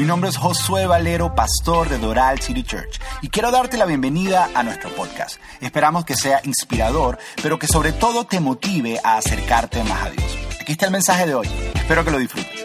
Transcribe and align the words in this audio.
Mi 0.00 0.06
nombre 0.06 0.30
es 0.30 0.38
Josué 0.38 0.86
Valero, 0.86 1.34
pastor 1.34 1.90
de 1.90 1.98
Doral 1.98 2.40
City 2.40 2.62
Church, 2.62 2.98
y 3.20 3.28
quiero 3.28 3.50
darte 3.50 3.76
la 3.76 3.84
bienvenida 3.84 4.48
a 4.54 4.62
nuestro 4.62 4.88
podcast. 4.96 5.38
Esperamos 5.60 6.06
que 6.06 6.14
sea 6.14 6.40
inspirador, 6.42 7.18
pero 7.42 7.58
que 7.58 7.66
sobre 7.66 7.92
todo 7.92 8.24
te 8.24 8.40
motive 8.40 8.98
a 9.04 9.18
acercarte 9.18 9.84
más 9.84 10.06
a 10.06 10.08
Dios. 10.08 10.38
Aquí 10.58 10.72
está 10.72 10.86
el 10.86 10.92
mensaje 10.92 11.26
de 11.26 11.34
hoy. 11.34 11.46
Espero 11.74 12.02
que 12.02 12.12
lo 12.12 12.16
disfrutes. 12.16 12.64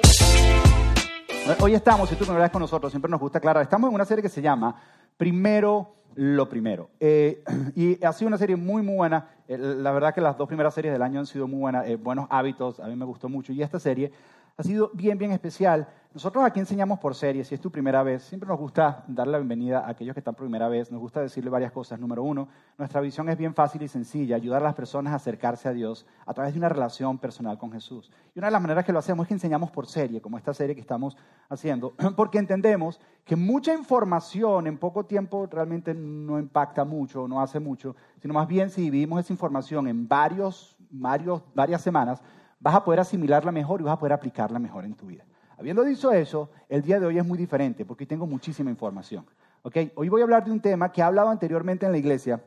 Hoy 1.59 1.75
estamos, 1.75 2.07
si 2.07 2.15
tú 2.15 2.25
me 2.25 2.39
ves 2.39 2.51
con 2.51 2.61
nosotros, 2.61 2.89
siempre 2.89 3.11
nos 3.11 3.19
gusta 3.19 3.39
aclarar, 3.39 3.63
estamos 3.63 3.89
en 3.89 3.95
una 3.95 4.05
serie 4.05 4.21
que 4.21 4.29
se 4.29 4.41
llama 4.41 4.73
Primero 5.17 5.93
lo 6.15 6.47
Primero. 6.47 6.91
Eh, 7.01 7.43
y 7.75 8.01
ha 8.05 8.13
sido 8.13 8.29
una 8.29 8.37
serie 8.37 8.55
muy, 8.55 8.81
muy 8.81 8.95
buena. 8.95 9.27
Eh, 9.49 9.57
la 9.57 9.91
verdad 9.91 10.13
que 10.13 10.21
las 10.21 10.37
dos 10.37 10.47
primeras 10.47 10.73
series 10.73 10.93
del 10.93 11.01
año 11.01 11.19
han 11.19 11.25
sido 11.25 11.49
muy 11.49 11.59
buenas, 11.59 11.85
eh, 11.87 11.97
buenos 11.97 12.27
hábitos, 12.29 12.79
a 12.79 12.87
mí 12.87 12.95
me 12.95 13.03
gustó 13.03 13.27
mucho. 13.27 13.51
Y 13.51 13.61
esta 13.61 13.77
serie 13.77 14.13
ha 14.57 14.63
sido 14.63 14.89
bien, 14.93 15.17
bien 15.17 15.31
especial. 15.31 15.87
Nosotros 16.13 16.45
aquí 16.45 16.61
enseñamos 16.61 16.97
por 16.99 17.13
series, 17.13 17.49
si 17.49 17.55
es 17.55 17.59
tu 17.59 17.69
primera 17.69 18.01
vez, 18.01 18.23
siempre 18.23 18.47
nos 18.47 18.57
gusta 18.57 19.03
darle 19.05 19.33
la 19.33 19.39
bienvenida 19.39 19.79
a 19.79 19.89
aquellos 19.89 20.13
que 20.13 20.21
están 20.21 20.33
por 20.33 20.45
primera 20.45 20.69
vez, 20.69 20.89
nos 20.89 21.01
gusta 21.01 21.19
decirle 21.19 21.49
varias 21.49 21.73
cosas. 21.73 21.99
Número 21.99 22.23
uno, 22.23 22.47
nuestra 22.77 23.01
visión 23.01 23.27
es 23.27 23.37
bien 23.37 23.53
fácil 23.53 23.81
y 23.81 23.89
sencilla, 23.89 24.37
ayudar 24.37 24.61
a 24.61 24.65
las 24.65 24.75
personas 24.75 25.11
a 25.11 25.17
acercarse 25.17 25.67
a 25.67 25.73
Dios 25.73 26.05
a 26.25 26.33
través 26.33 26.53
de 26.53 26.59
una 26.59 26.69
relación 26.69 27.17
personal 27.17 27.57
con 27.57 27.69
Jesús. 27.73 28.09
Y 28.33 28.39
una 28.39 28.47
de 28.47 28.51
las 28.51 28.61
maneras 28.61 28.85
que 28.85 28.93
lo 28.93 28.99
hacemos 28.99 29.25
es 29.25 29.27
que 29.27 29.33
enseñamos 29.33 29.71
por 29.71 29.87
serie, 29.87 30.21
como 30.21 30.37
esta 30.37 30.53
serie 30.53 30.73
que 30.73 30.79
estamos 30.79 31.17
haciendo, 31.49 31.93
porque 32.15 32.37
entendemos 32.37 33.01
que 33.25 33.35
mucha 33.35 33.73
información 33.73 34.67
en 34.67 34.77
poco 34.77 35.05
tiempo 35.05 35.45
realmente 35.51 35.93
no 35.93 36.39
impacta 36.39 36.85
mucho, 36.85 37.27
no 37.27 37.41
hace 37.41 37.59
mucho, 37.59 37.97
sino 38.21 38.33
más 38.33 38.47
bien 38.47 38.69
si 38.69 38.83
dividimos 38.83 39.19
esa 39.19 39.33
información 39.33 39.89
en 39.89 40.07
varios, 40.07 40.77
varios, 40.91 41.43
varias 41.53 41.81
semanas, 41.81 42.21
vas 42.65 42.73
a 42.73 42.83
poder 42.83 42.99
asimilarla 42.99 43.51
mejor 43.51 43.79
y 43.79 43.83
vas 43.83 43.93
a 43.93 43.99
poder 43.99 44.13
aplicarla 44.13 44.57
mejor 44.57 44.85
en 44.85 44.95
tu 44.95 45.05
vida. 45.05 45.23
Habiendo 45.55 45.83
dicho 45.83 46.11
eso, 46.11 46.49
el 46.67 46.81
día 46.81 46.99
de 46.99 47.05
hoy 47.05 47.19
es 47.19 47.25
muy 47.25 47.37
diferente 47.37 47.85
porque 47.85 48.07
tengo 48.07 48.25
muchísima 48.25 48.71
información. 48.71 49.23
¿okay? 49.61 49.91
Hoy 49.93 50.09
voy 50.09 50.21
a 50.21 50.23
hablar 50.23 50.43
de 50.43 50.51
un 50.51 50.59
tema 50.59 50.91
que 50.91 50.99
he 50.99 51.03
hablado 51.03 51.29
anteriormente 51.29 51.85
en 51.85 51.91
la 51.91 51.99
iglesia, 51.99 52.43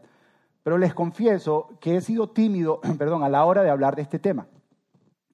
pero 0.65 0.77
les 0.77 0.93
confieso 0.93 1.69
que 1.81 1.95
he 1.95 2.01
sido 2.01 2.31
tímido 2.31 2.81
perdón, 2.99 3.23
a 3.23 3.29
la 3.29 3.45
hora 3.45 3.63
de 3.63 3.71
hablar 3.71 3.95
de 3.95 4.03
este 4.03 4.19
tema. 4.19 4.49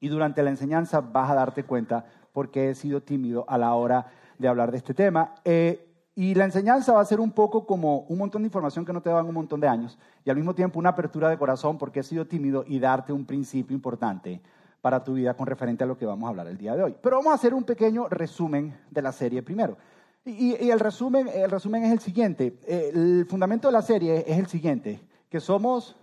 Y 0.00 0.08
durante 0.08 0.42
la 0.42 0.50
enseñanza 0.50 1.00
vas 1.00 1.30
a 1.30 1.34
darte 1.34 1.64
cuenta 1.64 2.04
por 2.34 2.50
qué 2.50 2.68
he 2.68 2.74
sido 2.74 3.00
tímido 3.00 3.46
a 3.48 3.56
la 3.56 3.72
hora 3.72 4.08
de 4.38 4.48
hablar 4.48 4.70
de 4.70 4.76
este 4.76 4.92
tema. 4.92 5.36
Eh, 5.46 5.94
y 6.14 6.34
la 6.34 6.44
enseñanza 6.44 6.92
va 6.92 7.00
a 7.00 7.06
ser 7.06 7.20
un 7.20 7.30
poco 7.30 7.64
como 7.64 8.00
un 8.00 8.18
montón 8.18 8.42
de 8.42 8.48
información 8.48 8.84
que 8.84 8.92
no 8.92 9.00
te 9.00 9.08
dan 9.08 9.24
un 9.24 9.34
montón 9.34 9.60
de 9.60 9.66
años 9.66 9.98
y 10.26 10.30
al 10.30 10.36
mismo 10.36 10.54
tiempo 10.54 10.78
una 10.78 10.90
apertura 10.90 11.30
de 11.30 11.38
corazón 11.38 11.78
porque 11.78 12.00
he 12.00 12.02
sido 12.02 12.26
tímido 12.26 12.64
y 12.68 12.78
darte 12.78 13.14
un 13.14 13.24
principio 13.24 13.74
importante 13.74 14.42
para 14.84 15.02
tu 15.02 15.14
vida 15.14 15.32
con 15.32 15.46
referente 15.46 15.82
a 15.82 15.86
lo 15.86 15.96
que 15.96 16.04
vamos 16.04 16.26
a 16.26 16.28
hablar 16.28 16.46
el 16.46 16.58
día 16.58 16.76
de 16.76 16.82
hoy. 16.82 16.94
Pero 17.00 17.16
vamos 17.16 17.32
a 17.32 17.36
hacer 17.36 17.54
un 17.54 17.64
pequeño 17.64 18.06
resumen 18.06 18.78
de 18.90 19.00
la 19.00 19.12
serie 19.12 19.42
primero. 19.42 19.78
Y, 20.26 20.52
el, 20.68 20.78
resumen, 20.78 21.26
el 21.26 21.50
resumen 21.50 21.84
es 21.86 21.92
el 21.92 22.00
siguiente. 22.00 22.58
El 22.68 23.24
fundamento 23.24 23.68
de 23.68 23.72
la 23.72 23.80
serie 23.80 24.26
es 24.26 24.38
el 24.38 24.46
siguiente, 24.46 25.00
que 25.30 25.40
somos 25.40 25.96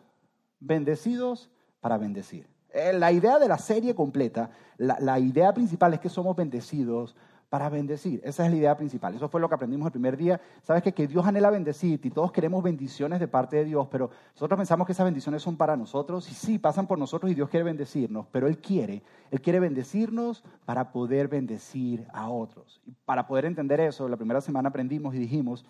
bendecidos 0.59 1.52
para 1.79 1.99
bendecir. 1.99 2.47
Eh, 2.73 2.91
la 2.93 3.11
idea 3.11 3.37
de 3.37 3.47
la 3.47 3.59
serie 3.59 3.93
completa, 3.93 4.49
la, 4.77 4.97
la 4.99 5.19
idea 5.19 5.53
principal 5.53 5.93
es 5.93 5.99
que 5.99 6.09
somos 6.09 6.35
bendecidos 6.35 7.15
para 7.52 7.67
bendecir. 7.67 8.21
Esa 8.23 8.45
es 8.45 8.52
la 8.52 8.55
idea 8.55 8.77
principal. 8.77 9.13
Eso 9.13 9.27
fue 9.27 9.41
lo 9.41 9.49
que 9.49 9.55
aprendimos 9.55 9.85
el 9.88 9.91
primer 9.91 10.16
día. 10.16 10.39
Sabes 10.63 10.81
que, 10.81 10.94
que 10.94 11.05
Dios 11.05 11.25
anhela 11.25 11.49
bendecirte 11.49 12.08
y 12.08 12.11
todos 12.11 12.31
queremos 12.31 12.63
bendiciones 12.63 13.19
de 13.19 13.27
parte 13.27 13.58
de 13.58 13.66
Dios, 13.66 13.89
pero 13.91 14.09
nosotros 14.35 14.58
pensamos 14.58 14.88
que 14.88 14.93
esas 14.93 15.03
bendiciones 15.03 15.41
son 15.41 15.58
para 15.58 15.75
nosotros 15.75 16.31
y 16.31 16.33
sí, 16.33 16.59
pasan 16.59 16.88
por 16.88 16.97
nosotros 16.97 17.30
y 17.30 17.35
Dios 17.35 17.49
quiere 17.49 17.66
bendecirnos, 17.66 18.25
pero 18.31 18.47
Él 18.47 18.59
quiere, 18.59 19.03
Él 19.31 19.41
quiere 19.41 19.59
bendecirnos 19.59 20.45
para 20.63 20.93
poder 20.93 21.27
bendecir 21.27 22.08
a 22.13 22.30
otros. 22.30 22.80
Y 22.85 22.93
para 23.03 23.27
poder 23.27 23.43
entender 23.43 23.81
eso, 23.81 24.08
la 24.08 24.15
primera 24.15 24.39
semana 24.39 24.69
aprendimos 24.69 25.13
y 25.13 25.17
dijimos 25.17 25.65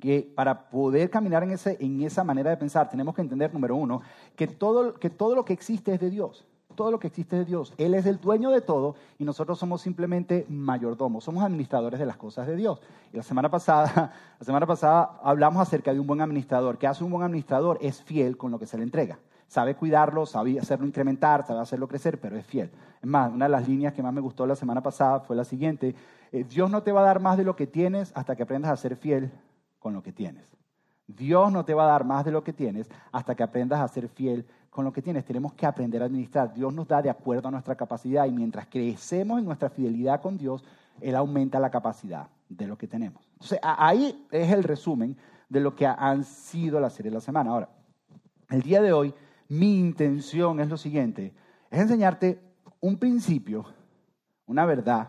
que 0.00 0.32
para 0.34 0.68
poder 0.68 1.10
caminar 1.10 1.44
en, 1.44 1.52
ese, 1.52 1.76
en 1.78 2.02
esa 2.02 2.24
manera 2.24 2.50
de 2.50 2.56
pensar 2.56 2.90
tenemos 2.90 3.14
que 3.14 3.22
entender, 3.22 3.54
número 3.54 3.76
uno, 3.76 4.02
que 4.34 4.48
todo, 4.48 4.94
que 4.94 5.10
todo 5.10 5.36
lo 5.36 5.44
que 5.44 5.52
existe 5.52 5.94
es 5.94 6.00
de 6.00 6.10
Dios 6.10 6.44
todo 6.78 6.92
lo 6.92 7.00
que 7.00 7.08
existe 7.08 7.34
de 7.34 7.44
Dios. 7.44 7.74
Él 7.76 7.92
es 7.94 8.06
el 8.06 8.20
dueño 8.20 8.50
de 8.50 8.60
todo 8.60 8.94
y 9.18 9.24
nosotros 9.24 9.58
somos 9.58 9.82
simplemente 9.82 10.46
mayordomos, 10.48 11.24
somos 11.24 11.42
administradores 11.42 11.98
de 11.98 12.06
las 12.06 12.16
cosas 12.16 12.46
de 12.46 12.54
Dios. 12.54 12.80
Y 13.12 13.16
la 13.16 13.24
semana 13.24 13.50
pasada, 13.50 14.12
la 14.38 14.46
semana 14.46 14.64
pasada 14.64 15.18
hablamos 15.24 15.60
acerca 15.60 15.92
de 15.92 15.98
un 15.98 16.06
buen 16.06 16.20
administrador. 16.20 16.78
¿Qué 16.78 16.86
hace 16.86 17.02
un 17.02 17.10
buen 17.10 17.24
administrador? 17.24 17.78
Es 17.80 18.00
fiel 18.00 18.36
con 18.36 18.52
lo 18.52 18.60
que 18.60 18.66
se 18.66 18.78
le 18.78 18.84
entrega. 18.84 19.18
Sabe 19.48 19.74
cuidarlo, 19.74 20.24
sabe 20.24 20.60
hacerlo 20.60 20.86
incrementar, 20.86 21.44
sabe 21.44 21.58
hacerlo 21.58 21.88
crecer, 21.88 22.20
pero 22.20 22.36
es 22.36 22.46
fiel. 22.46 22.70
Es 23.02 23.08
más, 23.08 23.32
una 23.32 23.46
de 23.46 23.50
las 23.50 23.66
líneas 23.66 23.92
que 23.92 24.04
más 24.04 24.12
me 24.12 24.20
gustó 24.20 24.46
la 24.46 24.54
semana 24.54 24.80
pasada 24.80 25.18
fue 25.18 25.34
la 25.34 25.44
siguiente. 25.44 25.96
Eh, 26.30 26.44
Dios 26.44 26.70
no 26.70 26.84
te 26.84 26.92
va 26.92 27.00
a 27.00 27.04
dar 27.06 27.18
más 27.18 27.36
de 27.36 27.42
lo 27.42 27.56
que 27.56 27.66
tienes 27.66 28.12
hasta 28.14 28.36
que 28.36 28.44
aprendas 28.44 28.70
a 28.70 28.76
ser 28.76 28.94
fiel 28.94 29.32
con 29.80 29.94
lo 29.94 30.04
que 30.04 30.12
tienes. 30.12 30.56
Dios 31.08 31.50
no 31.50 31.64
te 31.64 31.74
va 31.74 31.84
a 31.84 31.88
dar 31.88 32.04
más 32.04 32.24
de 32.24 32.30
lo 32.30 32.44
que 32.44 32.52
tienes 32.52 32.88
hasta 33.10 33.34
que 33.34 33.42
aprendas 33.42 33.80
a 33.80 33.88
ser 33.88 34.08
fiel 34.08 34.46
con 34.78 34.84
lo 34.84 34.92
que 34.92 35.02
tienes. 35.02 35.24
Tenemos 35.24 35.54
que 35.54 35.66
aprender 35.66 36.00
a 36.00 36.04
administrar. 36.04 36.54
Dios 36.54 36.72
nos 36.72 36.86
da 36.86 37.02
de 37.02 37.10
acuerdo 37.10 37.48
a 37.48 37.50
nuestra 37.50 37.74
capacidad 37.74 38.26
y 38.26 38.30
mientras 38.30 38.68
crecemos 38.68 39.40
en 39.40 39.44
nuestra 39.44 39.68
fidelidad 39.68 40.20
con 40.20 40.38
Dios, 40.38 40.62
Él 41.00 41.16
aumenta 41.16 41.58
la 41.58 41.68
capacidad 41.68 42.28
de 42.48 42.68
lo 42.68 42.78
que 42.78 42.86
tenemos. 42.86 43.28
Entonces, 43.32 43.58
ahí 43.60 44.24
es 44.30 44.52
el 44.52 44.62
resumen 44.62 45.16
de 45.48 45.58
lo 45.58 45.74
que 45.74 45.84
han 45.84 46.22
sido 46.22 46.78
las 46.78 46.92
series 46.92 47.10
de 47.10 47.16
la 47.16 47.20
semana. 47.20 47.50
Ahora, 47.50 47.68
el 48.50 48.62
día 48.62 48.80
de 48.80 48.92
hoy, 48.92 49.12
mi 49.48 49.80
intención 49.80 50.60
es 50.60 50.68
lo 50.68 50.76
siguiente, 50.76 51.34
es 51.72 51.80
enseñarte 51.80 52.40
un 52.78 52.98
principio, 52.98 53.64
una 54.46 54.64
verdad, 54.64 55.08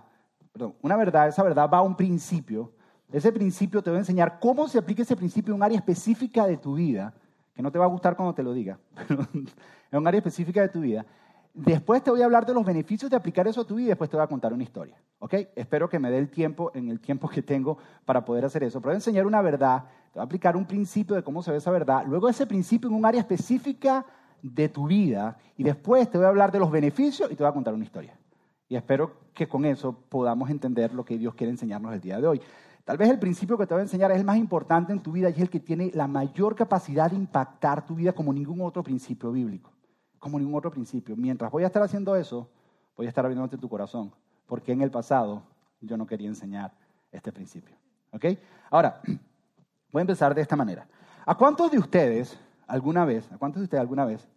perdón, 0.51 0.73
una 0.81 0.95
verdad, 0.95 1.27
esa 1.27 1.43
verdad 1.43 1.69
va 1.71 1.77
a 1.77 1.83
un 1.83 1.95
principio, 1.95 2.73
ese 3.11 3.31
principio 3.31 3.83
te 3.83 3.91
va 3.91 3.97
a 3.97 3.99
enseñar 3.99 4.39
cómo 4.39 4.67
se 4.67 4.79
aplica 4.79 5.03
ese 5.03 5.15
principio 5.15 5.53
en 5.53 5.57
un 5.57 5.63
área 5.63 5.77
específica 5.77 6.47
de 6.47 6.57
tu 6.57 6.73
vida 6.73 7.13
que 7.59 7.63
no 7.63 7.73
te 7.73 7.77
va 7.77 7.83
a 7.83 7.89
gustar 7.89 8.15
cuando 8.15 8.33
te 8.33 8.41
lo 8.41 8.53
diga, 8.53 8.79
pero 8.95 9.27
en 9.33 9.99
un 9.99 10.07
área 10.07 10.19
específica 10.19 10.61
de 10.61 10.69
tu 10.69 10.79
vida. 10.79 11.05
Después 11.53 12.01
te 12.01 12.09
voy 12.09 12.21
a 12.21 12.23
hablar 12.23 12.45
de 12.45 12.53
los 12.53 12.63
beneficios 12.63 13.11
de 13.11 13.17
aplicar 13.17 13.49
eso 13.49 13.59
a 13.59 13.67
tu 13.67 13.75
vida 13.75 13.87
y 13.87 13.89
después 13.89 14.09
te 14.09 14.15
voy 14.15 14.23
a 14.23 14.27
contar 14.27 14.53
una 14.53 14.63
historia. 14.63 14.95
¿Ok? 15.19 15.33
Espero 15.57 15.89
que 15.89 15.99
me 15.99 16.09
dé 16.09 16.19
el 16.19 16.29
tiempo, 16.29 16.71
en 16.73 16.87
el 16.87 17.01
tiempo 17.01 17.27
que 17.27 17.41
tengo 17.41 17.77
para 18.05 18.23
poder 18.23 18.45
hacer 18.45 18.63
eso. 18.63 18.79
Pero 18.79 18.93
enseñar 18.93 19.27
una 19.27 19.41
verdad, 19.41 19.83
te 20.13 20.19
voy 20.19 20.21
a 20.21 20.23
aplicar 20.23 20.55
un 20.55 20.63
principio 20.63 21.17
de 21.17 21.21
cómo 21.21 21.43
se 21.43 21.51
ve 21.51 21.57
esa 21.57 21.69
verdad, 21.69 22.05
luego 22.07 22.29
ese 22.29 22.47
principio 22.47 22.89
en 22.89 22.95
un 22.95 23.05
área 23.05 23.19
específica 23.19 24.05
de 24.41 24.69
tu 24.69 24.87
vida 24.87 25.37
y 25.57 25.63
después 25.63 26.09
te 26.09 26.17
voy 26.17 26.27
a 26.27 26.29
hablar 26.29 26.53
de 26.53 26.59
los 26.59 26.71
beneficios 26.71 27.29
y 27.29 27.35
te 27.35 27.43
voy 27.43 27.49
a 27.49 27.53
contar 27.53 27.73
una 27.73 27.83
historia. 27.83 28.17
Y 28.69 28.77
espero 28.77 29.17
que 29.33 29.49
con 29.49 29.65
eso 29.65 29.91
podamos 30.07 30.49
entender 30.49 30.93
lo 30.93 31.03
que 31.03 31.17
Dios 31.17 31.35
quiere 31.35 31.51
enseñarnos 31.51 31.93
el 31.93 31.99
día 31.99 32.21
de 32.21 32.27
hoy. 32.27 32.41
Tal 32.89 32.97
vez 32.97 33.07
el 33.11 33.19
principio 33.19 33.55
que 33.55 33.67
te 33.67 33.75
voy 33.75 33.81
a 33.81 33.83
enseñar 33.83 34.09
es 34.09 34.17
el 34.17 34.25
más 34.25 34.37
importante 34.37 34.91
en 34.91 34.99
tu 34.99 35.11
vida 35.11 35.29
y 35.29 35.33
es 35.33 35.39
el 35.41 35.49
que 35.51 35.59
tiene 35.59 35.91
la 35.93 36.07
mayor 36.07 36.55
capacidad 36.55 37.11
de 37.11 37.17
impactar 37.17 37.85
tu 37.85 37.93
vida 37.93 38.13
como 38.13 38.33
ningún 38.33 38.61
otro 38.61 38.81
principio 38.81 39.31
bíblico, 39.31 39.71
como 40.17 40.39
ningún 40.39 40.55
otro 40.55 40.71
principio. 40.71 41.15
Mientras 41.15 41.51
voy 41.51 41.61
a 41.61 41.67
estar 41.67 41.83
haciendo 41.83 42.15
eso, 42.15 42.49
voy 42.97 43.05
a 43.05 43.09
estar 43.09 43.23
abriéndote 43.23 43.59
tu 43.59 43.69
corazón, 43.69 44.11
porque 44.47 44.71
en 44.71 44.81
el 44.81 44.89
pasado 44.89 45.43
yo 45.81 45.97
no 45.97 46.07
quería 46.07 46.29
enseñar 46.29 46.73
este 47.11 47.31
principio. 47.31 47.75
¿Ok? 48.11 48.25
Ahora, 48.71 49.03
voy 49.91 49.99
a 49.99 50.01
empezar 50.01 50.33
de 50.33 50.41
esta 50.41 50.55
manera. 50.55 50.87
¿A 51.27 51.35
cuántos 51.35 51.69
de 51.69 51.77
ustedes 51.77 52.39
alguna 52.65 53.05
vez, 53.05 53.31
a 53.31 53.37
cuántos 53.37 53.59
de 53.59 53.65
ustedes 53.65 53.81
alguna 53.81 54.05
vez, 54.05 54.27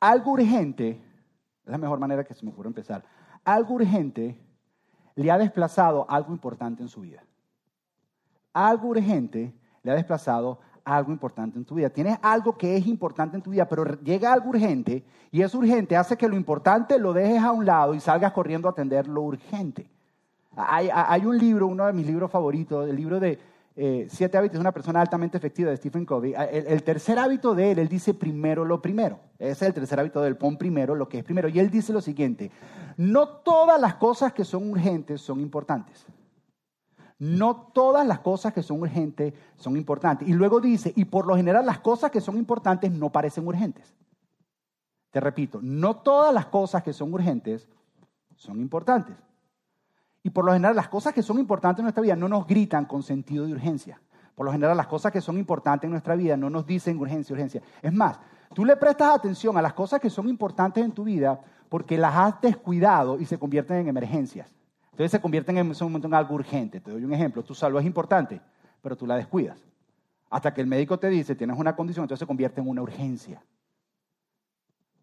algo 0.00 0.32
urgente, 0.32 1.00
es 1.64 1.70
la 1.70 1.78
mejor 1.78 1.98
manera 1.98 2.24
que 2.24 2.34
se 2.34 2.44
me 2.44 2.52
ocurre 2.52 2.68
empezar, 2.68 3.02
algo 3.42 3.72
urgente 3.72 4.38
le 5.14 5.30
ha 5.30 5.38
desplazado 5.38 6.04
algo 6.10 6.30
importante 6.30 6.82
en 6.82 6.90
su 6.90 7.00
vida? 7.00 7.22
Algo 8.52 8.88
urgente 8.88 9.52
le 9.82 9.90
ha 9.90 9.94
desplazado 9.94 10.58
algo 10.84 11.12
importante 11.12 11.58
en 11.58 11.64
tu 11.64 11.76
vida. 11.76 11.90
Tienes 11.90 12.18
algo 12.22 12.56
que 12.56 12.76
es 12.76 12.86
importante 12.86 13.36
en 13.36 13.42
tu 13.42 13.50
vida, 13.50 13.68
pero 13.68 14.00
llega 14.02 14.32
algo 14.32 14.50
urgente 14.50 15.04
y 15.30 15.42
es 15.42 15.54
urgente 15.54 15.96
hace 15.96 16.16
que 16.16 16.28
lo 16.28 16.36
importante 16.36 16.98
lo 16.98 17.12
dejes 17.12 17.42
a 17.42 17.52
un 17.52 17.64
lado 17.64 17.94
y 17.94 18.00
salgas 18.00 18.32
corriendo 18.32 18.68
a 18.68 18.72
atender 18.72 19.06
lo 19.06 19.22
urgente. 19.22 19.88
Hay, 20.54 21.24
un 21.24 21.38
libro, 21.38 21.66
uno 21.66 21.86
de 21.86 21.92
mis 21.94 22.06
libros 22.06 22.30
favoritos, 22.30 22.88
el 22.88 22.96
libro 22.96 23.18
de 23.18 23.38
eh, 23.74 24.06
Siete 24.10 24.36
hábitos 24.36 24.54
de 24.54 24.60
una 24.60 24.72
persona 24.72 25.00
altamente 25.00 25.38
efectiva 25.38 25.70
de 25.70 25.78
Stephen 25.78 26.04
Covey. 26.04 26.34
El, 26.34 26.66
el, 26.66 26.82
tercer 26.82 27.18
hábito 27.18 27.54
de 27.54 27.72
él, 27.72 27.78
él 27.78 27.88
dice 27.88 28.12
primero 28.12 28.66
lo 28.66 28.82
primero. 28.82 29.18
Ese 29.38 29.52
es 29.52 29.62
el 29.62 29.72
tercer 29.72 29.98
hábito 29.98 30.20
del 30.20 30.36
pon 30.36 30.58
primero 30.58 30.94
lo 30.94 31.08
que 31.08 31.20
es 31.20 31.24
primero. 31.24 31.48
Y 31.48 31.58
él 31.58 31.70
dice 31.70 31.90
lo 31.94 32.02
siguiente, 32.02 32.50
no 32.98 33.28
todas 33.28 33.80
las 33.80 33.94
cosas 33.94 34.34
que 34.34 34.44
son 34.44 34.70
urgentes 34.70 35.22
son 35.22 35.40
importantes. 35.40 36.04
No 37.22 37.70
todas 37.72 38.04
las 38.04 38.18
cosas 38.18 38.52
que 38.52 38.64
son 38.64 38.80
urgentes 38.80 39.32
son 39.54 39.76
importantes. 39.76 40.26
Y 40.26 40.32
luego 40.32 40.60
dice, 40.60 40.92
y 40.96 41.04
por 41.04 41.24
lo 41.24 41.36
general 41.36 41.64
las 41.64 41.78
cosas 41.78 42.10
que 42.10 42.20
son 42.20 42.36
importantes 42.36 42.90
no 42.90 43.10
parecen 43.12 43.46
urgentes. 43.46 43.94
Te 45.12 45.20
repito, 45.20 45.60
no 45.62 45.98
todas 45.98 46.34
las 46.34 46.46
cosas 46.46 46.82
que 46.82 46.92
son 46.92 47.14
urgentes 47.14 47.68
son 48.34 48.58
importantes. 48.60 49.14
Y 50.24 50.30
por 50.30 50.44
lo 50.44 50.52
general 50.52 50.74
las 50.74 50.88
cosas 50.88 51.12
que 51.12 51.22
son 51.22 51.38
importantes 51.38 51.78
en 51.78 51.84
nuestra 51.84 52.02
vida 52.02 52.16
no 52.16 52.28
nos 52.28 52.44
gritan 52.44 52.86
con 52.86 53.04
sentido 53.04 53.46
de 53.46 53.52
urgencia. 53.52 54.00
Por 54.34 54.44
lo 54.44 54.50
general 54.50 54.76
las 54.76 54.88
cosas 54.88 55.12
que 55.12 55.20
son 55.20 55.38
importantes 55.38 55.86
en 55.86 55.92
nuestra 55.92 56.16
vida 56.16 56.36
no 56.36 56.50
nos 56.50 56.66
dicen 56.66 56.98
urgencia, 56.98 57.34
urgencia. 57.34 57.62
Es 57.82 57.92
más, 57.92 58.18
tú 58.52 58.64
le 58.64 58.74
prestas 58.74 59.14
atención 59.14 59.56
a 59.56 59.62
las 59.62 59.74
cosas 59.74 60.00
que 60.00 60.10
son 60.10 60.28
importantes 60.28 60.84
en 60.84 60.90
tu 60.90 61.04
vida 61.04 61.40
porque 61.68 61.96
las 61.96 62.16
has 62.16 62.40
descuidado 62.40 63.20
y 63.20 63.26
se 63.26 63.38
convierten 63.38 63.76
en 63.76 63.86
emergencias. 63.86 64.52
Entonces 64.92 65.10
se 65.10 65.20
convierten 65.20 65.56
en 65.56 65.70
ese 65.70 65.84
momento 65.84 66.06
en 66.06 66.14
algo 66.14 66.34
urgente. 66.34 66.80
Te 66.80 66.90
doy 66.90 67.04
un 67.04 67.12
ejemplo. 67.12 67.42
Tu 67.42 67.54
salud 67.54 67.80
es 67.80 67.86
importante, 67.86 68.40
pero 68.82 68.96
tú 68.96 69.06
la 69.06 69.16
descuidas. 69.16 69.58
Hasta 70.28 70.52
que 70.52 70.60
el 70.60 70.66
médico 70.66 70.98
te 70.98 71.08
dice, 71.08 71.34
tienes 71.34 71.58
una 71.58 71.74
condición, 71.74 72.04
entonces 72.04 72.20
se 72.20 72.26
convierte 72.26 72.60
en 72.60 72.68
una 72.68 72.82
urgencia. 72.82 73.42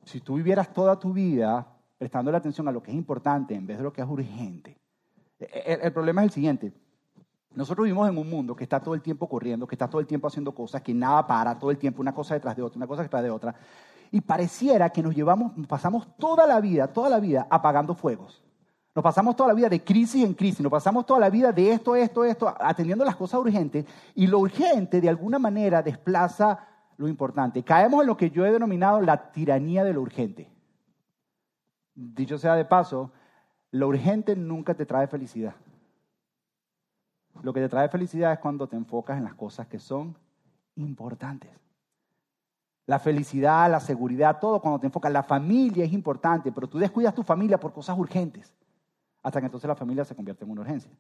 Si 0.06 0.22
tú 0.22 0.36
vivieras 0.36 0.72
toda 0.72 0.98
tu 0.98 1.12
vida 1.12 1.68
prestando 1.98 2.32
la 2.32 2.38
atención 2.38 2.68
a 2.68 2.72
lo 2.72 2.82
que 2.82 2.92
es 2.92 2.98
importante 2.98 3.54
en 3.54 3.66
vez 3.66 3.78
de 3.78 3.84
lo 3.84 3.92
que 3.92 4.02
es 4.02 4.08
urgente, 4.08 4.78
el, 5.40 5.82
el 5.82 5.92
problema 5.92 6.22
es 6.22 6.26
el 6.26 6.32
siguiente. 6.32 6.74
Nosotros 7.56 7.86
vivimos 7.86 8.08
en 8.08 8.18
un 8.18 8.30
mundo 8.30 8.56
que 8.56 8.64
está 8.64 8.80
todo 8.80 8.94
el 8.94 9.02
tiempo 9.02 9.28
corriendo, 9.28 9.66
que 9.66 9.76
está 9.76 9.90
todo 9.90 10.00
el 10.00 10.08
tiempo 10.08 10.28
haciendo 10.28 10.54
cosas, 10.54 10.82
que 10.84 10.94
nada 10.94 11.26
para, 11.26 11.58
todo 11.58 11.72
el 11.72 11.78
tiempo 11.78 12.02
una 12.02 12.14
cosa 12.14 12.36
detrás 12.36 12.56
de 12.56 12.62
otra, 12.62 12.78
una 12.78 12.88
cosa 12.88 13.02
detrás 13.02 13.24
de 13.24 13.32
otra. 13.32 13.56
Y 14.12 14.22
pareciera 14.22 14.90
que 14.90 15.02
nos 15.02 15.16
llevamos, 15.16 15.54
pasamos 15.68 16.08
toda 16.18 16.46
la 16.46 16.62
vida, 16.62 16.88
toda 16.88 17.10
la 17.10 17.20
vida 17.20 17.48
apagando 17.50 17.96
fuegos. 17.96 18.44
Nos 18.96 19.04
pasamos 19.04 19.36
toda 19.36 19.50
la 19.50 19.54
vida 19.54 19.70
de 19.70 19.84
crisis 19.84 20.26
en 20.26 20.34
crisis, 20.34 20.62
nos 20.62 20.72
pasamos 20.72 21.06
toda 21.06 21.20
la 21.20 21.30
vida 21.30 21.52
de 21.52 21.72
esto, 21.72 21.96
esto, 21.96 22.26
esto, 22.26 22.54
atendiendo 22.60 23.06
las 23.06 23.16
cosas 23.16 23.40
urgentes 23.40 23.86
y 24.16 24.28
lo 24.28 24.40
urgente 24.40 25.00
de 25.00 25.10
alguna 25.10 25.38
manera 25.38 25.82
desplaza 25.82 26.68
lo 26.98 27.08
importante. 27.08 27.64
Caemos 27.64 28.02
en 28.02 28.08
lo 28.08 28.18
que 28.18 28.30
yo 28.30 28.46
he 28.46 28.52
denominado 28.52 29.00
la 29.00 29.32
tiranía 29.32 29.84
de 29.84 29.94
lo 29.94 30.02
urgente. 30.02 30.52
Dicho 31.94 32.38
sea 32.38 32.56
de 32.56 32.66
paso, 32.66 33.12
lo 33.72 33.88
urgente 33.88 34.36
nunca 34.36 34.74
te 34.74 34.86
trae 34.86 35.08
felicidad. 35.08 35.54
Lo 37.42 37.54
que 37.54 37.62
te 37.62 37.70
trae 37.70 37.90
felicidad 37.90 38.34
es 38.34 38.40
cuando 38.40 38.68
te 38.68 38.76
enfocas 38.76 39.18
en 39.18 39.24
las 39.24 39.36
cosas 39.36 39.68
que 39.68 39.80
son 39.80 40.18
importantes. 40.76 41.52
La 42.86 43.00
felicidad, 43.00 43.70
la 43.70 43.80
seguridad, 43.80 44.40
todo 44.40 44.60
cuando 44.60 44.80
te 44.80 44.88
enfocas. 44.88 45.12
La 45.12 45.24
familia 45.24 45.86
es 45.86 45.94
importante, 45.94 46.52
pero 46.52 46.68
tú 46.68 46.80
descuidas 46.80 47.14
tu 47.14 47.24
familia 47.24 47.60
por 47.60 47.72
cosas 47.72 47.98
urgentes. 47.98 48.54
Hasta 49.22 49.40
que 49.40 49.46
entonces 49.46 49.68
la 49.68 49.76
familia 49.76 50.06
se 50.06 50.16
convierte 50.16 50.46
en 50.46 50.52
una 50.52 50.62
urgencia. 50.62 50.92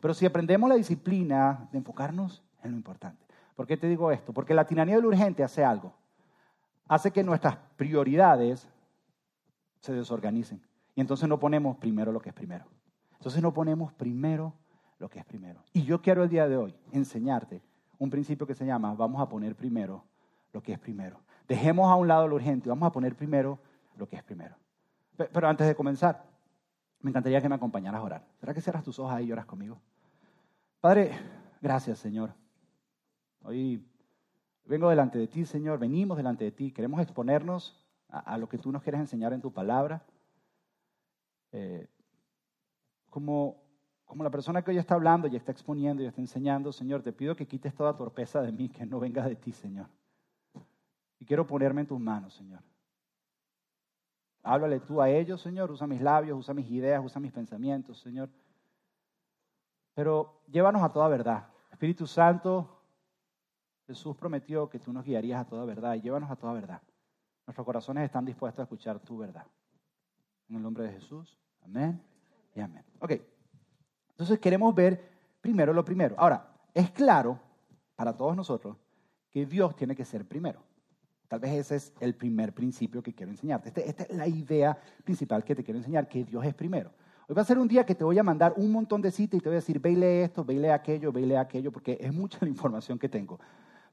Pero 0.00 0.14
si 0.14 0.26
aprendemos 0.26 0.68
la 0.68 0.76
disciplina 0.76 1.68
de 1.72 1.78
enfocarnos 1.78 2.42
en 2.62 2.72
lo 2.72 2.76
importante. 2.76 3.24
¿Por 3.54 3.66
qué 3.66 3.76
te 3.76 3.88
digo 3.88 4.10
esto? 4.10 4.32
Porque 4.32 4.54
la 4.54 4.66
tiranía 4.66 4.96
de 4.96 5.02
lo 5.02 5.08
urgente 5.08 5.44
hace 5.44 5.64
algo. 5.64 5.94
Hace 6.88 7.10
que 7.10 7.22
nuestras 7.22 7.56
prioridades 7.76 8.68
se 9.80 9.92
desorganicen. 9.92 10.60
Y 10.94 11.00
entonces 11.00 11.28
no 11.28 11.38
ponemos 11.38 11.76
primero 11.76 12.12
lo 12.12 12.20
que 12.20 12.30
es 12.30 12.34
primero. 12.34 12.64
Entonces 13.14 13.42
no 13.42 13.52
ponemos 13.52 13.92
primero 13.92 14.54
lo 14.98 15.08
que 15.08 15.18
es 15.18 15.24
primero. 15.24 15.62
Y 15.72 15.82
yo 15.82 16.00
quiero 16.00 16.22
el 16.22 16.28
día 16.28 16.48
de 16.48 16.56
hoy 16.56 16.74
enseñarte 16.92 17.62
un 17.98 18.10
principio 18.10 18.46
que 18.46 18.54
se 18.54 18.66
llama 18.66 18.94
vamos 18.94 19.20
a 19.20 19.28
poner 19.28 19.54
primero 19.54 20.04
lo 20.52 20.62
que 20.62 20.72
es 20.72 20.78
primero. 20.78 21.20
Dejemos 21.48 21.90
a 21.90 21.94
un 21.96 22.08
lado 22.08 22.28
lo 22.28 22.36
urgente, 22.36 22.68
vamos 22.68 22.86
a 22.86 22.92
poner 22.92 23.14
primero 23.14 23.58
lo 23.96 24.08
que 24.08 24.16
es 24.16 24.22
primero. 24.22 24.56
Pero 25.16 25.48
antes 25.48 25.66
de 25.66 25.74
comenzar, 25.74 26.24
me 27.04 27.10
encantaría 27.10 27.40
que 27.40 27.48
me 27.48 27.54
acompañaras 27.54 28.00
a 28.00 28.04
orar. 28.04 28.26
¿Será 28.40 28.54
que 28.54 28.60
cierras 28.60 28.82
tus 28.82 28.98
ojos 28.98 29.12
ahí 29.12 29.26
y 29.26 29.32
oras 29.32 29.44
conmigo? 29.44 29.78
Padre, 30.80 31.12
gracias 31.60 31.98
Señor. 31.98 32.34
Hoy 33.42 33.86
vengo 34.64 34.88
delante 34.88 35.18
de 35.18 35.28
ti, 35.28 35.44
Señor, 35.44 35.78
venimos 35.78 36.16
delante 36.16 36.44
de 36.44 36.50
ti, 36.50 36.72
queremos 36.72 37.00
exponernos 37.00 37.78
a, 38.08 38.38
lo 38.38 38.48
que 38.48 38.58
tú 38.58 38.72
nos 38.72 38.82
quieres 38.82 39.00
enseñar 39.00 39.34
en 39.34 39.42
tu 39.42 39.52
palabra. 39.52 40.02
Eh, 41.52 41.86
como 43.10 43.62
como 44.06 44.22
la 44.22 44.30
persona 44.30 44.62
que 44.62 44.70
hoy 44.70 44.78
está 44.78 44.94
hablando 44.94 45.28
y 45.28 45.36
está 45.36 45.50
exponiendo 45.50 46.02
y 46.02 46.06
está 46.06 46.20
enseñando, 46.20 46.72
Señor, 46.72 47.02
te 47.02 47.12
pido 47.12 47.34
que 47.34 47.46
quites 47.46 47.74
toda 47.74 47.96
torpeza 47.96 48.42
de 48.42 48.52
mí, 48.52 48.68
que 48.68 48.84
no 48.86 49.00
venga 49.00 49.26
de 49.26 49.34
ti, 49.34 49.50
Señor. 49.50 49.86
Y 51.18 51.24
quiero 51.24 51.46
ponerme 51.46 51.80
en 51.80 51.86
tus 51.86 51.98
manos, 51.98 52.34
Señor. 52.34 52.60
Háblale 54.44 54.80
tú 54.80 55.00
a 55.00 55.08
ellos, 55.08 55.40
Señor. 55.40 55.70
Usa 55.70 55.86
mis 55.86 56.02
labios, 56.02 56.38
usa 56.38 56.52
mis 56.54 56.70
ideas, 56.70 57.02
usa 57.02 57.20
mis 57.20 57.32
pensamientos, 57.32 57.98
Señor. 57.98 58.28
Pero 59.94 60.42
llévanos 60.48 60.82
a 60.82 60.92
toda 60.92 61.08
verdad. 61.08 61.48
Espíritu 61.72 62.06
Santo, 62.06 62.82
Jesús 63.86 64.14
prometió 64.16 64.68
que 64.68 64.78
tú 64.78 64.92
nos 64.92 65.04
guiarías 65.04 65.40
a 65.40 65.48
toda 65.48 65.64
verdad 65.64 65.94
y 65.94 66.02
llévanos 66.02 66.30
a 66.30 66.36
toda 66.36 66.52
verdad. 66.52 66.82
Nuestros 67.46 67.64
corazones 67.64 68.04
están 68.04 68.24
dispuestos 68.24 68.60
a 68.60 68.62
escuchar 68.64 69.00
tu 69.00 69.16
verdad. 69.16 69.46
En 70.48 70.56
el 70.56 70.62
nombre 70.62 70.84
de 70.84 70.92
Jesús. 70.92 71.38
Amén 71.62 72.02
y 72.54 72.60
amén. 72.60 72.84
Ok. 73.00 73.12
Entonces 74.10 74.38
queremos 74.38 74.74
ver 74.74 75.10
primero 75.40 75.72
lo 75.72 75.84
primero. 75.84 76.14
Ahora, 76.18 76.54
es 76.74 76.90
claro 76.90 77.40
para 77.96 78.14
todos 78.14 78.36
nosotros 78.36 78.76
que 79.30 79.46
Dios 79.46 79.74
tiene 79.74 79.96
que 79.96 80.04
ser 80.04 80.26
primero. 80.26 80.62
Tal 81.34 81.40
vez 81.40 81.52
ese 81.54 81.74
es 81.74 81.92
el 81.98 82.14
primer 82.14 82.52
principio 82.52 83.02
que 83.02 83.12
quiero 83.12 83.32
enseñarte. 83.32 83.66
Este, 83.66 83.88
esta 83.88 84.04
es 84.04 84.16
la 84.16 84.28
idea 84.28 84.78
principal 85.02 85.42
que 85.42 85.56
te 85.56 85.64
quiero 85.64 85.78
enseñar, 85.78 86.06
que 86.06 86.22
Dios 86.22 86.44
es 86.44 86.54
primero. 86.54 86.92
Hoy 87.26 87.34
va 87.34 87.42
a 87.42 87.44
ser 87.44 87.58
un 87.58 87.66
día 87.66 87.84
que 87.84 87.96
te 87.96 88.04
voy 88.04 88.16
a 88.20 88.22
mandar 88.22 88.54
un 88.56 88.70
montón 88.70 89.02
de 89.02 89.10
citas 89.10 89.38
y 89.38 89.40
te 89.40 89.48
voy 89.48 89.56
a 89.56 89.58
decir, 89.58 89.80
ve 89.80 89.90
y 89.90 89.96
lee 89.96 90.22
esto, 90.22 90.44
ve 90.44 90.54
y 90.54 90.58
lee 90.60 90.68
aquello, 90.68 91.10
ve 91.10 91.22
y 91.22 91.26
lee 91.26 91.34
aquello, 91.34 91.72
porque 91.72 91.98
es 92.00 92.14
mucha 92.14 92.38
la 92.40 92.48
información 92.48 93.00
que 93.00 93.08
tengo. 93.08 93.40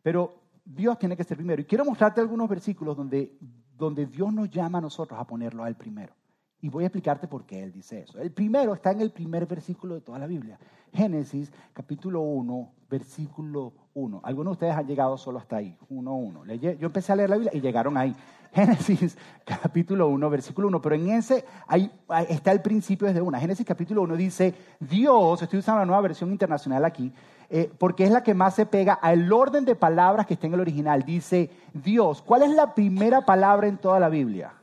Pero 0.03 0.35
Dios 0.63 0.99
tiene 0.99 1.17
que 1.17 1.23
ser 1.23 1.35
primero. 1.35 1.59
Y 1.63 1.65
quiero 1.65 1.83
mostrarte 1.83 2.21
algunos 2.21 2.47
versículos 2.47 2.95
donde, 2.95 3.35
donde 3.75 4.05
Dios 4.05 4.31
nos 4.31 4.47
llama 4.47 4.77
a 4.77 4.81
nosotros 4.81 5.19
a 5.19 5.25
ponerlo 5.25 5.63
al 5.63 5.75
primero. 5.75 6.13
Y 6.62 6.69
voy 6.69 6.84
a 6.84 6.88
explicarte 6.88 7.28
por 7.28 7.46
qué 7.46 7.63
él 7.63 7.72
dice 7.72 8.02
eso. 8.02 8.19
El 8.19 8.31
primero 8.31 8.74
está 8.74 8.92
en 8.92 9.02
el 9.02 9.12
primer 9.12 9.48
versículo 9.48 9.96
de 9.96 10.02
toda 10.02 10.19
la 10.19 10.28
Biblia. 10.28 10.60
Génesis 10.94 11.52
capítulo 11.74 12.22
1, 12.22 12.72
versículo 12.90 13.74
1. 13.96 14.22
Algunos 14.24 14.52
de 14.52 14.54
ustedes 14.54 14.75
han 14.75 14.86
llegado 14.86 15.18
solo 15.18 15.40
hasta 15.40 15.56
ahí, 15.56 15.75
1, 15.90 16.13
1. 16.13 16.54
Yo 16.56 16.86
empecé 16.86 17.13
a 17.13 17.16
leer 17.16 17.30
la 17.31 17.38
Biblia 17.38 17.52
y 17.56 17.62
llegaron 17.62 17.98
ahí. 17.98 18.16
Génesis 18.54 19.18
capítulo 19.46 20.10
1, 20.10 20.30
versículo 20.30 20.68
1. 20.68 20.81
Pero 20.81 20.96
en 20.96 21.10
ese 21.10 21.46
ahí, 21.68 21.90
está 22.30 22.52
el 22.52 22.62
principio 22.62 23.08
desde 23.08 23.22
una. 23.22 23.40
Génesis 23.40 23.66
capítulo 23.66 24.04
1 24.04 24.16
dice, 24.16 24.54
Dios, 24.80 25.42
estoy 25.42 25.60
usando 25.60 25.80
la 25.80 25.86
nueva 25.86 26.02
versión 26.02 26.31
internacional 26.31 26.86
aquí, 26.86 27.12
eh, 27.50 27.72
porque 27.80 28.04
es 28.04 28.12
la 28.12 28.22
que 28.22 28.36
más 28.36 28.54
se 28.54 28.68
pega 28.68 28.94
al 28.94 29.31
orden 29.34 29.66
de 29.66 29.75
palabras 29.75 30.28
que 30.28 30.36
está 30.36 30.46
en 30.46 30.54
el 30.54 30.60
original. 30.60 31.04
Dice, 31.04 31.50
Dios, 31.74 32.22
¿cuál 32.22 32.44
es 32.44 32.52
la 32.52 32.75
primera 32.75 33.22
palabra 33.22 33.68
en 33.68 33.78
toda 33.78 34.00
la 34.00 34.10
Biblia? 34.10 34.61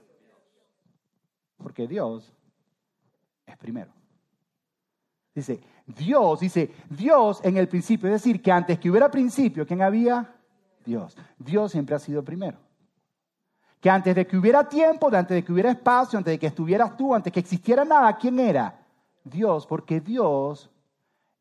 Porque 1.59 1.87
Dios 1.87 2.33
es 3.47 3.57
primero. 3.57 3.93
Dice, 5.35 5.61
Dios, 5.87 6.41
dice, 6.41 6.71
Dios 6.89 7.41
en 7.45 7.57
el 7.57 7.69
principio, 7.69 8.09
es 8.09 8.15
decir, 8.15 8.43
que 8.43 8.51
antes 8.51 8.79
que 8.79 8.91
hubiera 8.91 9.11
principio, 9.11 9.67
¿quién 9.67 9.83
había? 9.83 10.35
Dios. 10.85 11.17
Dios 11.39 11.71
siempre 11.73 11.95
ha 11.95 11.99
sido 11.99 12.25
primero. 12.25 12.59
Que 13.81 13.91
antes 13.91 14.15
de 14.15 14.27
que 14.27 14.37
hubiera 14.37 14.69
tiempo, 14.69 15.09
antes 15.13 15.37
de 15.37 15.45
que 15.45 15.53
hubiera 15.53 15.71
espacio, 15.71 16.19
antes 16.19 16.33
de 16.33 16.39
que 16.39 16.49
estuvieras 16.49 16.97
tú, 16.97 17.15
antes 17.15 17.27
de 17.27 17.33
que 17.33 17.41
existiera 17.41 17.85
nada, 17.85 18.17
¿quién 18.17 18.41
era? 18.41 18.85
Dios, 19.23 19.67
porque 19.67 20.01
Dios 20.01 20.71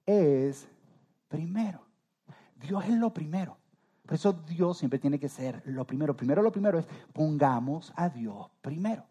es 0.05 0.69
primero. 1.27 1.81
Dios 2.55 2.85
es 2.85 2.91
lo 2.91 3.13
primero. 3.13 3.57
Por 4.05 4.13
eso 4.13 4.33
Dios 4.33 4.77
siempre 4.77 4.99
tiene 4.99 5.19
que 5.19 5.29
ser 5.29 5.61
lo 5.65 5.85
primero. 5.85 6.15
Primero 6.15 6.41
lo 6.41 6.51
primero 6.51 6.79
es 6.79 6.87
pongamos 7.13 7.91
a 7.95 8.09
Dios 8.09 8.49
primero. 8.61 9.03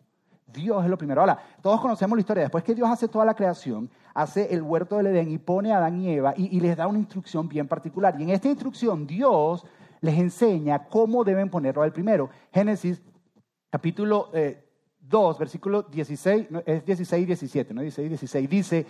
Dios 0.47 0.85
es 0.85 0.91
lo 0.91 0.97
primero. 0.97 1.21
Ahora, 1.21 1.38
todos 1.61 1.81
conocemos 1.81 2.17
la 2.17 2.21
historia. 2.21 2.45
Después 2.45 2.62
que 2.62 2.75
Dios 2.75 2.88
hace 2.88 3.09
toda 3.09 3.25
la 3.25 3.35
creación, 3.35 3.91
hace 4.15 4.53
el 4.55 4.62
huerto 4.62 4.97
del 4.97 5.09
Edén 5.09 5.31
y 5.31 5.38
pone 5.38 5.73
a 5.73 5.79
Adán 5.79 6.00
y 6.00 6.11
Eva 6.11 6.35
y, 6.37 6.61
les 6.61 6.76
da 6.76 6.87
una 6.87 6.99
instrucción 6.99 7.49
bien 7.49 7.67
particular. 7.67 8.15
Y 8.19 8.23
en 8.23 8.31
esta 8.31 8.49
instrucción 8.49 9.07
Dios 9.07 9.65
les 10.00 10.19
enseña 10.19 10.85
cómo 10.85 11.25
deben 11.25 11.50
ponerlo 11.50 11.83
al 11.83 11.93
primero. 11.93 12.31
Génesis 12.53 13.03
capítulo 13.71 14.31
2, 15.00 15.37
eh, 15.37 15.38
versículo 15.38 15.83
16, 15.83 16.47
es 16.65 16.85
16 16.85 17.23
y 17.23 17.26
17, 17.26 17.75
no 17.75 17.83
16 17.83 18.07
y 18.07 18.09
16. 18.09 18.49
Dice, 18.49 18.87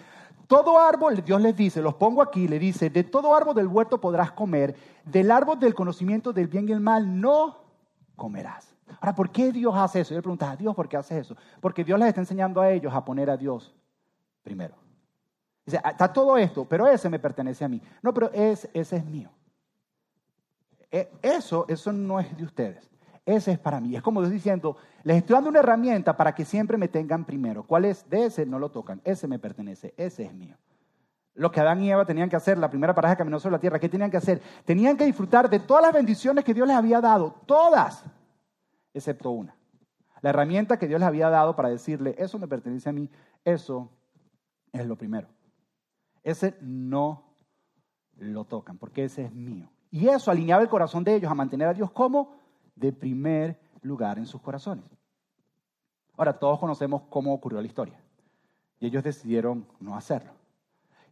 todo 0.46 0.78
árbol, 0.78 1.24
Dios 1.24 1.40
les 1.40 1.56
dice, 1.56 1.80
los 1.80 1.94
pongo 1.94 2.22
aquí, 2.22 2.46
le 2.46 2.58
dice, 2.58 2.90
de 2.90 3.02
todo 3.02 3.34
árbol 3.34 3.54
del 3.54 3.66
huerto 3.66 4.00
podrás 4.00 4.32
comer, 4.32 4.76
del 5.04 5.30
árbol 5.30 5.58
del 5.58 5.74
conocimiento 5.74 6.32
del 6.32 6.48
bien 6.48 6.68
y 6.68 6.72
el 6.72 6.80
mal 6.80 7.20
no 7.20 7.64
comerás. 8.14 8.75
Ahora, 9.00 9.14
¿por 9.14 9.30
qué 9.30 9.52
Dios 9.52 9.74
hace 9.74 10.00
eso? 10.00 10.10
Yo 10.10 10.18
le 10.18 10.22
preguntaba 10.22 10.52
a 10.52 10.56
Dios, 10.56 10.74
¿por 10.74 10.88
qué 10.88 10.96
hace 10.96 11.18
eso? 11.18 11.36
Porque 11.60 11.84
Dios 11.84 11.98
les 11.98 12.08
está 12.08 12.20
enseñando 12.20 12.60
a 12.60 12.70
ellos 12.70 12.92
a 12.94 13.04
poner 13.04 13.28
a 13.30 13.36
Dios 13.36 13.74
primero. 14.42 14.74
Dice, 15.64 15.80
ah, 15.82 15.90
está 15.90 16.12
todo 16.12 16.36
esto, 16.36 16.64
pero 16.64 16.86
ese 16.86 17.10
me 17.10 17.18
pertenece 17.18 17.64
a 17.64 17.68
mí. 17.68 17.82
No, 18.00 18.14
pero 18.14 18.30
ese, 18.32 18.70
ese 18.72 18.96
es 18.96 19.04
mío. 19.04 19.30
E, 20.90 21.10
eso, 21.20 21.66
eso 21.68 21.92
no 21.92 22.20
es 22.20 22.36
de 22.36 22.44
ustedes. 22.44 22.88
Ese 23.24 23.52
es 23.52 23.58
para 23.58 23.80
mí. 23.80 23.96
Es 23.96 24.02
como 24.02 24.20
Dios 24.20 24.32
diciendo, 24.32 24.76
les 25.02 25.16
estoy 25.16 25.34
dando 25.34 25.50
una 25.50 25.58
herramienta 25.58 26.16
para 26.16 26.32
que 26.32 26.44
siempre 26.44 26.76
me 26.76 26.86
tengan 26.86 27.24
primero. 27.24 27.64
¿Cuál 27.64 27.86
es? 27.86 28.08
De 28.08 28.26
ese 28.26 28.46
no 28.46 28.60
lo 28.60 28.70
tocan. 28.70 29.00
Ese 29.04 29.26
me 29.26 29.40
pertenece. 29.40 29.92
Ese 29.96 30.24
es 30.24 30.32
mío. 30.32 30.56
Lo 31.34 31.50
que 31.50 31.60
Adán 31.60 31.82
y 31.82 31.90
Eva 31.90 32.06
tenían 32.06 32.30
que 32.30 32.36
hacer, 32.36 32.56
la 32.56 32.70
primera 32.70 32.94
pareja 32.94 33.14
que 33.14 33.18
caminó 33.18 33.40
sobre 33.40 33.54
la 33.54 33.58
tierra, 33.58 33.80
¿qué 33.80 33.88
tenían 33.88 34.10
que 34.10 34.16
hacer? 34.16 34.40
Tenían 34.64 34.96
que 34.96 35.04
disfrutar 35.04 35.50
de 35.50 35.58
todas 35.58 35.82
las 35.82 35.92
bendiciones 35.92 36.44
que 36.44 36.54
Dios 36.54 36.66
les 36.68 36.76
había 36.76 37.00
dado. 37.00 37.34
Todas 37.44 38.04
excepto 38.98 39.30
una. 39.30 39.56
La 40.22 40.30
herramienta 40.30 40.78
que 40.78 40.88
Dios 40.88 41.00
les 41.00 41.06
había 41.06 41.30
dado 41.30 41.54
para 41.56 41.68
decirle, 41.68 42.14
eso 42.18 42.38
me 42.38 42.48
pertenece 42.48 42.88
a 42.88 42.92
mí, 42.92 43.10
eso 43.44 43.90
es 44.72 44.86
lo 44.86 44.96
primero. 44.96 45.28
Ese 46.22 46.56
no 46.60 47.24
lo 48.16 48.44
tocan, 48.44 48.78
porque 48.78 49.04
ese 49.04 49.26
es 49.26 49.32
mío. 49.32 49.68
Y 49.90 50.08
eso 50.08 50.30
alineaba 50.30 50.62
el 50.62 50.68
corazón 50.68 51.04
de 51.04 51.14
ellos 51.14 51.30
a 51.30 51.34
mantener 51.34 51.68
a 51.68 51.74
Dios 51.74 51.90
como 51.90 52.34
de 52.74 52.92
primer 52.92 53.60
lugar 53.82 54.18
en 54.18 54.26
sus 54.26 54.40
corazones. 54.40 54.84
Ahora, 56.16 56.38
todos 56.38 56.58
conocemos 56.58 57.02
cómo 57.08 57.32
ocurrió 57.32 57.60
la 57.60 57.66
historia. 57.66 58.00
Y 58.80 58.86
ellos 58.86 59.04
decidieron 59.04 59.66
no 59.80 59.96
hacerlo. 59.96 60.32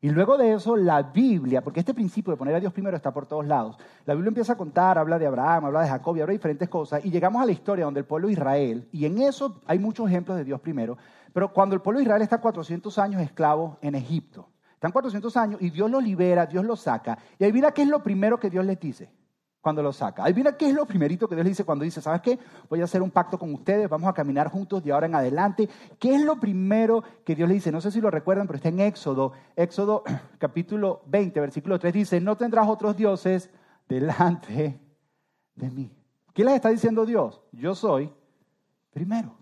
Y 0.05 0.11
luego 0.11 0.37
de 0.37 0.53
eso, 0.53 0.77
la 0.77 1.03
Biblia, 1.03 1.65
porque 1.65 1.81
este 1.81 1.95
principio 1.95 2.31
de 2.31 2.37
poner 2.37 2.55
a 2.55 2.61
Dios 2.61 2.75
primero 2.75 2.95
está 2.95 3.11
por 3.11 3.25
todos 3.25 3.47
lados, 3.47 3.79
la 4.05 4.13
Biblia 4.13 4.29
empieza 4.29 4.53
a 4.53 4.57
contar, 4.59 4.99
habla 4.99 5.19
de 5.19 5.27
Abraham, 5.27 5.65
habla 5.65 5.81
de 5.81 5.89
Jacob, 5.89 6.15
y 6.15 6.21
habla 6.21 6.33
de 6.33 6.37
diferentes 6.37 6.69
cosas, 6.69 7.03
y 7.07 7.11
llegamos 7.11 7.43
a 7.43 7.47
la 7.47 7.53
historia 7.53 7.87
donde 7.87 8.01
el 8.01 8.05
pueblo 8.05 8.27
de 8.27 8.35
Israel, 8.35 8.87
y 8.93 9.07
en 9.07 9.17
eso 9.17 9.63
hay 9.65 9.79
muchos 9.79 10.07
ejemplos 10.07 10.37
de 10.37 10.45
Dios 10.45 10.61
primero, 10.61 10.99
pero 11.33 11.55
cuando 11.55 11.75
el 11.75 11.81
pueblo 11.81 12.01
de 12.01 12.03
Israel 12.03 12.21
está 12.21 12.37
400 12.37 12.99
años 12.99 13.23
esclavo 13.23 13.79
en 13.81 13.95
Egipto, 13.95 14.47
están 14.75 14.93
400 14.93 15.35
años 15.39 15.63
y 15.63 15.71
Dios 15.71 15.91
los 15.91 16.05
libera, 16.05 16.45
Dios 16.45 16.67
los 16.67 16.81
saca, 16.81 17.17
y 17.39 17.45
ahí 17.45 17.53
mira 17.55 17.73
qué 17.73 17.81
es 17.81 17.89
lo 17.89 18.03
primero 18.03 18.39
que 18.39 18.51
Dios 18.51 18.67
les 18.67 18.79
dice 18.79 19.09
cuando 19.65 19.83
los 19.83 19.97
saca. 19.97 20.25
Ahí 20.25 20.35
qué 20.59 20.69
es 20.69 20.75
lo 20.75 20.85
primerito 20.85 21.27
que 21.27 21.35
Dios 21.35 21.43
le 21.43 21.49
dice 21.49 21.65
cuando 21.65 21.87
dice, 21.87 22.03
¿sabes 22.03 22.21
qué? 22.21 22.39
Voy 22.69 22.83
a 22.83 22.85
hacer 22.85 23.01
un 23.01 23.11
pacto 23.11 23.39
con 23.39 23.55
ustedes, 23.55 23.89
vamos 23.89 24.11
a 24.11 24.13
caminar 24.13 24.51
juntos 24.51 24.85
de 24.85 24.93
ahora 24.93 25.07
en 25.07 25.15
adelante. 25.15 25.71
¿Qué 25.99 26.15
es 26.15 26.23
lo 26.23 26.39
primero 26.39 27.03
que 27.25 27.35
Dios 27.35 27.49
le 27.49 27.55
dice? 27.55 27.73
No 27.73 27.81
sé 27.81 27.91
si 27.91 28.03
lo 28.03 28.11
recuerdan, 28.11 28.47
pero 28.47 28.59
está 28.59 28.69
en 28.69 28.81
Éxodo. 28.81 29.33
Éxodo 29.57 30.05
capítulo 30.39 31.01
20, 31.07 31.41
versículo 31.41 31.79
3 31.79 31.95
dice, 31.95 32.21
no 32.21 32.37
tendrás 32.37 32.69
otros 32.69 32.95
dioses 32.95 33.49
delante 33.89 34.79
de 35.55 35.71
mí. 35.71 35.91
¿Qué 36.35 36.45
les 36.45 36.57
está 36.57 36.69
diciendo 36.69 37.07
Dios? 37.07 37.41
Yo 37.51 37.75
soy 37.75 38.13
primero. 38.91 39.35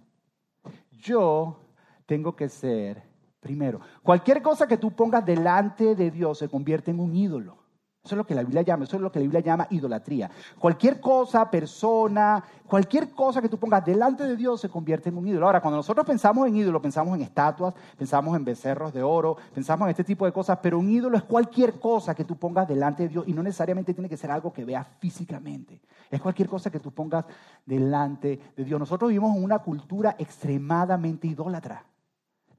Yo 0.93 1.59
tengo 2.07 2.37
que 2.37 2.49
ser 2.49 3.03
primero. 3.41 3.81
Cualquier 4.05 4.41
cosa 4.41 4.69
que 4.69 4.79
tú 4.79 4.93
pongas 4.93 5.27
delante 5.27 5.97
de 5.97 6.13
Dios 6.13 6.39
se 6.39 6.49
convierte 6.49 6.93
en 6.93 7.01
un 7.01 7.17
ídolo. 7.17 7.62
Eso 8.05 8.17
es 8.17 8.19
lo 8.19 8.27
que 8.27 8.35
la 8.35 8.43
Biblia 8.43 8.63
llama, 8.63 8.83
eso 8.83 8.97
es 8.97 9.03
lo 9.03 9.13
que 9.13 9.21
la 9.21 9.23
Biblia 9.23 9.41
llama 9.41 9.69
idolatría. 9.71 10.29
Cualquier 10.59 11.01
cosa, 11.01 11.49
persona, 11.49 12.43
cualquier 12.67 13.13
cosa 13.13 13.41
que 13.41 13.49
tú 13.49 13.59
pongas 13.59 13.85
delante 13.85 14.25
de 14.25 14.37
Dios 14.37 14.61
se 14.61 14.69
convierte 14.69 15.09
en 15.09 15.19
un 15.19 15.29
ídolo. 15.29 15.47
Ahora, 15.47 15.61
cuando 15.61 15.77
nosotros 15.77 16.05
pensamos 16.05 16.49
en 16.49 16.57
ídolo, 16.57 16.83
pensamos 16.83 17.15
en 17.15 17.23
estatuas, 17.23 17.75
pensamos 17.97 18.35
en 18.35 18.45
becerros 18.45 18.93
de 18.93 19.05
oro, 19.05 19.37
pensamos 19.55 19.87
en 19.87 19.91
este 19.91 20.03
tipo 20.03 20.27
de 20.27 20.33
cosas, 20.33 20.59
pero 20.61 20.81
un 20.81 20.91
ídolo 20.91 21.17
es 21.17 21.23
cualquier 21.23 21.79
cosa 21.79 22.13
que 22.13 22.25
tú 22.25 22.35
pongas 22.37 22.67
delante 22.67 23.05
de 23.05 23.09
Dios 23.09 23.25
y 23.29 23.33
no 23.33 23.43
necesariamente 23.45 23.95
tiene 23.95 24.09
que 24.09 24.17
ser 24.17 24.33
algo 24.33 24.53
que 24.53 24.65
veas 24.65 24.85
físicamente. 24.99 25.81
Es 26.11 26.21
cualquier 26.21 26.49
cosa 26.49 26.73
que 26.73 26.81
tú 26.81 26.91
pongas 26.91 27.25
delante 27.65 28.41
de 28.57 28.65
Dios. 28.65 28.81
Nosotros 28.81 29.11
vivimos 29.11 29.37
en 29.37 29.45
una 29.45 29.61
cultura 29.61 30.17
extremadamente 30.19 31.29
idólatra. 31.29 31.85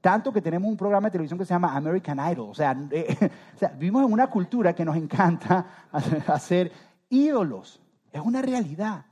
Tanto 0.04 0.30
que 0.34 0.42
tenemos 0.42 0.68
un 0.68 0.76
programa 0.76 1.08
de 1.08 1.12
televisión 1.12 1.38
que 1.38 1.46
se 1.46 1.54
llama 1.54 1.74
American 1.74 2.18
Idol. 2.30 2.50
O 2.50 2.54
sea, 2.54 2.76
eh, 2.90 3.30
vivimos 3.78 4.04
en 4.04 4.12
una 4.12 4.26
cultura 4.26 4.74
que 4.74 4.84
nos 4.84 4.96
encanta 4.96 5.66
hacer 6.26 6.70
ídolos. 7.08 7.80
Es 8.12 8.20
una 8.20 8.42
realidad. 8.42 9.06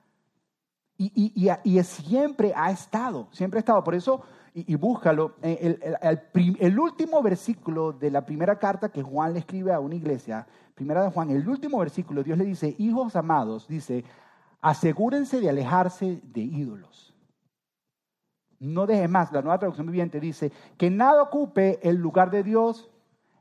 Y, 0.98 1.32
y, 1.64 1.82
siempre 1.82 2.52
ha 2.54 2.70
estado, 2.70 3.28
siempre 3.32 3.56
ha 3.56 3.60
estado. 3.60 3.82
Por 3.82 3.94
eso, 3.94 4.22
y, 4.52 4.74
búscalo, 4.74 5.36
eh, 5.40 5.98
el, 6.60 6.78
último 6.78 7.22
versículo 7.22 7.92
de 7.92 8.10
la 8.10 8.26
primera 8.26 8.58
carta 8.58 8.90
que 8.90 9.02
Juan 9.02 9.32
le 9.32 9.38
escribe 9.38 9.72
a 9.72 9.80
una 9.80 9.94
iglesia, 9.94 10.46
primera 10.74 11.02
de 11.04 11.10
Juan, 11.10 11.30
el 11.30 11.48
último 11.48 11.78
versículo, 11.78 12.22
Dios 12.22 12.36
le 12.36 12.44
dice, 12.44 12.76
hijos 12.78 13.16
amados, 13.16 13.66
dice, 13.66 14.04
asegúrense 14.60 15.40
de 15.40 15.48
alejarse 15.48 16.20
de 16.22 16.42
ídolos. 16.42 17.11
No 18.62 18.86
deje 18.86 19.08
más, 19.08 19.32
la 19.32 19.42
nueva 19.42 19.58
traducción 19.58 19.88
viviente 19.88 20.20
dice, 20.20 20.52
que 20.78 20.88
nada 20.88 21.20
ocupe 21.20 21.80
el 21.82 21.96
lugar 21.96 22.30
de 22.30 22.44
Dios 22.44 22.88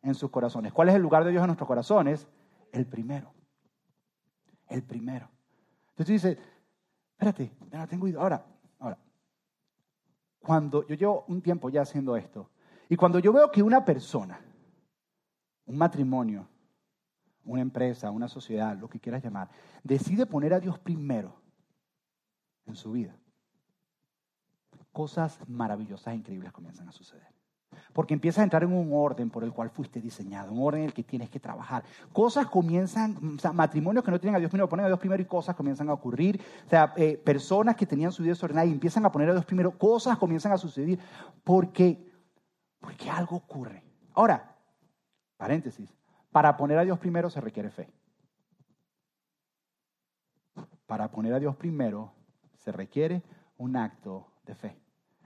en 0.02 0.16
sus 0.16 0.32
corazones. 0.32 0.74
¿Cuál 0.74 0.90
es 0.90 0.96
el 0.96 1.02
lugar 1.04 1.24
de 1.24 1.30
Dios 1.30 1.42
en 1.42 1.48
nuestros 1.48 1.68
corazones? 1.68 2.28
El 2.72 2.88
primero. 2.88 3.32
El 4.68 4.82
primero. 4.82 5.30
Entonces 5.90 6.06
tú 6.08 6.12
dices, 6.12 6.38
espérate, 7.12 7.52
no 7.72 7.88
tengo 7.88 8.08
idea. 8.08 8.20
Ahora, 8.20 8.44
ahora, 8.80 8.98
cuando 10.40 10.88
yo 10.88 10.96
llevo 10.96 11.26
un 11.28 11.40
tiempo 11.40 11.70
ya 11.70 11.84
haciendo 11.84 12.18
esto, 12.18 12.50
y 12.90 12.96
cuando 12.96 13.20
yo 13.20 13.32
veo 13.32 13.52
que 13.52 13.62
una 13.62 13.86
persona, 13.86 14.42
un 15.68 15.78
matrimonio, 15.78 16.48
una 17.46 17.62
empresa, 17.62 18.10
una 18.10 18.28
sociedad, 18.28 18.76
lo 18.76 18.90
que 18.90 19.00
quieras 19.00 19.24
llamar, 19.24 19.52
decide 19.84 20.26
poner 20.26 20.56
a 20.56 20.60
Dios 20.60 20.80
primero 20.80 21.40
en 22.66 22.76
su 22.76 22.92
vida, 22.92 23.16
cosas 24.92 25.40
maravillosas 25.48 26.14
e 26.14 26.18
increíbles 26.18 26.52
comienzan 26.52 26.88
a 26.88 26.92
suceder. 26.92 27.28
Porque 27.94 28.14
empiezas 28.14 28.40
a 28.40 28.44
entrar 28.44 28.64
en 28.64 28.74
un 28.74 28.92
orden 28.94 29.30
por 29.30 29.44
el 29.44 29.54
cual 29.54 29.70
fuiste 29.70 30.02
diseñado, 30.02 30.52
un 30.52 30.62
orden 30.62 30.82
en 30.82 30.88
el 30.88 30.94
que 30.94 31.04
tienes 31.04 31.30
que 31.30 31.40
trabajar. 31.40 31.84
Cosas 32.12 32.48
comienzan, 32.48 33.36
o 33.38 33.40
sea, 33.40 33.54
matrimonios 33.54 34.04
que 34.04 34.12
no 34.12 34.20
tienen 34.20 34.36
a 34.36 34.40
Dios 34.40 34.52
primero, 34.52 34.68
ponen 34.68 34.86
a 34.86 34.90
Dios 34.90 35.00
primero 35.00 35.22
y 35.22 35.26
cosas 35.26 35.56
comienzan 35.56 35.90
a 35.90 35.94
ocurrir. 35.94 36.42
O 36.66 36.70
sea, 36.70 36.94
eh, 36.98 37.18
personas 37.18 37.76
que 37.76 37.86
tenían 37.86 38.12
su 38.12 38.24
vida 38.24 38.32
desordenada 38.32 38.66
y 38.66 38.72
empiezan 38.72 39.06
a 39.06 39.12
poner 39.12 39.30
a 39.30 39.34
Dios 39.34 39.46
primero, 39.46 39.78
cosas 39.78 40.18
comienzan 40.18 40.52
a 40.52 40.58
suceder 40.58 41.00
porque, 41.44 42.12
porque 42.80 43.10
algo 43.10 43.38
ocurre. 43.38 43.84
Ahora, 44.14 44.56
paréntesis, 45.38 45.94
para 46.32 46.56
poner 46.58 46.78
a 46.78 46.84
Dios 46.84 47.00
primero 47.00 47.30
se 47.30 47.40
requiere 47.40 47.70
fe. 47.70 47.90
Para 50.86 51.10
poner 51.10 51.34
a 51.34 51.40
Dios 51.40 51.56
primero 51.56 52.12
se 52.58 52.72
requiere 52.72 53.24
un 53.58 53.78
acto 53.78 54.31
fe. 54.56 54.78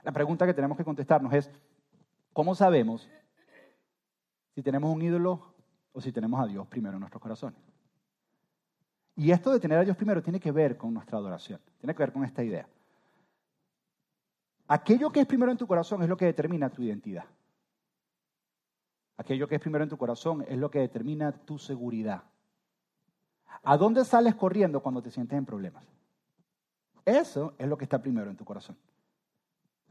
La 0.03 0.11
pregunta 0.11 0.45
que 0.45 0.53
tenemos 0.53 0.77
que 0.77 0.83
contestarnos 0.83 1.33
es, 1.33 1.51
¿cómo 2.33 2.53
sabemos 2.53 3.09
si 4.53 4.61
tenemos 4.61 4.93
un 4.93 5.01
ídolo 5.01 5.55
o 5.93 6.01
si 6.01 6.11
tenemos 6.11 6.39
a 6.39 6.45
Dios 6.45 6.67
primero 6.67 6.95
en 6.95 6.99
nuestros 6.99 7.21
corazones? 7.21 7.59
Y 9.15 9.31
esto 9.31 9.51
de 9.51 9.59
tener 9.59 9.79
a 9.79 9.83
Dios 9.83 9.95
primero 9.95 10.21
tiene 10.21 10.39
que 10.39 10.51
ver 10.51 10.77
con 10.77 10.93
nuestra 10.93 11.17
adoración, 11.17 11.59
tiene 11.79 11.93
que 11.95 12.03
ver 12.03 12.11
con 12.11 12.23
esta 12.23 12.43
idea. 12.43 12.67
Aquello 14.67 15.11
que 15.11 15.21
es 15.21 15.27
primero 15.27 15.51
en 15.51 15.57
tu 15.57 15.67
corazón 15.67 16.03
es 16.03 16.09
lo 16.09 16.17
que 16.17 16.25
determina 16.25 16.69
tu 16.69 16.81
identidad. 16.81 17.25
Aquello 19.17 19.47
que 19.47 19.55
es 19.55 19.61
primero 19.61 19.83
en 19.83 19.89
tu 19.89 19.97
corazón 19.97 20.43
es 20.47 20.57
lo 20.57 20.69
que 20.69 20.79
determina 20.79 21.31
tu 21.31 21.57
seguridad. 21.57 22.23
¿A 23.63 23.77
dónde 23.77 24.03
sales 24.03 24.35
corriendo 24.35 24.81
cuando 24.81 25.01
te 25.01 25.11
sientes 25.11 25.37
en 25.37 25.45
problemas? 25.45 25.85
Eso 27.05 27.53
es 27.57 27.67
lo 27.67 27.77
que 27.77 27.85
está 27.85 28.01
primero 28.01 28.29
en 28.29 28.35
tu 28.35 28.43
corazón. 28.43 28.75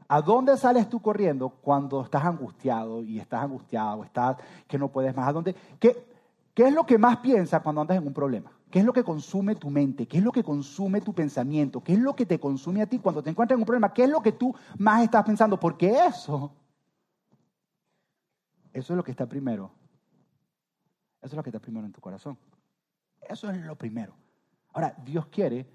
¿A 0.07 0.21
dónde 0.21 0.55
sales 0.57 0.87
tú 0.89 1.01
corriendo 1.01 1.49
cuando 1.49 2.01
estás 2.01 2.23
angustiado 2.23 3.03
y 3.03 3.19
estás 3.19 3.43
angustiado, 3.43 4.03
estás 4.03 4.37
que 4.67 4.77
no 4.77 4.91
puedes 4.91 5.15
más? 5.15 5.27
¿A 5.27 5.33
dónde? 5.33 5.55
¿Qué, 5.79 6.05
¿Qué 6.53 6.67
es 6.67 6.73
lo 6.73 6.85
que 6.85 6.97
más 6.97 7.17
piensas 7.17 7.61
cuando 7.61 7.81
andas 7.81 7.97
en 7.97 8.07
un 8.07 8.13
problema? 8.13 8.51
¿Qué 8.69 8.79
es 8.79 8.85
lo 8.85 8.93
que 8.93 9.03
consume 9.03 9.55
tu 9.55 9.69
mente? 9.69 10.07
¿Qué 10.07 10.17
es 10.17 10.23
lo 10.23 10.31
que 10.31 10.43
consume 10.43 11.01
tu 11.01 11.13
pensamiento? 11.13 11.81
¿Qué 11.81 11.93
es 11.93 11.99
lo 11.99 12.15
que 12.15 12.25
te 12.25 12.39
consume 12.39 12.81
a 12.81 12.87
ti 12.87 12.99
cuando 12.99 13.23
te 13.23 13.29
encuentras 13.29 13.55
en 13.55 13.61
un 13.61 13.65
problema? 13.65 13.93
¿Qué 13.93 14.03
es 14.03 14.09
lo 14.09 14.21
que 14.21 14.33
tú 14.33 14.55
más 14.77 15.03
estás 15.03 15.23
pensando? 15.23 15.59
Porque 15.59 15.89
eso, 16.05 16.51
eso 18.73 18.93
es 18.93 18.97
lo 18.97 19.03
que 19.03 19.11
está 19.11 19.27
primero. 19.27 19.71
Eso 21.21 21.33
es 21.33 21.33
lo 21.33 21.43
que 21.43 21.49
está 21.49 21.59
primero 21.59 21.85
en 21.85 21.93
tu 21.93 22.01
corazón. 22.01 22.37
Eso 23.21 23.49
es 23.49 23.57
lo 23.57 23.75
primero. 23.75 24.13
Ahora, 24.73 24.93
Dios 25.03 25.25
quiere 25.27 25.65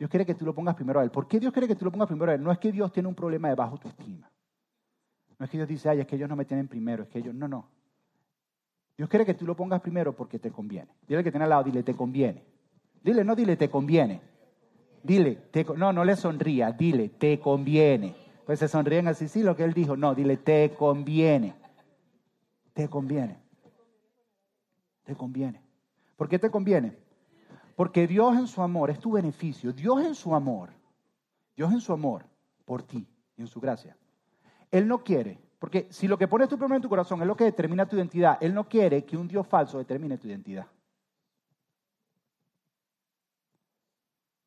Dios 0.00 0.08
quiere 0.08 0.24
que 0.24 0.34
tú 0.34 0.46
lo 0.46 0.54
pongas 0.54 0.74
primero 0.74 0.98
a 0.98 1.04
Él. 1.04 1.10
¿Por 1.10 1.28
qué 1.28 1.38
Dios 1.38 1.52
quiere 1.52 1.68
que 1.68 1.76
tú 1.76 1.84
lo 1.84 1.92
pongas 1.92 2.08
primero 2.08 2.32
a 2.32 2.34
Él? 2.34 2.42
No 2.42 2.50
es 2.50 2.58
que 2.58 2.72
Dios 2.72 2.90
tiene 2.90 3.06
un 3.06 3.14
problema 3.14 3.50
de 3.50 3.54
bajo 3.54 3.72
autoestima. 3.72 4.30
No 5.38 5.44
es 5.44 5.50
que 5.50 5.58
Dios 5.58 5.68
dice, 5.68 5.90
ay, 5.90 6.00
es 6.00 6.06
que 6.06 6.16
ellos 6.16 6.26
no 6.26 6.36
me 6.36 6.46
tienen 6.46 6.68
primero, 6.68 7.02
es 7.02 7.10
que 7.10 7.18
ellos, 7.18 7.34
no, 7.34 7.46
no. 7.46 7.68
Dios 8.96 9.10
quiere 9.10 9.26
que 9.26 9.34
tú 9.34 9.44
lo 9.44 9.54
pongas 9.54 9.82
primero 9.82 10.16
porque 10.16 10.38
te 10.38 10.50
conviene. 10.50 10.88
Dile 11.06 11.22
que 11.22 11.30
tiene 11.30 11.44
al 11.44 11.50
lado, 11.50 11.64
dile, 11.64 11.82
te 11.82 11.94
conviene. 11.94 12.42
Dile, 13.02 13.24
no, 13.24 13.36
dile, 13.36 13.58
te 13.58 13.68
conviene. 13.68 14.22
Dile, 15.02 15.38
no, 15.76 15.92
no 15.92 16.02
le 16.02 16.16
sonría, 16.16 16.72
dile, 16.72 17.10
te 17.10 17.38
conviene. 17.38 18.16
Pues 18.46 18.58
se 18.58 18.68
sonríen 18.68 19.06
así, 19.06 19.28
sí, 19.28 19.42
lo 19.42 19.54
que 19.54 19.64
él 19.64 19.74
dijo. 19.74 19.98
No, 19.98 20.14
dile, 20.14 20.38
te 20.38 20.70
conviene. 20.78 21.54
Te 22.72 22.88
conviene. 22.88 23.36
Te 25.04 25.14
conviene. 25.14 25.60
¿Por 26.16 26.26
qué 26.26 26.38
te 26.38 26.50
conviene? 26.50 26.96
Porque 27.80 28.06
Dios 28.06 28.36
en 28.36 28.46
su 28.46 28.60
amor 28.60 28.90
es 28.90 29.00
tu 29.00 29.12
beneficio. 29.12 29.72
Dios 29.72 30.04
en 30.04 30.14
su 30.14 30.34
amor, 30.34 30.68
Dios 31.56 31.72
en 31.72 31.80
su 31.80 31.94
amor 31.94 32.26
por 32.66 32.82
ti 32.82 33.08
y 33.38 33.40
en 33.40 33.46
su 33.46 33.58
gracia. 33.58 33.96
Él 34.70 34.86
no 34.86 35.02
quiere, 35.02 35.40
porque 35.58 35.88
si 35.90 36.06
lo 36.06 36.18
que 36.18 36.28
pones 36.28 36.50
tú 36.50 36.58
primero 36.58 36.76
en 36.76 36.82
tu 36.82 36.90
corazón 36.90 37.22
es 37.22 37.26
lo 37.26 37.34
que 37.34 37.44
determina 37.44 37.88
tu 37.88 37.96
identidad, 37.96 38.36
Él 38.42 38.52
no 38.52 38.68
quiere 38.68 39.06
que 39.06 39.16
un 39.16 39.26
Dios 39.26 39.46
falso 39.46 39.78
determine 39.78 40.18
tu 40.18 40.28
identidad. 40.28 40.66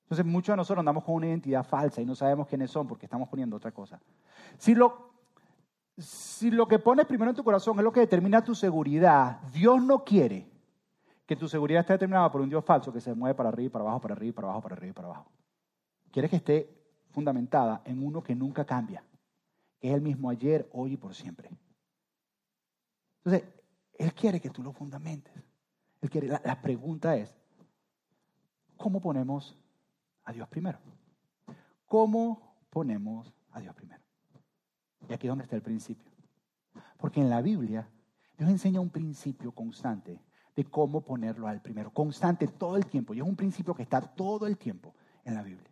Entonces 0.03 0.27
muchos 0.27 0.53
de 0.53 0.57
nosotros 0.57 0.81
andamos 0.81 1.03
con 1.03 1.15
una 1.15 1.25
identidad 1.25 1.63
falsa 1.63 2.03
y 2.03 2.05
no 2.05 2.13
sabemos 2.13 2.47
quiénes 2.47 2.69
son 2.69 2.85
porque 2.85 3.07
estamos 3.07 3.27
poniendo 3.29 3.55
otra 3.55 3.71
cosa. 3.71 3.99
Si 4.59 4.75
lo, 4.75 5.09
si 5.97 6.51
lo 6.51 6.67
que 6.67 6.77
pones 6.77 7.07
primero 7.07 7.31
en 7.31 7.35
tu 7.35 7.43
corazón 7.43 7.79
es 7.79 7.83
lo 7.83 7.91
que 7.91 8.01
determina 8.01 8.43
tu 8.43 8.53
seguridad, 8.53 9.41
Dios 9.51 9.81
no 9.81 10.03
quiere 10.03 10.52
que 11.25 11.35
tu 11.35 11.47
seguridad 11.47 11.81
esté 11.81 11.93
determinada 11.93 12.31
por 12.31 12.41
un 12.41 12.49
Dios 12.49 12.63
falso 12.65 12.91
que 12.91 12.99
se 12.99 13.13
mueve 13.13 13.35
para 13.35 13.49
arriba 13.49 13.67
y 13.67 13.69
para 13.69 13.83
abajo, 13.83 14.01
para 14.01 14.13
arriba 14.13 14.29
y 14.29 14.33
para 14.33 14.47
abajo, 14.47 14.61
para 14.61 14.75
arriba 14.75 14.89
y 14.89 14.93
para 14.93 15.07
abajo. 15.07 15.31
Quieres 16.11 16.29
que 16.29 16.37
esté 16.37 16.83
fundamentada 17.11 17.81
en 17.85 18.05
uno 18.05 18.21
que 18.21 18.35
nunca 18.35 18.65
cambia, 18.65 19.03
que 19.79 19.89
es 19.89 19.93
el 19.93 20.01
mismo 20.01 20.29
ayer, 20.29 20.69
hoy 20.73 20.93
y 20.93 20.97
por 20.97 21.15
siempre. 21.15 21.49
Entonces, 23.23 23.49
Él 23.93 24.13
quiere 24.13 24.41
que 24.41 24.49
tú 24.49 24.61
lo 24.61 24.73
fundamentes. 24.73 25.33
Él 26.01 26.09
quiere, 26.09 26.27
la, 26.27 26.41
la 26.43 26.61
pregunta 26.61 27.15
es, 27.15 27.33
¿cómo 28.75 28.99
ponemos 28.99 29.57
a 30.25 30.33
Dios 30.33 30.47
primero? 30.49 30.79
¿Cómo 31.85 32.57
ponemos 32.69 33.33
a 33.51 33.61
Dios 33.61 33.73
primero? 33.75 34.01
Y 35.07 35.13
aquí 35.13 35.27
es 35.27 35.31
donde 35.31 35.43
está 35.43 35.55
el 35.55 35.61
principio. 35.61 36.11
Porque 36.97 37.21
en 37.21 37.29
la 37.29 37.41
Biblia 37.41 37.87
Dios 38.37 38.49
enseña 38.49 38.81
un 38.81 38.89
principio 38.89 39.51
constante 39.51 40.19
de 40.55 40.65
cómo 40.65 41.01
ponerlo 41.01 41.47
al 41.47 41.61
primero, 41.61 41.91
constante 41.91 42.47
todo 42.47 42.77
el 42.77 42.85
tiempo. 42.85 43.13
Y 43.13 43.19
es 43.19 43.25
un 43.25 43.35
principio 43.35 43.73
que 43.73 43.83
está 43.83 44.01
todo 44.01 44.47
el 44.47 44.57
tiempo 44.57 44.93
en 45.25 45.35
la 45.35 45.41
Biblia. 45.41 45.69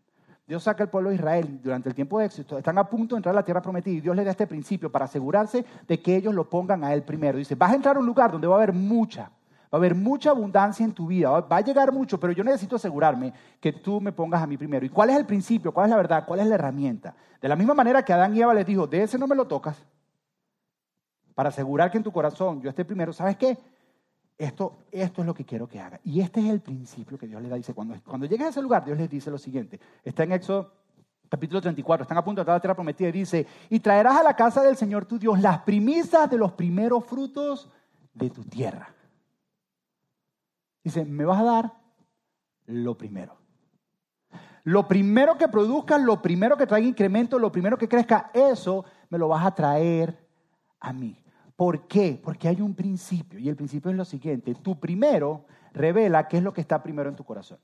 Dios 0.47 0.63
saca 0.63 0.83
al 0.83 0.89
pueblo 0.89 1.09
de 1.09 1.15
Israel 1.15 1.61
durante 1.63 1.87
el 1.87 1.95
tiempo 1.95 2.19
de 2.19 2.25
éxito, 2.25 2.57
están 2.57 2.77
a 2.77 2.83
punto 2.83 3.15
de 3.15 3.19
entrar 3.19 3.33
a 3.33 3.37
la 3.37 3.45
tierra 3.45 3.61
prometida 3.61 3.95
y 3.95 4.01
Dios 4.01 4.15
le 4.15 4.23
da 4.23 4.31
este 4.31 4.47
principio 4.47 4.91
para 4.91 5.05
asegurarse 5.05 5.63
de 5.87 6.01
que 6.01 6.15
ellos 6.15 6.33
lo 6.33 6.49
pongan 6.49 6.83
a 6.83 6.93
él 6.93 7.03
primero. 7.03 7.37
Dice, 7.37 7.55
vas 7.55 7.71
a 7.71 7.75
entrar 7.75 7.95
a 7.95 7.99
un 7.99 8.05
lugar 8.05 8.31
donde 8.31 8.47
va 8.47 8.55
a 8.55 8.57
haber 8.57 8.73
mucha, 8.73 9.23
va 9.23 9.29
a 9.71 9.75
haber 9.77 9.95
mucha 9.95 10.31
abundancia 10.31 10.83
en 10.83 10.91
tu 10.91 11.07
vida, 11.07 11.29
va 11.29 11.57
a 11.57 11.61
llegar 11.61 11.93
mucho, 11.93 12.19
pero 12.19 12.33
yo 12.33 12.43
necesito 12.43 12.75
asegurarme 12.75 13.33
que 13.61 13.71
tú 13.71 14.01
me 14.01 14.11
pongas 14.11 14.41
a 14.41 14.47
mí 14.47 14.57
primero. 14.57 14.85
¿Y 14.85 14.89
cuál 14.89 15.11
es 15.11 15.15
el 15.15 15.25
principio? 15.25 15.71
¿Cuál 15.71 15.85
es 15.85 15.91
la 15.91 15.97
verdad? 15.97 16.25
¿Cuál 16.27 16.41
es 16.41 16.47
la 16.47 16.55
herramienta? 16.55 17.15
De 17.39 17.47
la 17.47 17.55
misma 17.55 17.73
manera 17.73 18.03
que 18.03 18.11
Adán 18.11 18.35
y 18.35 18.41
Eva 18.41 18.53
les 18.53 18.65
dijo, 18.65 18.87
de 18.87 19.03
ese 19.03 19.17
no 19.17 19.27
me 19.27 19.35
lo 19.35 19.47
tocas, 19.47 19.81
para 21.33 21.47
asegurar 21.47 21.89
que 21.89 21.97
en 21.97 22.03
tu 22.03 22.11
corazón 22.11 22.61
yo 22.61 22.69
esté 22.69 22.83
primero, 22.83 23.13
¿sabes 23.13 23.37
qué? 23.37 23.57
Esto, 24.37 24.79
esto 24.91 25.21
es 25.21 25.27
lo 25.27 25.33
que 25.33 25.45
quiero 25.45 25.67
que 25.67 25.79
haga. 25.79 25.99
Y 26.03 26.21
este 26.21 26.39
es 26.39 26.47
el 26.47 26.61
principio 26.61 27.17
que 27.17 27.27
Dios 27.27 27.41
le 27.41 27.49
da. 27.49 27.55
Dice, 27.55 27.73
cuando, 27.73 27.95
cuando 28.03 28.25
llegues 28.25 28.47
a 28.47 28.49
ese 28.49 28.61
lugar, 28.61 28.83
Dios 28.83 28.97
les 28.97 29.09
dice 29.09 29.29
lo 29.29 29.37
siguiente. 29.37 29.79
Está 30.03 30.23
en 30.23 30.31
Éxodo 30.31 30.81
capítulo 31.31 31.61
34, 31.61 32.03
están 32.03 32.17
a 32.17 32.25
punto 32.25 32.39
de 32.39 32.41
entrar 32.41 32.55
a 32.55 32.57
la 32.57 32.61
tierra 32.61 32.75
prometida 32.75 33.07
y 33.07 33.13
dice, 33.13 33.47
y 33.69 33.79
traerás 33.79 34.17
a 34.17 34.23
la 34.23 34.35
casa 34.35 34.61
del 34.63 34.75
Señor 34.75 35.05
tu 35.05 35.17
Dios 35.17 35.39
las 35.39 35.59
primicias 35.59 36.29
de 36.29 36.37
los 36.37 36.51
primeros 36.51 37.05
frutos 37.05 37.69
de 38.13 38.29
tu 38.29 38.43
tierra. 38.43 38.93
Dice, 40.83 41.05
me 41.05 41.23
vas 41.23 41.39
a 41.39 41.43
dar 41.45 41.73
lo 42.65 42.97
primero. 42.97 43.37
Lo 44.63 44.89
primero 44.89 45.37
que 45.37 45.47
produzcas, 45.47 46.01
lo 46.01 46.21
primero 46.21 46.57
que 46.57 46.67
traiga 46.67 46.87
incremento, 46.87 47.39
lo 47.39 47.49
primero 47.49 47.77
que 47.77 47.87
crezca, 47.87 48.29
eso 48.33 48.83
me 49.09 49.17
lo 49.17 49.29
vas 49.29 49.45
a 49.45 49.55
traer 49.55 50.27
a 50.81 50.91
mí. 50.91 51.17
¿Por 51.55 51.87
qué? 51.87 52.19
Porque 52.21 52.47
hay 52.47 52.61
un 52.61 52.73
principio 52.73 53.39
y 53.39 53.49
el 53.49 53.55
principio 53.55 53.91
es 53.91 53.97
lo 53.97 54.05
siguiente. 54.05 54.55
Tu 54.55 54.79
primero 54.79 55.45
revela 55.73 56.27
qué 56.27 56.37
es 56.37 56.43
lo 56.43 56.53
que 56.53 56.61
está 56.61 56.81
primero 56.81 57.09
en 57.09 57.15
tu 57.15 57.23
corazón. 57.23 57.59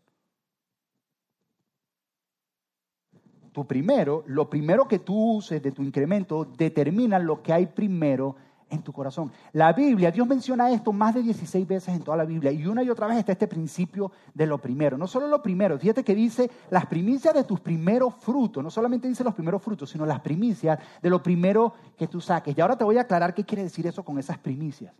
Tu 3.51 3.65
primero, 3.65 4.24
lo 4.27 4.50
primero 4.50 4.88
que 4.88 5.00
tú 5.00 5.38
uses 5.38 5.62
de 5.63 5.72
tu 5.72 5.82
incremento 5.82 6.46
determina 6.46 7.17
lo 7.17 7.41
que 7.41 7.53
hay 7.53 7.65
primero 7.65 8.36
en 8.69 8.81
tu 8.81 8.91
corazón. 8.91 9.31
La 9.53 9.74
Biblia, 9.74 10.12
Dios 10.12 10.27
menciona 10.27 10.71
esto 10.71 10.91
más 10.91 11.15
de 11.15 11.21
16 11.24 11.67
veces 11.67 11.95
en 11.95 12.03
toda 12.03 12.17
la 12.17 12.25
Biblia 12.25 12.51
y 12.51 12.65
una 12.65 12.83
y 12.83 12.89
otra 12.89 13.07
vez 13.07 13.17
está 13.17 13.31
este 13.31 13.47
principio 13.47 14.12
de 14.33 14.45
lo 14.45 14.57
primero. 14.57 14.97
No 14.97 15.07
solo 15.07 15.27
lo 15.27 15.41
primero, 15.41 15.77
fíjate 15.77 16.03
que 16.03 16.15
dice 16.15 16.50
las 16.69 16.86
primicias 16.86 17.33
de 17.33 17.43
tus 17.43 17.59
primeros 17.59 18.15
frutos, 18.15 18.63
no 18.63 18.69
solamente 18.69 19.07
dice 19.07 19.24
los 19.24 19.33
primeros 19.33 19.62
frutos, 19.62 19.89
sino 19.89 20.05
las 20.05 20.19
primicias 20.19 20.79
de 21.01 21.09
lo 21.09 21.21
primero 21.21 21.74
que 21.97 22.07
tú 22.07 22.19
saques. 22.19 22.57
Y 22.57 22.62
ahora 22.62 22.77
te 22.77 22.83
voy 22.83 22.97
a 22.97 23.01
aclarar 23.01 23.33
qué 23.33 23.43
quiere 23.43 23.63
decir 23.63 23.88
eso 23.88 24.03
con 24.03 24.17
esas 24.19 24.38
primicias. 24.38 24.93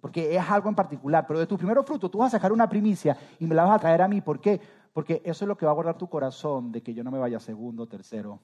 Porque 0.00 0.34
es 0.34 0.50
algo 0.50 0.70
en 0.70 0.74
particular, 0.74 1.26
pero 1.26 1.40
de 1.40 1.46
tus 1.46 1.58
primeros 1.58 1.84
frutos 1.84 2.10
tú 2.10 2.18
vas 2.18 2.32
a 2.32 2.38
sacar 2.38 2.52
una 2.52 2.68
primicia 2.68 3.16
y 3.38 3.46
me 3.46 3.54
la 3.54 3.64
vas 3.64 3.76
a 3.76 3.78
traer 3.78 4.00
a 4.00 4.08
mí. 4.08 4.20
¿Por 4.22 4.40
qué? 4.40 4.60
Porque 4.94 5.20
eso 5.24 5.44
es 5.44 5.48
lo 5.48 5.56
que 5.56 5.66
va 5.66 5.72
a 5.72 5.74
guardar 5.74 5.98
tu 5.98 6.08
corazón 6.08 6.72
de 6.72 6.82
que 6.82 6.94
yo 6.94 7.04
no 7.04 7.10
me 7.10 7.18
vaya 7.18 7.38
segundo, 7.38 7.86
tercero, 7.86 8.40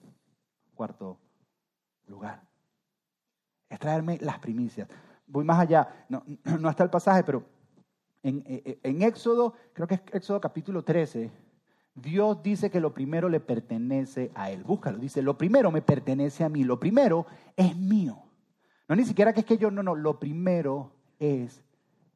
cuarto 0.75 1.18
lugar 2.06 2.42
es 3.68 3.78
traerme 3.78 4.18
las 4.20 4.38
primicias. 4.38 4.88
Voy 5.26 5.44
más 5.44 5.58
allá, 5.58 6.06
no, 6.08 6.23
no 6.61 6.70
está 6.70 6.85
el 6.85 6.90
pasaje, 6.90 7.25
pero 7.25 7.44
en, 8.23 8.42
en, 8.46 9.02
Éxodo, 9.02 9.54
creo 9.73 9.87
que 9.87 9.94
es 9.94 10.00
Éxodo 10.12 10.40
capítulo 10.40 10.82
13, 10.82 11.30
Dios 11.94 12.42
dice 12.42 12.70
que 12.70 12.80
lo 12.80 12.92
primero 12.92 13.28
le 13.28 13.40
pertenece 13.40 14.30
a 14.35 14.50
Él. 14.50 14.64
Búscalo, 14.64 14.99
dice, 14.99 15.23
lo 15.23 15.38
primero 15.38 15.70
me 15.70 15.80
pertenece 15.80 16.44
a 16.44 16.49
mí, 16.49 16.64
lo 16.64 16.78
primero 16.78 17.26
es 17.56 17.76
mío. 17.76 18.23
No 18.88 18.94
ni 18.94 19.04
siquiera 19.04 19.32
que 19.32 19.40
es 19.40 19.46
que 19.46 19.58
yo, 19.58 19.70
no, 19.70 19.82
no, 19.82 19.94
lo 19.94 20.18
primero 20.18 20.92
es 21.18 21.62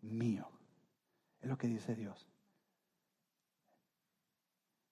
mío. 0.02 0.46
Es 1.40 1.48
lo 1.48 1.56
que 1.56 1.66
dice 1.66 1.94
Dios. 1.94 2.28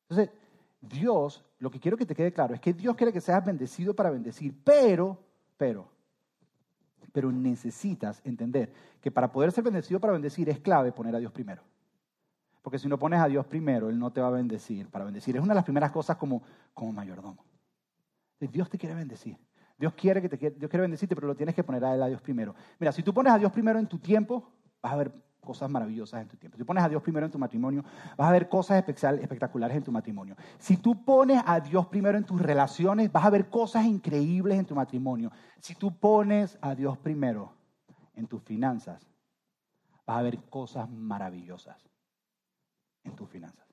Entonces, 0.08 0.34
Dios, 0.80 1.44
lo 1.58 1.70
que 1.70 1.80
quiero 1.80 1.96
que 1.96 2.06
te 2.06 2.14
quede 2.14 2.32
claro 2.32 2.54
es 2.54 2.60
que 2.60 2.72
Dios 2.72 2.96
quiere 2.96 3.12
que 3.12 3.20
seas 3.20 3.44
bendecido 3.44 3.94
para 3.94 4.10
bendecir, 4.10 4.54
pero, 4.64 5.18
pero, 5.56 5.90
pero 7.12 7.32
necesitas 7.32 8.20
entender 8.24 8.72
que 9.00 9.10
para 9.10 9.30
poder 9.32 9.52
ser 9.52 9.64
bendecido 9.64 10.00
para 10.00 10.12
bendecir 10.12 10.48
es 10.48 10.60
clave 10.60 10.92
poner 10.92 11.14
a 11.14 11.18
Dios 11.18 11.32
primero. 11.32 11.62
Porque 12.62 12.78
si 12.78 12.88
no 12.88 12.98
pones 12.98 13.20
a 13.20 13.28
Dios 13.28 13.46
primero, 13.46 13.88
Él 13.88 13.98
no 13.98 14.12
te 14.12 14.20
va 14.20 14.28
a 14.28 14.32
bendecir 14.32 14.88
para 14.88 15.04
bendecir. 15.04 15.36
Es 15.36 15.42
una 15.42 15.54
de 15.54 15.56
las 15.56 15.64
primeras 15.64 15.90
cosas 15.90 16.16
como, 16.16 16.42
como 16.74 16.92
mayordomo. 16.92 17.44
Dios 18.40 18.68
te 18.68 18.78
quiere 18.78 18.94
bendecir. 18.94 19.36
Dios 19.78 19.94
quiere, 19.94 20.20
que 20.20 20.28
te, 20.28 20.36
Dios 20.36 20.68
quiere 20.68 20.82
bendecirte, 20.82 21.14
pero 21.14 21.28
lo 21.28 21.36
tienes 21.36 21.54
que 21.54 21.62
poner 21.64 21.84
a 21.84 21.94
Él 21.94 22.02
a 22.02 22.08
Dios 22.08 22.20
primero. 22.20 22.54
Mira, 22.78 22.92
si 22.92 23.02
tú 23.02 23.14
pones 23.14 23.32
a 23.32 23.38
Dios 23.38 23.52
primero 23.52 23.78
en 23.78 23.86
tu 23.86 23.98
tiempo, 23.98 24.50
vas 24.82 24.92
a 24.92 24.96
ver 24.96 25.12
cosas 25.48 25.70
maravillosas 25.70 26.20
en 26.20 26.28
tu 26.28 26.36
tiempo. 26.36 26.58
Si 26.58 26.64
pones 26.64 26.84
a 26.84 26.90
Dios 26.90 27.02
primero 27.02 27.24
en 27.24 27.32
tu 27.32 27.38
matrimonio, 27.38 27.82
vas 28.18 28.28
a 28.28 28.32
ver 28.32 28.50
cosas 28.50 28.84
espectaculares 28.86 29.78
en 29.78 29.82
tu 29.82 29.90
matrimonio. 29.90 30.36
Si 30.58 30.76
tú 30.76 31.06
pones 31.06 31.42
a 31.46 31.58
Dios 31.58 31.86
primero 31.86 32.18
en 32.18 32.24
tus 32.24 32.38
relaciones, 32.38 33.10
vas 33.10 33.24
a 33.24 33.30
ver 33.30 33.48
cosas 33.48 33.86
increíbles 33.86 34.58
en 34.58 34.66
tu 34.66 34.74
matrimonio. 34.74 35.32
Si 35.58 35.74
tú 35.74 35.96
pones 35.96 36.58
a 36.60 36.74
Dios 36.74 36.98
primero 36.98 37.54
en 38.14 38.26
tus 38.26 38.42
finanzas, 38.42 39.08
vas 40.04 40.18
a 40.18 40.22
ver 40.22 40.38
cosas 40.50 40.86
maravillosas 40.90 41.78
en 43.04 43.16
tus 43.16 43.26
finanzas. 43.30 43.66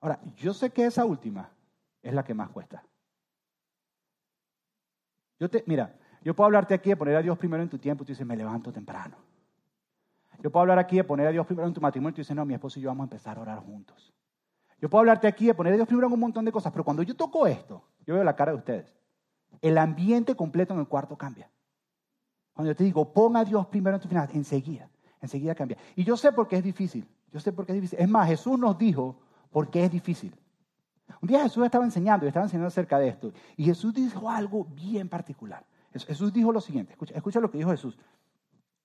Ahora, 0.00 0.20
yo 0.36 0.54
sé 0.54 0.70
que 0.70 0.86
esa 0.86 1.04
última 1.04 1.50
es 2.02 2.14
la 2.14 2.24
que 2.24 2.32
más 2.32 2.48
cuesta. 2.48 2.82
Yo 5.38 5.50
te, 5.50 5.62
mira, 5.66 5.94
yo 6.22 6.34
puedo 6.34 6.46
hablarte 6.46 6.72
aquí 6.72 6.88
de 6.88 6.96
poner 6.96 7.16
a 7.16 7.22
Dios 7.22 7.36
primero 7.36 7.62
en 7.62 7.68
tu 7.68 7.78
tiempo 7.78 8.04
y 8.04 8.06
tú 8.06 8.12
dices, 8.12 8.26
me 8.26 8.38
levanto 8.38 8.72
temprano. 8.72 9.31
Yo 10.40 10.50
puedo 10.50 10.62
hablar 10.62 10.78
aquí 10.78 10.96
de 10.96 11.04
poner 11.04 11.26
a 11.26 11.30
Dios 11.30 11.46
primero 11.46 11.68
en 11.68 11.74
tu 11.74 11.80
matrimonio 11.80 12.10
y 12.10 12.14
tú 12.14 12.20
dices, 12.22 12.34
no, 12.34 12.44
mi 12.44 12.54
esposo 12.54 12.78
y 12.78 12.82
yo 12.82 12.88
vamos 12.88 13.04
a 13.04 13.06
empezar 13.06 13.38
a 13.38 13.40
orar 13.40 13.58
juntos. 13.60 14.12
Yo 14.80 14.90
puedo 14.90 15.00
hablarte 15.00 15.28
aquí 15.28 15.46
de 15.46 15.54
poner 15.54 15.72
a 15.74 15.76
Dios 15.76 15.86
primero 15.86 16.08
en 16.08 16.14
un 16.14 16.20
montón 16.20 16.44
de 16.44 16.50
cosas, 16.50 16.72
pero 16.72 16.84
cuando 16.84 17.02
yo 17.02 17.14
toco 17.14 17.46
esto, 17.46 17.84
yo 18.06 18.14
veo 18.14 18.24
la 18.24 18.34
cara 18.34 18.52
de 18.52 18.58
ustedes. 18.58 18.96
El 19.60 19.78
ambiente 19.78 20.34
completo 20.34 20.74
en 20.74 20.80
el 20.80 20.88
cuarto 20.88 21.16
cambia. 21.16 21.50
Cuando 22.52 22.72
yo 22.72 22.76
te 22.76 22.84
digo, 22.84 23.12
pon 23.12 23.36
a 23.36 23.44
Dios 23.44 23.66
primero 23.68 23.96
en 23.96 24.02
tu 24.02 24.08
final, 24.08 24.28
enseguida, 24.32 24.90
enseguida 25.20 25.54
cambia. 25.54 25.78
Y 25.94 26.04
yo 26.04 26.16
sé 26.16 26.32
por 26.32 26.48
qué 26.48 26.56
es 26.56 26.64
difícil. 26.64 27.08
Yo 27.32 27.40
sé 27.40 27.52
por 27.52 27.64
qué 27.64 27.72
es 27.72 27.76
difícil. 27.76 27.98
Es 27.98 28.08
más, 28.08 28.26
Jesús 28.26 28.58
nos 28.58 28.76
dijo 28.76 29.20
por 29.50 29.70
qué 29.70 29.84
es 29.84 29.90
difícil. 29.90 30.34
Un 31.20 31.28
día 31.28 31.42
Jesús 31.42 31.64
estaba 31.64 31.84
enseñando 31.84 32.26
y 32.26 32.28
estaba 32.28 32.46
enseñando 32.46 32.68
acerca 32.68 32.98
de 32.98 33.08
esto. 33.08 33.32
Y 33.56 33.64
Jesús 33.64 33.94
dijo 33.94 34.28
algo 34.28 34.64
bien 34.64 35.08
particular. 35.08 35.64
Jesús 35.92 36.32
dijo 36.32 36.52
lo 36.52 36.60
siguiente. 36.60 36.92
Escucha, 36.92 37.14
escucha 37.14 37.40
lo 37.40 37.50
que 37.50 37.58
dijo 37.58 37.70
Jesús. 37.70 37.96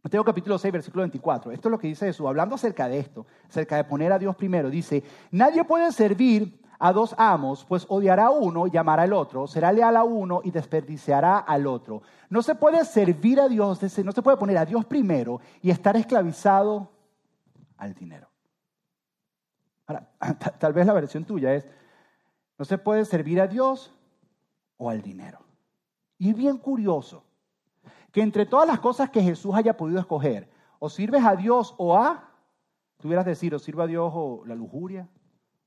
Mateo 0.08 0.24
capítulo 0.24 0.58
6, 0.58 0.72
versículo 0.72 1.02
24. 1.02 1.52
Esto 1.52 1.68
es 1.68 1.72
lo 1.72 1.78
que 1.78 1.90
dice 1.90 2.06
Jesús, 2.06 2.26
hablando 2.26 2.56
acerca 2.56 2.88
de 2.88 2.98
esto, 2.98 3.26
acerca 3.50 3.76
de 3.76 3.84
poner 3.84 4.14
a 4.14 4.18
Dios 4.18 4.38
primero. 4.38 4.70
Dice, 4.70 5.04
nadie 5.32 5.66
puede 5.66 5.92
servir 5.92 6.62
a 6.80 6.94
dos 6.94 7.14
amos, 7.18 7.66
pues 7.66 7.86
odiará 7.90 8.28
a 8.28 8.30
uno 8.30 8.68
y 8.68 8.78
amará 8.78 9.04
al 9.04 9.12
otro, 9.12 9.48
será 9.48 9.74
leal 9.74 9.98
a 9.98 10.06
uno 10.06 10.40
y 10.46 10.52
desperdiciará 10.52 11.40
al 11.40 11.68
otro. 11.68 12.04
No 12.30 12.42
se 12.42 12.56
puede 12.56 12.86
servir 12.86 13.42
a 13.42 13.50
Dios, 13.50 13.82
no 14.06 14.14
se 14.14 14.22
puede 14.22 14.38
poner 14.38 14.58
a 14.58 14.64
Dios 14.64 14.86
primero 14.86 15.42
y 15.62 15.72
estar 15.72 15.98
esclavizado 15.98 16.90
al 17.76 17.94
dinero. 17.94 18.30
Ahora, 19.88 20.10
tal 20.58 20.72
vez 20.72 20.88
la 20.88 20.94
versión 20.94 21.26
tuya 21.26 21.54
es, 21.54 21.68
no 22.58 22.64
se 22.64 22.78
puede 22.78 23.04
servir 23.04 23.42
a 23.42 23.48
Dios 23.48 23.94
o 24.78 24.90
al 24.90 25.02
dinero. 25.02 25.40
Y 26.18 26.30
es 26.30 26.36
bien 26.38 26.60
curioso, 26.60 27.27
que 28.18 28.24
entre 28.24 28.48
todas 28.48 28.68
las 28.68 28.80
cosas 28.80 29.12
que 29.12 29.22
Jesús 29.22 29.54
haya 29.54 29.78
podido 29.78 30.00
escoger, 30.00 30.50
o 30.80 30.90
sirves 30.90 31.24
a 31.24 31.36
Dios 31.36 31.76
o 31.78 31.96
a, 31.96 32.32
tuvieras 32.98 33.28
decir, 33.28 33.54
o 33.54 33.60
sirvo 33.60 33.84
a 33.84 33.86
Dios 33.86 34.12
o 34.16 34.44
la 34.48 34.56
lujuria, 34.56 35.08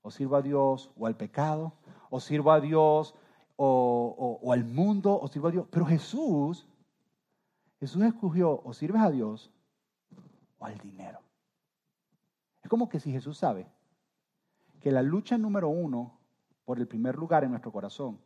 o 0.03 0.11
sirvo 0.11 0.35
a 0.35 0.43
Dios 0.43 0.91
o 0.97 1.07
al 1.07 1.17
pecado, 1.17 1.75
o 2.11 2.19
sirvo 2.19 2.51
a 2.51 2.61
Dios 2.61 3.15
o, 3.55 4.41
o 4.43 4.53
al 4.53 4.65
mundo, 4.65 5.17
o 5.23 5.29
sirvo 5.29 5.47
a 5.47 5.51
Dios. 5.53 5.69
Pero 5.71 5.87
Jesús, 5.87 6.67
Jesús 7.79 8.03
escogió 8.03 8.61
o 8.65 8.73
sirves 8.73 9.03
a 9.03 9.13
Dios 9.13 9.53
o 10.59 10.65
al 10.65 10.77
dinero. 10.79 11.21
Es 12.65 12.69
como 12.69 12.89
que 12.89 12.99
si 12.99 13.13
Jesús 13.13 13.39
sabe 13.39 13.69
que 14.81 14.91
la 14.91 15.03
lucha 15.03 15.39
número 15.39 15.69
uno 15.69 16.19
por 16.65 16.81
el 16.81 16.89
primer 16.89 17.15
lugar 17.15 17.45
en 17.45 17.51
nuestro 17.51 17.71
corazón, 17.71 18.21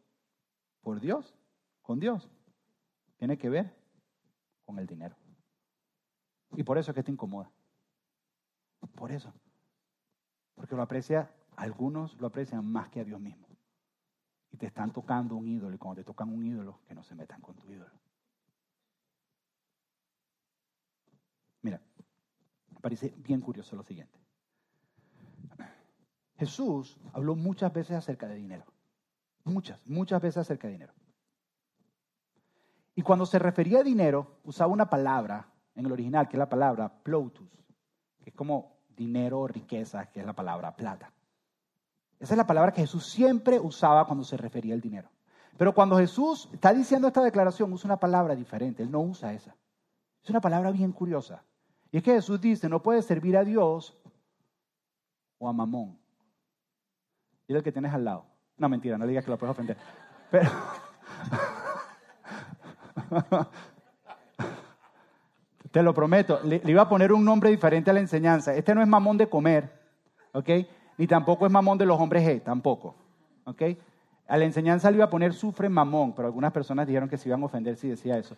por 0.81 0.99
Dios, 0.99 1.35
con 1.83 2.01
Dios, 2.01 2.31
tiene 3.19 3.37
que 3.37 3.51
ver 3.51 3.84
con 4.65 4.79
el 4.79 4.87
dinero. 4.87 5.17
Y 6.57 6.63
por 6.63 6.79
eso 6.79 6.91
es 6.91 6.95
que 6.95 7.03
te 7.03 7.13
incomoda. 7.13 7.51
Por 8.95 9.11
eso. 9.13 9.33
Porque 10.55 10.77
lo 10.77 10.83
aprecia, 10.83 11.31
algunos 11.57 12.19
lo 12.21 12.29
aprecian 12.29 12.71
más 12.71 12.89
que 12.89 13.01
a 13.01 13.05
Dios 13.05 13.21
mismo. 13.21 13.47
Y 14.51 14.57
te 14.57 14.67
están 14.67 14.93
tocando 14.93 15.37
un 15.37 15.49
ídolo. 15.49 15.75
Y 15.75 15.79
cuando 15.79 16.01
te 16.01 16.05
tocan 16.05 16.29
un 16.29 16.45
ídolo, 16.45 16.81
que 16.87 16.95
no 16.95 17.03
se 17.03 17.15
metan 17.15 17.41
con 17.41 17.57
tu 17.57 17.71
ídolo. 17.71 17.91
Mira, 21.63 21.81
me 22.71 22.81
parece 22.81 23.13
bien 23.17 23.41
curioso 23.41 23.75
lo 23.75 23.83
siguiente. 23.83 24.19
Jesús 26.37 26.99
habló 27.13 27.37
muchas 27.37 27.73
veces 27.73 27.97
acerca 27.97 28.29
de 28.29 28.37
dinero. 28.37 28.65
Muchas, 29.45 29.81
muchas 29.87 30.21
veces 30.21 30.39
acerca 30.39 30.67
de 30.67 30.75
dinero. 30.75 30.93
Y 32.95 33.03
cuando 33.03 33.27
se 33.27 33.39
refería 33.39 33.81
a 33.81 33.83
dinero, 33.83 34.39
usaba 34.45 34.73
una 34.73 34.89
palabra 34.89 35.49
en 35.75 35.87
el 35.87 35.93
original, 35.93 36.29
que 36.29 36.37
es 36.37 36.39
la 36.39 36.49
palabra 36.49 36.89
ploutus, 37.03 37.51
que 38.23 38.31
es 38.31 38.37
como 38.37 38.77
dinero, 38.97 39.47
riqueza, 39.49 40.07
que 40.07 40.21
es 40.21 40.27
la 40.27 40.33
palabra 40.33 40.75
plata. 40.77 41.13
Esa 42.21 42.35
es 42.35 42.39
la 42.39 42.47
palabra 42.47 42.73
que 42.73 42.83
Jesús 42.83 43.07
siempre 43.07 43.59
usaba 43.59 44.07
cuando 44.07 44.25
se 44.25 44.37
refería 44.37 44.75
al 44.75 44.81
dinero. 44.81 45.11
Pero 45.57 45.75
cuando 45.75 45.99
Jesús 45.99 46.49
está 46.53 46.73
diciendo 46.73 47.09
esta 47.09 47.23
declaración, 47.23 47.73
usa 47.73 47.89
una 47.89 47.99
palabra 47.99 48.35
diferente. 48.35 48.83
Él 48.83 48.91
no 48.91 49.01
usa 49.01 49.33
esa. 49.33 49.55
Es 50.23 50.31
una 50.31 50.41
palabra 50.41 50.71
bien 50.71 50.93
curiosa. 50.93 51.45
Y 51.91 51.99
es 51.99 52.03
que 52.03 52.13
Jesús 52.13 52.41
dice, 52.41 52.69
no 52.69 52.83
puedes 52.83 53.05
servir 53.05 53.37
a 53.37 53.45
Dios 53.45 53.97
o 55.39 55.49
a 55.49 55.53
Mamón. 55.53 55.99
Dile 57.47 57.59
el 57.59 57.65
que 57.65 57.73
tienes 57.73 57.93
al 57.93 58.05
lado. 58.05 58.27
No, 58.57 58.69
mentira, 58.69 58.97
no 58.97 59.07
digas 59.07 59.25
que 59.25 59.31
lo 59.31 59.39
puedes 59.39 59.53
ofender. 59.53 59.77
Pero... 60.31 60.51
Te 65.75 65.83
lo 65.83 65.93
prometo, 65.93 66.41
le, 66.45 66.63
iba 66.65 66.83
a 66.83 66.89
poner 66.89 67.13
un 67.13 67.25
nombre 67.25 67.51
diferente 67.51 67.91
a 67.91 67.95
la 67.95 67.99
enseñanza. 68.01 68.55
Este 68.55 68.75
no 68.77 68.83
es 68.83 68.87
mamón 68.87 69.17
de 69.17 69.29
comer, 69.29 69.73
¿ok? 70.33 70.49
Ni 70.99 71.09
tampoco 71.09 71.47
es 71.47 71.53
mamón 71.53 71.79
de 71.79 71.87
los 71.87 71.99
hombres 71.99 72.25
G, 72.25 72.41
tampoco, 72.43 72.95
¿ok? 73.45 73.63
A 74.29 74.37
la 74.37 74.45
enseñanza 74.45 74.91
le 74.91 74.99
iba 74.99 75.07
a 75.07 75.11
poner 75.11 75.33
sufre 75.33 75.69
mamón, 75.69 76.15
pero 76.15 76.29
algunas 76.29 76.53
personas 76.53 76.87
dijeron 76.87 77.09
que 77.09 77.19
se 77.19 77.29
iban 77.29 77.43
a 77.43 77.47
ofender 77.47 77.77
si 77.77 77.89
decía 77.89 78.17
eso. 78.17 78.37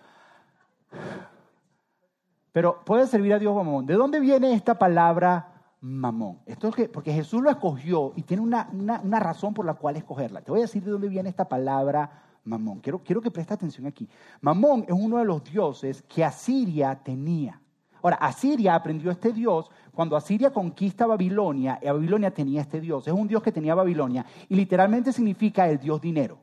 Pero 2.53 2.83
puede 2.87 3.07
servir 3.07 3.35
a 3.35 3.39
Dios 3.39 3.55
mamón. 3.55 3.85
¿De 3.85 3.93
dónde 3.95 4.19
viene 4.19 4.55
esta 4.55 4.79
palabra 4.79 5.49
mamón? 5.83 6.39
Esto 6.47 6.69
es 6.69 6.75
que, 6.75 6.89
porque 6.89 7.13
Jesús 7.13 7.43
lo 7.43 7.51
escogió 7.51 8.15
y 8.17 8.23
tiene 8.23 8.43
una, 8.43 8.71
una 8.73 9.21
razón 9.21 9.53
por 9.53 9.67
la 9.67 9.75
cual 9.75 9.97
escogerla. 9.97 10.41
Te 10.41 10.51
voy 10.51 10.61
a 10.61 10.63
decir 10.63 10.83
de 10.83 10.91
dónde 10.91 11.09
viene 11.09 11.29
esta 11.29 11.51
palabra 11.51 12.26
Mamón. 12.47 12.81
Quiero, 12.81 13.01
quiero 13.01 13.21
que 13.21 13.31
preste 13.31 13.55
atención 13.55 13.87
aquí. 13.87 14.09
Mamón 14.41 14.85
es 14.89 14.95
uno 14.95 15.19
de 15.19 15.25
los 15.25 15.45
dioses 15.45 16.03
que 16.03 16.25
Asiria 16.25 16.95
tenía. 17.03 17.61
Ahora, 18.03 18.17
Asiria 18.17 18.75
aprendió 18.75 19.11
este 19.11 19.33
dios 19.33 19.71
cuando 19.93 20.17
Asiria 20.17 20.53
conquista 20.53 21.07
Babilonia, 21.07 21.81
y 21.83 21.87
Babilonia 21.87 22.31
tenía 22.31 22.61
este 22.61 22.81
dios. 22.81 23.07
Es 23.09 23.13
un 23.13 23.27
dios 23.27 23.43
que 23.43 23.51
tenía 23.51 23.75
Babilonia 23.75 24.25
y 24.49 24.55
literalmente 24.55 25.13
significa 25.13 25.69
el 25.69 25.79
dios 25.79 26.01
dinero. 26.01 26.39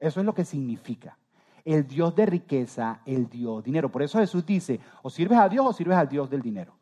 Eso 0.00 0.18
es 0.20 0.26
lo 0.26 0.34
que 0.34 0.44
significa. 0.44 1.16
El 1.64 1.86
dios 1.86 2.16
de 2.16 2.26
riqueza, 2.26 3.02
el 3.04 3.28
dios 3.28 3.62
dinero. 3.62 3.92
Por 3.92 4.02
eso 4.02 4.18
Jesús 4.18 4.44
dice, 4.44 4.80
o 5.02 5.10
sirves 5.10 5.38
a 5.38 5.48
Dios 5.48 5.64
o 5.64 5.72
sirves 5.72 5.98
al 5.98 6.08
dios 6.08 6.28
del 6.28 6.42
dinero. 6.42 6.74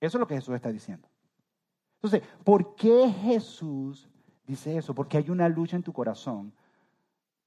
Eso 0.00 0.18
es 0.18 0.20
lo 0.20 0.26
que 0.26 0.34
Jesús 0.34 0.54
está 0.54 0.70
diciendo. 0.70 1.08
Entonces, 2.02 2.22
¿por 2.44 2.74
qué 2.74 3.08
Jesús 3.22 4.09
dice 4.50 4.76
eso? 4.76 4.94
Porque 4.94 5.16
hay 5.16 5.30
una 5.30 5.48
lucha 5.48 5.76
en 5.76 5.82
tu 5.82 5.92
corazón 5.92 6.52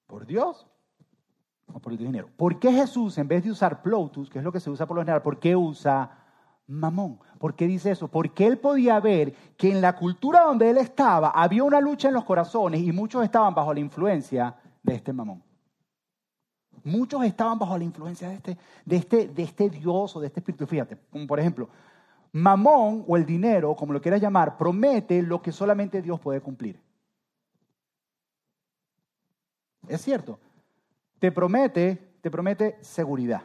por 0.08 0.26
Dios 0.26 0.66
o 1.72 1.80
por 1.80 1.92
el 1.92 1.98
dinero. 1.98 2.30
¿Por 2.38 2.60
qué 2.60 2.72
Jesús, 2.72 3.18
en 3.18 3.28
vez 3.28 3.44
de 3.44 3.52
usar 3.52 3.82
ploutus, 3.82 4.30
que 4.30 4.40
es 4.40 4.44
lo 4.44 4.52
que 4.52 4.60
se 4.60 4.70
usa 4.70 4.86
por 4.86 4.96
lo 4.96 5.02
general, 5.02 5.22
por 5.22 5.40
qué 5.40 5.56
usa 5.56 6.10
mamón? 6.68 7.20
¿Por 7.40 7.56
qué 7.56 7.68
dice 7.68 7.92
eso? 7.92 8.08
Porque 8.08 8.48
él 8.48 8.58
podía 8.58 9.00
ver 9.00 9.34
que 9.58 9.70
en 9.72 9.82
la 9.82 9.96
cultura 9.96 10.42
donde 10.42 10.70
él 10.70 10.78
estaba 10.78 11.30
había 11.30 11.64
una 11.64 11.82
lucha 11.82 12.08
en 12.08 12.14
los 12.14 12.24
corazones 12.24 12.82
y 12.82 12.92
muchos 12.92 13.24
estaban 13.24 13.54
bajo 13.54 13.74
la 13.74 13.82
influencia 13.82 14.56
de 14.82 14.96
este 14.96 15.12
mamón. 15.12 15.44
Muchos 16.86 17.24
estaban 17.24 17.60
bajo 17.60 17.78
la 17.78 17.84
influencia 17.84 18.30
de 18.30 18.36
este, 18.36 18.58
de 18.86 18.96
este, 18.96 19.28
de 19.28 19.44
este 19.44 19.70
Dios 19.70 20.16
o 20.16 20.20
de 20.20 20.28
este 20.28 20.40
espíritu. 20.40 20.68
Fíjate, 20.68 20.96
por 20.96 21.40
ejemplo, 21.40 21.70
Mamón 22.34 23.06
o 23.08 23.16
el 23.16 23.28
dinero, 23.28 23.76
como 23.76 23.94
lo 23.94 24.02
quieras 24.02 24.20
llamar, 24.20 24.58
promete 24.58 25.22
lo 25.22 25.40
que 25.40 25.52
solamente 25.52 26.02
Dios 26.02 26.20
puede 26.20 26.42
cumplir. 26.42 26.80
Es 29.88 30.02
cierto. 30.02 30.40
Te 31.20 31.32
promete, 31.32 32.18
te 32.22 32.32
promete 32.32 32.78
seguridad. 32.82 33.44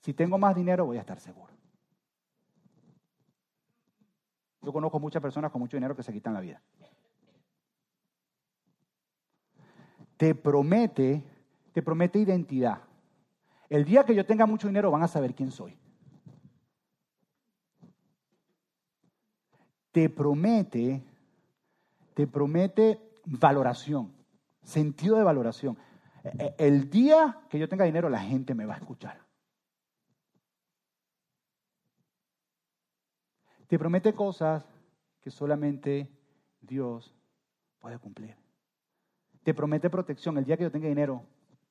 Si 0.00 0.12
tengo 0.12 0.38
más 0.38 0.54
dinero, 0.54 0.86
voy 0.86 0.98
a 0.98 1.00
estar 1.00 1.18
seguro. 1.20 1.52
Yo 4.62 4.72
conozco 4.72 4.98
muchas 4.98 5.22
personas 5.22 5.50
con 5.50 5.60
mucho 5.60 5.76
dinero 5.76 5.94
que 5.94 6.02
se 6.02 6.12
quitan 6.12 6.34
la 6.34 6.40
vida. 6.40 6.60
Te 10.16 10.34
promete, 10.34 11.22
te 11.72 11.82
promete 11.82 12.18
identidad. 12.18 12.80
El 13.68 13.84
día 13.84 14.04
que 14.04 14.14
yo 14.14 14.24
tenga 14.24 14.46
mucho 14.46 14.66
dinero 14.66 14.90
van 14.90 15.02
a 15.02 15.08
saber 15.08 15.34
quién 15.34 15.50
soy. 15.50 15.76
Te 19.92 20.08
promete, 20.10 21.02
te 22.14 22.26
promete 22.26 23.00
valoración 23.24 24.15
sentido 24.66 25.16
de 25.16 25.22
valoración. 25.22 25.78
E, 26.22 26.54
e, 26.58 26.66
el 26.66 26.90
día 26.90 27.38
que 27.48 27.58
yo 27.58 27.68
tenga 27.68 27.84
dinero, 27.84 28.08
la 28.08 28.20
gente 28.20 28.54
me 28.54 28.66
va 28.66 28.74
a 28.74 28.78
escuchar. 28.78 29.20
Te 33.66 33.78
promete 33.78 34.12
cosas 34.12 34.64
que 35.20 35.30
solamente 35.30 36.10
Dios 36.60 37.14
puede 37.78 37.98
cumplir. 37.98 38.36
Te 39.42 39.54
promete 39.54 39.90
protección. 39.90 40.36
El 40.38 40.44
día 40.44 40.56
que 40.56 40.64
yo 40.64 40.70
tenga 40.70 40.88
dinero, 40.88 41.24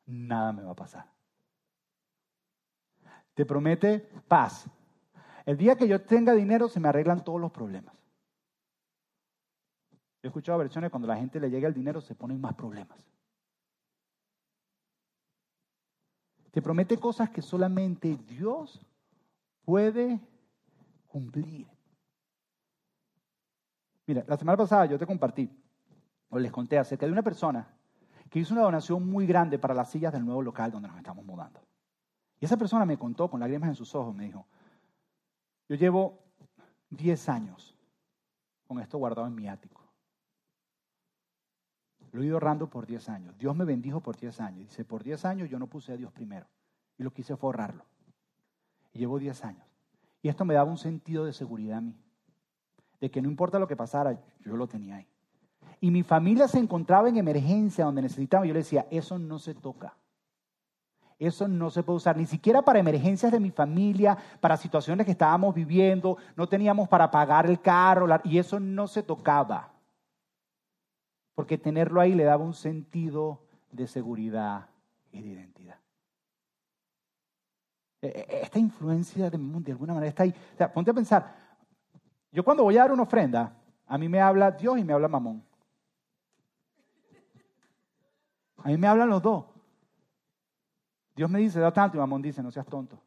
nada 0.06 0.52
me 0.52 0.64
va 0.64 0.72
a 0.72 0.76
pasar. 0.76 1.10
Te 3.34 3.46
promete 3.46 4.00
paz. 4.28 4.70
El 5.46 5.58
día 5.58 5.76
que 5.76 5.88
yo 5.88 6.02
tenga 6.02 6.34
dinero, 6.34 6.68
se 6.68 6.80
me 6.80 6.88
arreglan 6.88 7.24
todos 7.24 7.40
los 7.40 7.52
problemas. 7.52 7.96
He 10.26 10.30
escuchado 10.30 10.58
versiones 10.58 10.90
cuando 10.90 11.08
la 11.08 11.18
gente 11.18 11.40
le 11.40 11.52
llega 11.52 11.68
el 11.68 11.74
dinero 11.76 12.02
se 12.02 12.16
ponen 12.16 12.42
más 12.42 12.56
problemas. 12.56 12.98
Te 16.50 16.64
promete 16.64 16.98
cosas 16.98 17.30
que 17.30 17.44
solamente 17.44 18.18
Dios 18.28 18.84
puede 19.64 20.20
cumplir. 21.06 21.68
Mira, 24.08 24.26
la 24.28 24.36
semana 24.36 24.58
pasada 24.58 24.88
yo 24.88 24.98
te 24.98 25.06
compartí, 25.06 25.48
o 26.30 26.40
les 26.40 26.52
conté 26.52 26.80
acerca 26.80 27.06
de 27.06 27.12
una 27.12 27.22
persona 27.22 27.68
que 28.32 28.40
hizo 28.40 28.56
una 28.56 28.64
donación 28.64 29.08
muy 29.08 29.28
grande 29.28 29.60
para 29.60 29.76
las 29.76 29.92
sillas 29.92 30.12
del 30.12 30.26
nuevo 30.26 30.42
local 30.42 30.72
donde 30.72 30.88
nos 30.88 30.98
estamos 30.98 31.24
mudando. 31.24 31.62
Y 32.40 32.46
esa 32.46 32.58
persona 32.58 32.84
me 32.84 32.98
contó 32.98 33.30
con 33.30 33.40
lágrimas 33.40 33.70
en 33.70 33.76
sus 33.76 33.94
ojos, 33.94 34.16
me 34.16 34.26
dijo, 34.26 34.48
yo 35.70 35.76
llevo 35.76 36.18
10 36.90 37.30
años 37.30 37.78
con 38.68 38.80
esto 38.80 38.98
guardado 38.98 39.28
en 39.28 39.36
mi 39.36 39.48
ático. 39.48 39.75
Lo 42.15 42.23
he 42.23 42.28
ido 42.28 42.36
ahorrando 42.38 42.69
por 42.69 42.88
10 42.88 43.10
años. 43.10 43.38
Dios 43.38 43.54
me 43.58 43.65
bendijo 43.65 43.99
por 43.99 44.15
10 44.15 44.39
años. 44.39 44.69
Dice, 44.69 44.86
por 44.86 45.04
10 45.04 45.25
años 45.25 45.49
yo 45.49 45.60
no 45.60 45.67
puse 45.67 45.91
a 45.91 45.97
Dios 45.97 46.13
primero. 46.13 46.47
Y 46.97 47.04
lo 47.04 47.12
quise 47.12 47.36
fue 47.36 47.49
ahorrarlo. 47.49 47.84
Y 48.93 48.99
llevo 48.99 49.19
10 49.19 49.43
años. 49.43 49.67
Y 50.21 50.30
esto 50.30 50.45
me 50.45 50.54
daba 50.54 50.71
un 50.71 50.78
sentido 50.78 51.25
de 51.25 51.34
seguridad 51.34 51.80
a 51.80 51.82
mí. 51.82 51.93
De 53.01 53.12
que 53.12 53.21
no 53.21 53.28
importa 53.28 53.60
lo 53.60 53.67
que 53.67 53.75
pasara, 53.75 54.17
yo 54.39 54.56
lo 54.56 54.65
tenía 54.65 54.95
ahí. 54.95 55.08
Y 55.82 55.91
mi 55.91 56.04
familia 56.04 56.47
se 56.47 56.58
encontraba 56.58 57.10
en 57.10 57.17
emergencia 57.17 57.84
donde 57.84 58.04
necesitaba. 58.04 58.45
Yo 58.45 58.54
le 58.54 58.60
decía, 58.60 58.88
eso 58.91 59.19
no 59.19 59.38
se 59.38 59.54
toca. 59.54 59.97
Eso 61.19 61.49
no 61.49 61.69
se 61.69 61.84
puede 61.84 61.97
usar, 61.97 62.15
ni 62.15 62.25
siquiera 62.25 62.62
para 62.62 62.80
emergencias 62.80 63.30
de 63.30 63.41
mi 63.41 63.51
familia, 63.51 64.17
para 64.39 64.56
situaciones 64.56 65.06
que 65.06 65.12
estábamos 65.12 65.54
viviendo, 65.54 66.17
no 66.38 66.47
teníamos 66.47 66.88
para 66.88 67.12
pagar 67.12 67.45
el 67.45 67.60
carro, 67.60 68.08
y 68.23 68.38
eso 68.38 68.60
no 68.60 68.88
se 68.88 69.04
tocaba 69.04 69.75
porque 71.36 71.58
tenerlo 71.58 72.00
ahí 72.00 72.15
le 72.15 72.24
daba 72.24 72.43
un 72.43 72.54
sentido 72.54 73.41
de 73.71 73.88
seguridad 73.88 74.69
y 75.12 75.21
de 75.21 75.30
identidad. 75.30 75.80
E, 78.02 78.08
e, 78.08 78.41
esta 78.43 78.58
influencia 78.58 79.30
de, 79.30 79.38
de 79.38 79.71
alguna 79.71 79.93
manera 79.93 80.10
está 80.10 80.24
ahí. 80.24 80.34
O 80.54 80.58
sea, 80.58 80.71
ponte 80.71 80.91
a 80.91 80.93
pensar, 80.93 81.36
yo 82.32 82.43
cuando 82.43 82.63
voy 82.63 82.78
a 82.78 82.82
dar 82.82 82.93
una 82.93 83.04
ofrenda, 83.04 83.54
a 83.86 83.98
mí 83.98 84.08
me 84.08 84.21
habla 84.21 84.52
Dios 84.52 84.80
y 84.80 84.84
me 84.84 84.93
habla 84.93 85.08
Mamón. 85.08 85.43
A 88.58 88.69
mí 88.69 88.78
me 88.78 88.88
hablan 88.88 89.10
los 89.10 89.21
dos. 89.21 89.45
Dios 91.15 91.30
me 91.30 91.39
dice, 91.39 91.60
da 91.60 91.71
tanto 91.71 91.98
y 91.98 92.00
Mamón 92.00 92.21
dice, 92.21 92.41
no 92.41 92.50
seas 92.50 92.65
tonto. 92.65 93.00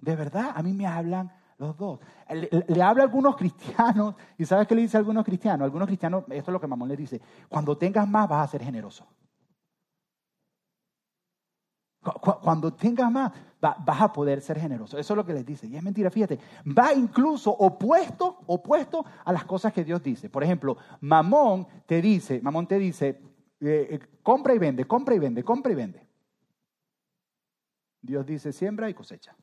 De 0.00 0.14
verdad, 0.14 0.52
a 0.54 0.62
mí 0.62 0.72
me 0.72 0.86
hablan 0.86 1.32
los 1.58 1.76
dos. 1.76 2.00
Le, 2.30 2.82
habla 2.82 3.02
a 3.02 3.06
algunos 3.06 3.36
cristianos, 3.36 4.14
y 4.38 4.44
¿sabes 4.44 4.66
qué 4.66 4.74
le 4.74 4.82
dice 4.82 4.96
a 4.96 5.00
algunos 5.00 5.24
cristianos? 5.24 5.64
Algunos 5.64 5.86
cristianos, 5.86 6.24
esto 6.28 6.50
es 6.50 6.52
lo 6.52 6.60
que 6.60 6.66
Mamón 6.66 6.88
le 6.88 6.96
dice, 6.96 7.20
cuando 7.48 7.76
tengas 7.76 8.08
más 8.08 8.28
vas 8.28 8.48
a 8.48 8.50
ser 8.50 8.62
generoso. 8.62 9.06
Cuando 12.42 12.72
tengas 12.72 13.10
más, 13.10 13.32
vas 13.60 14.00
a 14.00 14.12
poder 14.12 14.40
ser 14.40 14.58
generoso. 14.58 14.96
Eso 14.96 15.12
es 15.12 15.16
lo 15.16 15.26
que 15.26 15.34
les 15.34 15.44
dice. 15.44 15.66
Y 15.66 15.76
es 15.76 15.82
mentira, 15.82 16.10
fíjate. 16.10 16.38
Va 16.66 16.94
incluso 16.94 17.50
opuesto, 17.50 18.38
opuesto 18.46 19.04
a 19.24 19.32
las 19.32 19.44
cosas 19.44 19.72
que 19.72 19.84
Dios 19.84 20.02
dice. 20.02 20.30
Por 20.30 20.42
ejemplo, 20.42 20.78
Mamón 21.00 21.66
te 21.86 22.00
dice, 22.00 22.40
Mamón 22.40 22.66
te 22.66 22.78
dice, 22.78 23.20
eh, 23.60 23.88
eh, 23.90 24.00
compra 24.22 24.54
y 24.54 24.58
vende, 24.58 24.86
compra 24.86 25.14
y 25.16 25.18
vende, 25.18 25.44
compra 25.44 25.72
y 25.72 25.74
vende. 25.74 26.08
Dios 28.00 28.24
dice, 28.24 28.52
siembra 28.52 28.88
y 28.88 28.94
cosecha. 28.94 29.36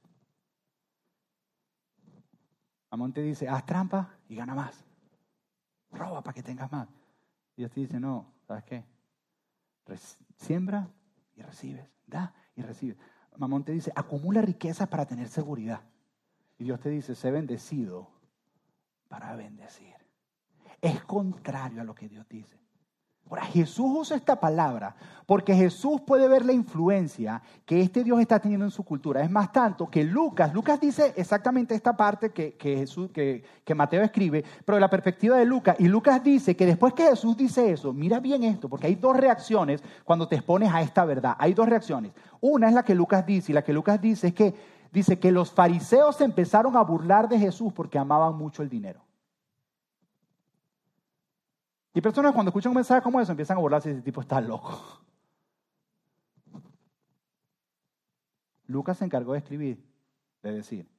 Amón 2.96 3.12
te 3.12 3.22
dice, 3.22 3.50
haz 3.50 3.66
trampa 3.66 4.10
y 4.30 4.38
gana 4.38 4.56
más. 4.56 4.86
Roba 5.92 6.22
para 6.22 6.34
que 6.34 6.42
tengas 6.42 6.72
más. 6.72 6.88
Dios 7.58 7.70
te 7.70 7.82
dice, 7.82 8.00
no, 8.00 8.32
¿sabes 8.48 8.64
qué? 8.64 8.86
siembra 10.38 10.88
y 11.36 11.42
recibes, 11.42 11.86
da 12.08 12.34
y 12.56 12.62
recibes. 12.62 12.98
Mamón 13.36 13.66
te 13.66 13.74
dice, 13.74 13.92
acumula 13.98 14.42
riquezas 14.42 14.88
para 14.88 15.06
tener 15.06 15.28
seguridad. 15.28 15.82
Y 16.58 16.64
Dios 16.64 16.80
te 16.80 16.90
dice, 16.90 17.16
sé 17.16 17.32
bendecido 17.32 18.10
para 19.10 19.36
bendecir. 19.36 19.94
Es 20.80 21.04
contrario 21.04 21.82
a 21.82 21.84
lo 21.84 21.96
que 21.96 22.08
Dios 22.08 22.26
dice. 22.30 22.58
Ahora, 23.30 23.46
Jesús 23.46 23.88
usa 23.90 24.18
esta 24.18 24.40
palabra 24.40 24.96
porque 25.26 25.56
Jesús 25.56 26.02
puede 26.02 26.28
ver 26.28 26.46
la 26.46 26.54
influencia 26.54 27.42
que 27.66 27.82
este 27.82 28.04
Dios 28.04 28.20
está 28.20 28.40
teniendo 28.40 28.66
en 28.66 28.72
su 28.72 28.84
cultura. 28.84 29.22
Es 29.24 29.32
más 29.32 29.52
tanto 29.52 29.90
que 29.90 30.04
Lucas, 30.04 30.54
Lucas 30.54 30.80
dice 30.80 31.14
exactamente 31.16 31.74
esta 31.74 31.98
parte 31.98 32.30
que, 32.30 32.54
que, 32.54 33.44
que 33.64 33.76
Mateo 33.76 34.04
escribe, 34.04 34.44
pero 34.64 34.76
de 34.76 34.82
la 34.82 34.90
perspectiva 34.90 35.38
de 35.38 35.46
Lucas. 35.46 35.76
Y 35.80 35.88
Lucas 35.88 36.24
dice 36.24 36.56
que 36.56 36.68
después 36.68 36.94
que 36.94 37.08
Jesús 37.08 37.36
dice 37.36 37.72
eso, 37.72 37.92
mira 37.94 38.20
bien 38.20 38.44
esto, 38.44 38.70
porque 38.70 38.88
hay 38.88 38.96
dos 38.96 39.18
reacciones 39.18 39.84
cuando 40.04 40.28
te 40.28 40.36
expones 40.36 40.72
a 40.72 40.82
esta 40.82 41.04
verdad. 41.06 41.36
Hay 41.40 41.56
dos 41.56 41.68
reacciones. 41.68 42.12
Una 42.42 42.68
es 42.68 42.74
la 42.76 42.84
que 42.84 42.94
Lucas 42.94 43.26
dice, 43.26 43.52
y 43.52 43.56
la 43.56 43.64
que 43.64 43.74
Lucas 43.74 44.00
dice 44.00 44.28
es 44.28 44.34
que 44.36 44.54
dice 44.92 45.18
que 45.18 45.32
los 45.32 45.52
fariseos 45.52 46.22
empezaron 46.22 46.78
a 46.78 46.82
burlar 46.82 47.28
de 47.28 47.40
Jesús 47.40 47.74
porque 47.74 47.98
amaban 47.98 48.38
mucho 48.38 48.62
el 48.62 48.70
dinero. 48.70 49.05
Y 51.96 52.02
personas 52.02 52.34
cuando 52.34 52.50
escuchan 52.50 52.72
un 52.72 52.76
mensaje 52.76 53.02
como 53.02 53.22
eso 53.22 53.32
empiezan 53.32 53.56
a 53.56 53.62
burlarse 53.62 53.90
y 53.90 53.94
ese 53.94 54.02
tipo 54.02 54.20
está 54.20 54.42
loco. 54.42 55.02
Lucas 58.68 58.98
se 58.98 59.06
encargó 59.06 59.32
de 59.32 59.40
escribir, 59.40 59.82
de 60.44 60.52
decir, 60.52 60.90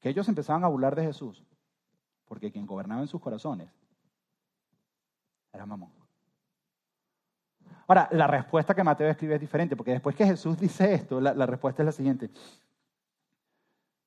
que 0.00 0.08
ellos 0.08 0.26
empezaban 0.28 0.64
a 0.64 0.68
burlar 0.68 0.96
de 0.96 1.04
Jesús, 1.04 1.44
porque 2.24 2.50
quien 2.50 2.64
gobernaba 2.64 3.02
en 3.02 3.06
sus 3.06 3.20
corazones 3.20 3.68
era 5.52 5.66
Mamón. 5.66 5.92
Ahora, 7.86 8.08
la 8.12 8.26
respuesta 8.26 8.74
que 8.74 8.82
Mateo 8.82 9.10
escribe 9.10 9.34
es 9.34 9.40
diferente, 9.40 9.76
porque 9.76 9.92
después 9.92 10.16
que 10.16 10.24
Jesús 10.24 10.58
dice 10.58 10.94
esto, 10.94 11.20
la, 11.20 11.34
la 11.34 11.44
respuesta 11.44 11.82
es 11.82 11.86
la 11.86 11.92
siguiente. 11.92 12.30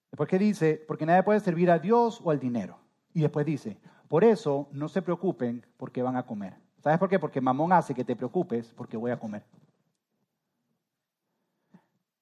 Después 0.10 0.28
que 0.28 0.40
dice, 0.40 0.84
porque 0.88 1.06
nadie 1.06 1.22
puede 1.22 1.42
servir 1.42 1.70
a 1.70 1.78
Dios 1.78 2.20
o 2.24 2.32
al 2.32 2.40
dinero. 2.40 2.80
Y 3.14 3.22
después 3.22 3.46
dice, 3.46 3.78
por 4.10 4.24
eso 4.24 4.68
no 4.72 4.90
se 4.90 5.02
preocupen 5.02 5.66
porque 5.78 6.02
van 6.02 6.18
a 6.18 6.26
comer. 6.26 6.56
¿Sabes 6.80 6.98
por 6.98 7.08
qué? 7.08 7.20
Porque 7.20 7.40
mamón 7.40 7.72
hace 7.72 7.94
que 7.94 8.04
te 8.04 8.16
preocupes 8.16 8.74
porque 8.74 8.98
voy 8.98 9.12
a 9.12 9.20
comer. 9.20 9.44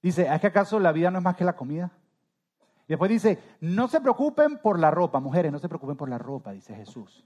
Dice, 0.02 0.28
¿es 0.32 0.42
que 0.42 0.48
acaso 0.48 0.80
la 0.80 0.92
vida 0.92 1.10
no 1.10 1.20
es 1.20 1.24
más 1.24 1.36
que 1.36 1.46
la 1.46 1.56
comida? 1.56 1.92
Y 2.84 2.90
después 2.90 3.10
dice, 3.10 3.42
no 3.62 3.88
se 3.88 4.02
preocupen 4.02 4.58
por 4.58 4.80
la 4.80 4.92
ropa, 4.92 5.20
mujeres, 5.20 5.52
no 5.52 5.60
se 5.60 5.70
preocupen 5.70 5.96
por 5.96 6.10
la 6.10 6.18
ropa, 6.18 6.52
dice 6.52 6.76
Jesús. 6.76 7.26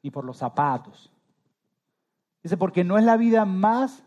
Y 0.00 0.10
por 0.10 0.24
los 0.24 0.38
zapatos. 0.38 1.12
Dice, 2.42 2.56
porque 2.56 2.84
no 2.84 2.98
es 2.98 3.04
la 3.04 3.16
vida 3.16 3.44
más 3.44 4.04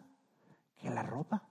que 0.78 0.90
la 0.90 1.04
ropa. 1.04 1.44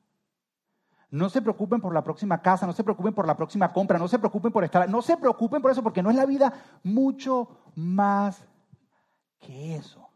No 1.13 1.29
se 1.29 1.43
preocupen 1.43 1.79
por 1.79 1.93
la 1.93 2.03
próxima 2.03 2.41
casa, 2.41 2.67
no 2.67 2.73
se 2.73 2.83
preocupen 2.83 3.13
por 3.13 3.27
la 3.27 3.37
próxima 3.37 3.71
compra, 3.71 3.99
no 3.99 4.09
se 4.09 4.19
preocupen 4.19 4.51
por 4.51 4.65
estar, 4.65 4.89
no 4.89 5.03
se 5.03 5.15
preocupen 5.19 5.61
por 5.61 5.71
eso, 5.71 5.83
porque 5.83 6.03
no 6.03 6.09
es 6.09 6.17
la 6.17 6.25
vida 6.25 6.55
mucho 6.83 7.49
más 7.75 8.43
que 9.39 9.77
eso. 9.77 10.09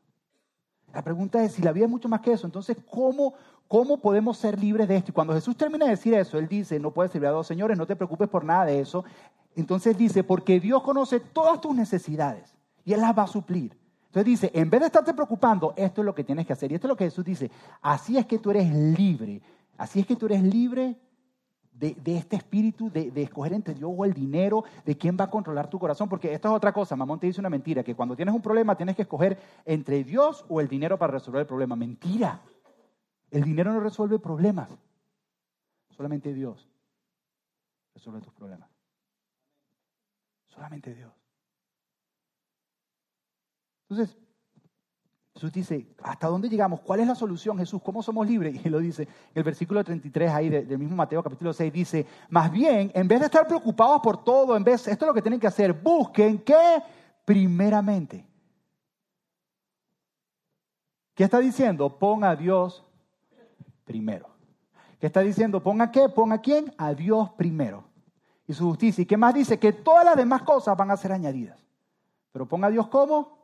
La 0.94 1.02
pregunta 1.02 1.44
es, 1.44 1.52
si 1.52 1.60
la 1.60 1.72
vida 1.72 1.84
es 1.84 1.90
mucho 1.90 2.08
más 2.08 2.22
que 2.22 2.32
eso, 2.32 2.46
entonces, 2.46 2.78
¿cómo, 2.90 3.34
cómo 3.68 3.98
podemos 3.98 4.38
ser 4.38 4.58
libres 4.58 4.88
de 4.88 4.96
esto? 4.96 5.10
Y 5.10 5.14
cuando 5.14 5.34
Jesús 5.34 5.54
termina 5.54 5.84
de 5.84 5.90
decir 5.90 6.14
eso, 6.14 6.38
Él 6.38 6.48
dice, 6.48 6.80
no 6.80 6.92
puedes 6.92 7.12
servir 7.12 7.28
a 7.28 7.32
dos 7.32 7.46
señores, 7.46 7.76
no 7.76 7.86
te 7.86 7.94
preocupes 7.94 8.30
por 8.30 8.42
nada 8.42 8.64
de 8.64 8.80
eso. 8.80 9.04
Entonces 9.54 9.98
dice, 9.98 10.24
porque 10.24 10.60
Dios 10.60 10.82
conoce 10.82 11.20
todas 11.20 11.60
tus 11.60 11.76
necesidades 11.76 12.56
y 12.86 12.94
Él 12.94 13.02
las 13.02 13.16
va 13.16 13.24
a 13.24 13.26
suplir. 13.26 13.76
Entonces 14.06 14.24
dice, 14.24 14.50
en 14.54 14.70
vez 14.70 14.80
de 14.80 14.86
estarte 14.86 15.12
preocupando, 15.12 15.74
esto 15.76 16.00
es 16.00 16.06
lo 16.06 16.14
que 16.14 16.24
tienes 16.24 16.46
que 16.46 16.54
hacer. 16.54 16.72
Y 16.72 16.76
esto 16.76 16.86
es 16.86 16.88
lo 16.88 16.96
que 16.96 17.04
Jesús 17.04 17.22
dice, 17.22 17.50
así 17.82 18.16
es 18.16 18.24
que 18.24 18.38
tú 18.38 18.50
eres 18.50 18.72
libre 18.72 19.42
Así 19.78 20.00
es 20.00 20.06
que 20.06 20.16
tú 20.16 20.26
eres 20.26 20.42
libre 20.42 20.96
de, 21.72 22.16
este 22.16 22.36
espíritu 22.36 22.90
de, 22.90 23.10
escoger 23.22 23.52
entre 23.52 23.74
Dios 23.74 23.90
o 23.94 24.04
el 24.04 24.14
dinero, 24.14 24.64
de 24.84 24.96
quién 24.96 25.16
va 25.18 25.24
a 25.24 25.30
controlar 25.30 25.68
tu 25.68 25.78
corazón, 25.78 26.08
porque 26.08 26.32
esto 26.32 26.48
es 26.48 26.54
otra 26.54 26.72
cosa, 26.72 26.96
Mamón 26.96 27.20
te 27.20 27.26
dice 27.26 27.40
una 27.40 27.50
mentira, 27.50 27.82
que 27.82 27.94
cuando 27.94 28.16
tienes 28.16 28.34
un 28.34 28.42
problema 28.42 28.76
tienes 28.76 28.96
que 28.96 29.02
escoger 29.02 29.38
entre 29.64 30.02
Dios 30.04 30.44
o 30.48 30.60
el 30.60 30.68
dinero 30.68 30.98
para 30.98 31.12
resolver 31.12 31.42
el 31.42 31.46
problema. 31.46 31.76
Mentira. 31.76 32.40
El 33.30 33.42
dinero 33.42 33.72
no 33.72 33.80
resuelve 33.80 34.18
problemas. 34.18 34.70
Solamente 35.90 36.32
Dios 36.32 36.68
resuelve 37.94 38.20
tus 38.20 38.32
problemas. 38.32 38.70
Solamente 40.46 40.94
Dios. 40.94 41.12
Entonces, 43.88 44.16
Jesús 45.36 45.52
dice, 45.52 45.86
¿hasta 46.02 46.28
dónde 46.28 46.48
llegamos? 46.48 46.80
¿Cuál 46.80 47.00
es 47.00 47.06
la 47.06 47.14
solución, 47.14 47.58
Jesús? 47.58 47.82
¿Cómo 47.82 48.02
somos 48.02 48.26
libres? 48.26 48.58
Y 48.64 48.70
lo 48.70 48.78
dice 48.78 49.06
el 49.34 49.44
versículo 49.44 49.84
33 49.84 50.30
ahí 50.30 50.48
del 50.48 50.78
mismo 50.78 50.96
Mateo 50.96 51.22
capítulo 51.22 51.52
6, 51.52 51.70
dice, 51.70 52.06
más 52.30 52.50
bien, 52.50 52.90
en 52.94 53.06
vez 53.06 53.20
de 53.20 53.26
estar 53.26 53.46
preocupados 53.46 54.00
por 54.00 54.24
todo, 54.24 54.56
en 54.56 54.64
vez, 54.64 54.88
esto 54.88 55.04
es 55.04 55.06
lo 55.06 55.12
que 55.12 55.20
tienen 55.20 55.38
que 55.38 55.46
hacer, 55.46 55.74
busquen 55.74 56.38
que 56.38 56.82
primeramente. 57.26 58.26
¿Qué 61.14 61.24
está 61.24 61.38
diciendo? 61.38 61.98
Ponga 61.98 62.30
a 62.30 62.36
Dios 62.36 62.82
primero. 63.84 64.30
¿Qué 64.98 65.06
está 65.06 65.20
diciendo? 65.20 65.62
¿Ponga 65.62 65.90
qué? 65.90 66.08
¿Ponga 66.08 66.36
a 66.36 66.40
quién? 66.40 66.72
A 66.78 66.94
Dios 66.94 67.28
primero. 67.32 67.84
Y 68.46 68.54
su 68.54 68.64
justicia. 68.64 69.02
¿Y 69.02 69.06
qué 69.06 69.18
más 69.18 69.34
dice? 69.34 69.58
Que 69.58 69.74
todas 69.74 70.04
las 70.06 70.16
demás 70.16 70.42
cosas 70.44 70.74
van 70.78 70.90
a 70.90 70.96
ser 70.96 71.12
añadidas. 71.12 71.62
Pero 72.32 72.46
ponga 72.48 72.68
a 72.68 72.70
Dios 72.70 72.88
como 72.88 73.35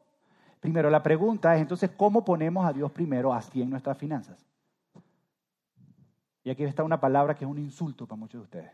Primero, 0.63 0.91
la 0.91 1.03
pregunta 1.03 1.57
es 1.57 1.61
entonces, 1.61 1.91
¿cómo 1.97 2.25
ponemos 2.25 2.65
a 2.65 2.73
Dios 2.73 2.93
primero 2.93 3.35
así 3.35 3.61
en 3.61 3.69
nuestras 3.69 3.99
finanzas? 3.99 4.47
Y 6.45 6.51
aquí 6.51 6.63
está 6.63 6.85
una 6.85 7.01
palabra 7.01 7.35
que 7.35 7.45
es 7.45 7.51
un 7.51 7.59
insulto 7.59 8.07
para 8.07 8.21
muchos 8.21 8.43
de 8.43 8.45
ustedes. 8.45 8.73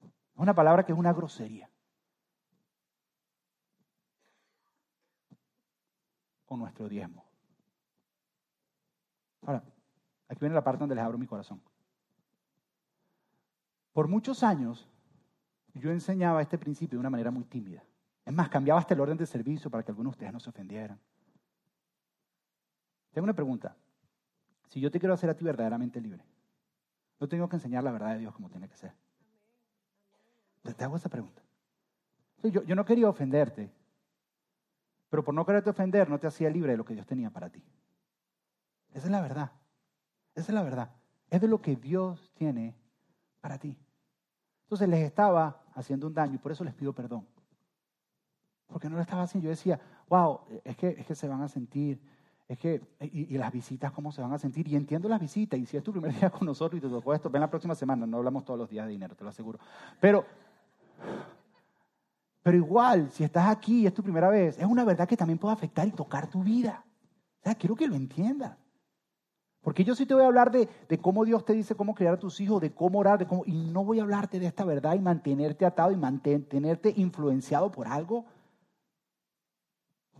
Es 0.00 0.10
una 0.34 0.52
palabra 0.52 0.84
que 0.84 0.90
es 0.90 0.98
una 0.98 1.12
grosería. 1.12 1.70
Con 6.44 6.58
nuestro 6.58 6.88
diezmo. 6.88 7.24
Ahora, 9.42 9.62
aquí 10.26 10.40
viene 10.40 10.56
la 10.56 10.64
parte 10.64 10.80
donde 10.80 10.96
les 10.96 11.04
abro 11.04 11.16
mi 11.16 11.28
corazón. 11.28 11.62
Por 13.92 14.08
muchos 14.08 14.42
años 14.42 14.88
yo 15.74 15.92
enseñaba 15.92 16.42
este 16.42 16.58
principio 16.58 16.96
de 16.96 17.00
una 17.00 17.10
manera 17.10 17.30
muy 17.30 17.44
tímida. 17.44 17.84
Es 18.24 18.32
más, 18.32 18.48
cambiaba 18.48 18.80
hasta 18.80 18.94
el 18.94 19.00
orden 19.00 19.16
de 19.16 19.26
servicio 19.26 19.70
para 19.70 19.82
que 19.82 19.90
algunos 19.90 20.12
de 20.12 20.16
ustedes 20.16 20.32
no 20.32 20.40
se 20.40 20.50
ofendieran. 20.50 20.98
Tengo 23.12 23.24
una 23.24 23.34
pregunta. 23.34 23.76
Si 24.68 24.80
yo 24.80 24.90
te 24.90 24.98
quiero 24.98 25.14
hacer 25.14 25.28
a 25.28 25.34
ti 25.34 25.44
verdaderamente 25.44 26.00
libre, 26.00 26.24
no 27.18 27.28
tengo 27.28 27.48
que 27.48 27.56
enseñar 27.56 27.84
la 27.84 27.92
verdad 27.92 28.12
de 28.12 28.20
Dios 28.20 28.34
como 28.34 28.48
tiene 28.48 28.68
que 28.68 28.76
ser. 28.76 28.94
Te 30.76 30.84
hago 30.84 30.96
esa 30.96 31.08
pregunta. 31.08 31.42
Yo, 32.44 32.62
yo 32.62 32.74
no 32.74 32.84
quería 32.84 33.08
ofenderte, 33.08 33.70
pero 35.10 35.24
por 35.24 35.34
no 35.34 35.44
quererte 35.44 35.70
ofender 35.70 36.08
no 36.08 36.18
te 36.18 36.26
hacía 36.26 36.48
libre 36.48 36.72
de 36.72 36.78
lo 36.78 36.84
que 36.84 36.94
Dios 36.94 37.06
tenía 37.06 37.30
para 37.30 37.50
ti. 37.50 37.62
Esa 38.94 39.06
es 39.06 39.12
la 39.12 39.20
verdad. 39.20 39.52
Esa 40.34 40.52
es 40.52 40.54
la 40.54 40.62
verdad. 40.62 40.90
Es 41.28 41.40
de 41.40 41.48
lo 41.48 41.60
que 41.60 41.76
Dios 41.76 42.32
tiene 42.34 42.74
para 43.40 43.58
ti. 43.58 43.76
Entonces 44.62 44.88
les 44.88 45.04
estaba 45.04 45.64
haciendo 45.74 46.06
un 46.06 46.14
daño 46.14 46.34
y 46.36 46.38
por 46.38 46.52
eso 46.52 46.64
les 46.64 46.74
pido 46.74 46.92
perdón 46.92 47.26
porque 48.72 48.88
no 48.88 48.96
lo 48.96 49.02
estaba 49.02 49.22
haciendo. 49.22 49.44
Yo 49.44 49.50
decía, 49.50 49.78
wow, 50.08 50.40
es 50.64 50.76
que, 50.76 50.88
es 50.98 51.06
que 51.06 51.14
se 51.14 51.28
van 51.28 51.42
a 51.42 51.48
sentir, 51.48 52.00
es 52.48 52.58
que, 52.58 52.82
y, 53.00 53.38
las 53.38 53.52
visitas, 53.52 53.92
¿cómo 53.92 54.12
se 54.12 54.20
van 54.20 54.32
a 54.32 54.38
sentir? 54.38 54.66
Y 54.68 54.76
entiendo 54.76 55.08
las 55.08 55.20
visitas, 55.20 55.58
y 55.58 55.66
si 55.66 55.76
es 55.76 55.82
tu 55.82 55.92
primer 55.92 56.12
día 56.18 56.30
con 56.30 56.46
nosotros 56.46 56.78
y 56.78 56.82
te 56.82 56.88
tocó 56.88 57.14
esto, 57.14 57.30
ven 57.30 57.40
la 57.40 57.50
próxima 57.50 57.74
semana, 57.74 58.06
no 58.06 58.18
hablamos 58.18 58.44
todos 58.44 58.58
los 58.58 58.68
días 58.68 58.86
de 58.86 58.92
dinero, 58.92 59.14
te 59.14 59.24
lo 59.24 59.30
aseguro. 59.30 59.58
Pero, 60.00 60.24
pero 62.42 62.56
igual, 62.56 63.10
si 63.10 63.24
estás 63.24 63.48
aquí 63.48 63.82
y 63.82 63.86
es 63.86 63.94
tu 63.94 64.02
primera 64.02 64.28
vez, 64.28 64.58
es 64.58 64.66
una 64.66 64.84
verdad 64.84 65.08
que 65.08 65.16
también 65.16 65.38
puede 65.38 65.54
afectar 65.54 65.86
y 65.86 65.92
tocar 65.92 66.28
tu 66.28 66.42
vida. 66.42 66.84
O 67.40 67.42
sea, 67.44 67.54
quiero 67.54 67.76
que 67.76 67.86
lo 67.86 67.94
entiendas. 67.94 68.56
Porque 69.62 69.84
yo 69.84 69.94
sí 69.94 70.06
te 70.06 70.14
voy 70.14 70.24
a 70.24 70.26
hablar 70.26 70.50
de, 70.50 70.68
de, 70.88 70.98
cómo 70.98 71.24
Dios 71.24 71.44
te 71.44 71.52
dice 71.52 71.76
cómo 71.76 71.94
criar 71.94 72.14
a 72.14 72.18
tus 72.18 72.40
hijos, 72.40 72.60
de 72.60 72.72
cómo 72.72 72.98
orar, 72.98 73.20
de 73.20 73.26
cómo, 73.26 73.44
y 73.46 73.52
no 73.52 73.84
voy 73.84 74.00
a 74.00 74.02
hablarte 74.02 74.40
de 74.40 74.46
esta 74.46 74.64
verdad 74.64 74.94
y 74.94 74.98
mantenerte 74.98 75.64
atado 75.64 75.92
y 75.92 75.96
mantenerte 75.96 76.92
influenciado 76.96 77.70
por 77.70 77.86
algo 77.86 78.26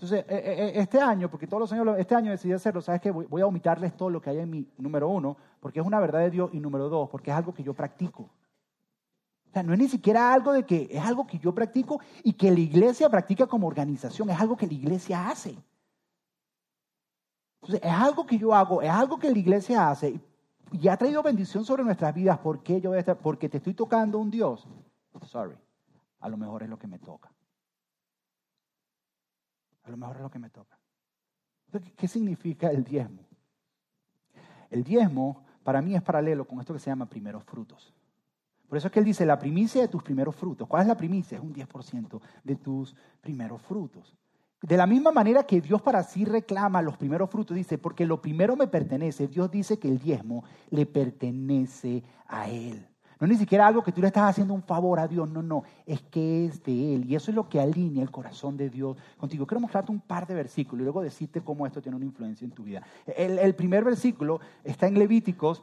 entonces, 0.03 0.25
eh, 0.29 0.37
eh, 0.37 0.55
eh, 0.57 0.73
este 0.75 1.01
año, 1.01 1.31
porque 1.31 1.47
todos 1.47 1.61
los 1.61 1.73
años, 1.73 1.97
este 1.97 2.17
año 2.17 2.33
decidí 2.33 2.53
hacerlo, 2.53 2.83
¿sabes 2.83 3.01
qué? 3.01 3.13
Voy 3.13 3.41
a 3.41 3.47
omitarles 3.47 3.97
todo 3.97 4.11
lo 4.11 4.21
que 4.21 4.31
hay 4.31 4.41
en 4.41 4.51
mi 4.51 4.69
número 4.77 5.09
uno, 5.09 5.37
porque 5.61 5.79
es 5.79 5.87
una 5.87 6.01
verdad 6.01 6.19
de 6.19 6.31
Dios, 6.31 6.51
y 6.53 6.59
número 6.59 6.89
dos, 6.89 7.09
porque 7.09 7.31
es 7.31 7.37
algo 7.37 7.55
que 7.55 7.63
yo 7.63 7.73
practico. 7.73 8.25
O 8.25 9.53
sea, 9.53 9.63
no 9.63 9.73
es 9.73 9.79
ni 9.79 9.87
siquiera 9.87 10.35
algo 10.35 10.53
de 10.53 10.67
que 10.67 10.89
es 10.91 11.01
algo 11.01 11.25
que 11.25 11.39
yo 11.39 11.55
practico 11.55 12.01
y 12.25 12.33
que 12.33 12.51
la 12.51 12.59
iglesia 12.59 13.09
practica 13.09 13.47
como 13.47 13.69
organización, 13.69 14.29
es 14.31 14.41
algo 14.41 14.57
que 14.57 14.67
la 14.67 14.75
iglesia 14.75 15.29
hace. 15.29 15.57
Entonces, 17.61 17.89
es 17.89 17.93
algo 17.93 18.27
que 18.27 18.39
yo 18.39 18.53
hago, 18.53 18.83
es 18.83 18.91
algo 18.91 19.21
que 19.21 19.31
la 19.31 19.39
iglesia 19.39 19.89
hace 19.89 20.21
y 20.73 20.89
ha 20.89 20.97
traído 20.97 21.23
bendición 21.23 21.65
sobre 21.65 21.85
nuestras 21.85 22.13
vidas. 22.13 22.39
¿Por 22.39 22.61
qué 22.65 22.81
yo 22.81 22.91
voy 22.91 22.97
a 22.97 23.01
estar? 23.01 23.19
Porque 23.19 23.49
te 23.49 23.59
estoy 23.59 23.75
tocando 23.75 24.19
un 24.19 24.33
Dios. 24.33 24.67
Sorry, 25.27 25.55
a 26.19 26.29
lo 26.29 26.37
mejor 26.37 26.65
es 26.65 26.69
lo 26.69 26.77
que 26.77 26.89
me 26.89 26.99
toca. 26.99 27.32
A 29.85 29.91
lo 29.91 29.97
mejor 29.97 30.17
es 30.17 30.23
lo 30.23 30.31
que 30.31 30.39
me 30.39 30.51
toca. 30.51 30.79
¿Qué 31.97 32.09
significa 32.09 32.71
el 32.71 32.85
diezmo? 32.85 33.23
El 34.71 34.85
diezmo 34.85 35.45
para 35.63 35.81
mí 35.81 35.95
es 35.95 36.03
paralelo 36.03 36.47
con 36.47 36.61
esto 36.61 36.73
que 36.73 36.81
se 36.81 36.91
llama 36.91 37.07
primeros 37.07 37.45
frutos. 37.45 37.93
Por 38.69 38.79
eso 38.79 38.87
es 38.87 38.93
que 38.93 39.01
él 39.01 39.05
dice, 39.05 39.27
la 39.27 39.39
primicia 39.39 39.83
de 39.83 39.89
tus 39.89 40.03
primeros 40.03 40.35
frutos. 40.35 40.67
¿Cuál 40.67 40.83
es 40.83 40.89
la 40.89 40.97
primicia? 40.97 41.37
Es 41.37 41.45
un 41.45 41.55
10% 41.55 42.21
de 42.43 42.57
tus 42.57 42.97
primeros 43.21 43.61
frutos. 43.61 44.17
De 44.63 44.77
la 44.77 44.87
misma 44.87 45.11
manera 45.11 45.45
que 45.45 45.61
Dios 45.61 45.83
para 45.83 46.03
sí 46.05 46.25
reclama 46.25 46.81
los 46.81 46.97
primeros 46.97 47.29
frutos, 47.29 47.57
dice, 47.57 47.79
porque 47.79 48.07
lo 48.07 48.23
primero 48.23 48.57
me 48.57 48.69
pertenece, 48.69 49.27
Dios 49.27 49.51
dice 49.51 49.79
que 49.79 49.89
el 49.89 49.99
diezmo 49.99 50.45
le 50.71 50.87
pertenece 50.87 52.03
a 52.27 52.49
Él. 52.49 52.87
No 53.23 53.27
es 53.27 53.35
ni 53.35 53.39
siquiera 53.39 53.69
algo 53.69 53.85
que 53.85 53.93
tú 53.93 54.01
le 54.01 54.09
estás 54.09 54.31
haciendo 54.31 54.53
un 54.53 54.65
favor 54.65 54.99
a 54.99 55.07
Dios, 55.07 55.29
no, 55.29 55.45
no, 55.45 55.63
es 55.87 56.03
que 56.03 56.47
es 56.47 56.61
de 56.65 56.97
Él. 56.97 57.09
Y 57.09 57.15
eso 57.15 57.31
es 57.31 57.37
lo 57.37 57.49
que 57.49 57.61
alinea 57.61 58.03
el 58.03 58.11
corazón 58.11 58.57
de 58.57 58.69
Dios 58.69 58.97
contigo. 59.17 59.47
Quiero 59.47 59.61
mostrarte 59.61 59.93
un 59.93 60.01
par 60.01 60.27
de 60.27 60.35
versículos 60.35 60.81
y 60.81 60.83
luego 60.87 61.03
decirte 61.03 61.41
cómo 61.41 61.65
esto 61.65 61.81
tiene 61.81 61.95
una 61.95 62.05
influencia 62.05 62.45
en 62.45 62.51
tu 62.51 62.65
vida. 62.65 62.83
El, 63.07 63.39
el 63.39 63.55
primer 63.55 63.85
versículo 63.85 64.41
está 64.65 64.89
en 64.89 64.99
Levíticos 64.99 65.63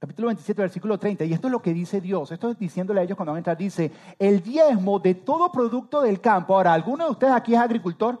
capítulo 0.00 0.26
27, 0.26 0.60
versículo 0.60 0.98
30, 0.98 1.24
y 1.24 1.32
esto 1.32 1.46
es 1.46 1.52
lo 1.52 1.62
que 1.62 1.72
dice 1.72 2.00
Dios, 2.00 2.32
esto 2.32 2.50
es 2.50 2.58
diciéndole 2.58 2.98
a 2.98 3.04
ellos 3.04 3.14
cuando 3.16 3.30
van 3.30 3.36
a 3.36 3.38
entrar, 3.38 3.56
dice, 3.56 3.92
el 4.18 4.42
diezmo 4.42 4.98
de 4.98 5.14
todo 5.14 5.52
producto 5.52 6.02
del 6.02 6.20
campo. 6.20 6.56
Ahora, 6.56 6.74
¿alguno 6.74 7.04
de 7.04 7.12
ustedes 7.12 7.32
aquí 7.32 7.54
es 7.54 7.60
agricultor? 7.60 8.20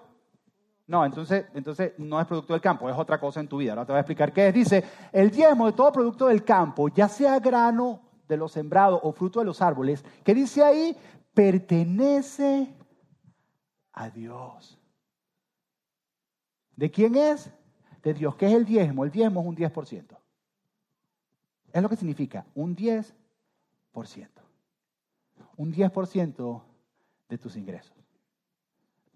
No, 0.86 1.04
entonces, 1.04 1.46
entonces 1.52 1.94
no 1.98 2.20
es 2.20 2.28
producto 2.28 2.52
del 2.52 2.62
campo, 2.62 2.88
es 2.88 2.96
otra 2.96 3.18
cosa 3.18 3.40
en 3.40 3.48
tu 3.48 3.56
vida. 3.56 3.72
Ahora 3.72 3.86
te 3.86 3.90
voy 3.90 3.96
a 3.96 4.02
explicar 4.02 4.32
qué 4.32 4.46
es. 4.46 4.54
Dice, 4.54 4.84
el 5.10 5.32
diezmo 5.32 5.66
de 5.66 5.72
todo 5.72 5.90
producto 5.90 6.28
del 6.28 6.44
campo, 6.44 6.88
ya 6.90 7.08
sea 7.08 7.40
grano 7.40 8.11
de 8.32 8.38
los 8.38 8.52
sembrados 8.52 9.00
o 9.02 9.12
fruto 9.12 9.40
de 9.40 9.46
los 9.46 9.62
árboles, 9.62 10.04
que 10.24 10.34
dice 10.34 10.62
ahí, 10.62 10.96
pertenece 11.34 12.74
a 13.92 14.10
Dios. 14.10 14.78
¿De 16.76 16.90
quién 16.90 17.14
es? 17.14 17.50
De 18.02 18.14
Dios. 18.14 18.34
¿Qué 18.36 18.46
es 18.46 18.52
el 18.54 18.64
diezmo? 18.64 19.04
El 19.04 19.10
diezmo 19.10 19.40
es 19.40 19.46
un 19.46 19.56
10%. 19.56 20.18
Es 21.72 21.82
lo 21.82 21.88
que 21.88 21.96
significa 21.96 22.44
un 22.54 22.76
10%. 22.76 23.12
Un 25.56 25.72
10% 25.72 26.62
de 27.28 27.38
tus 27.38 27.56
ingresos. 27.56 27.96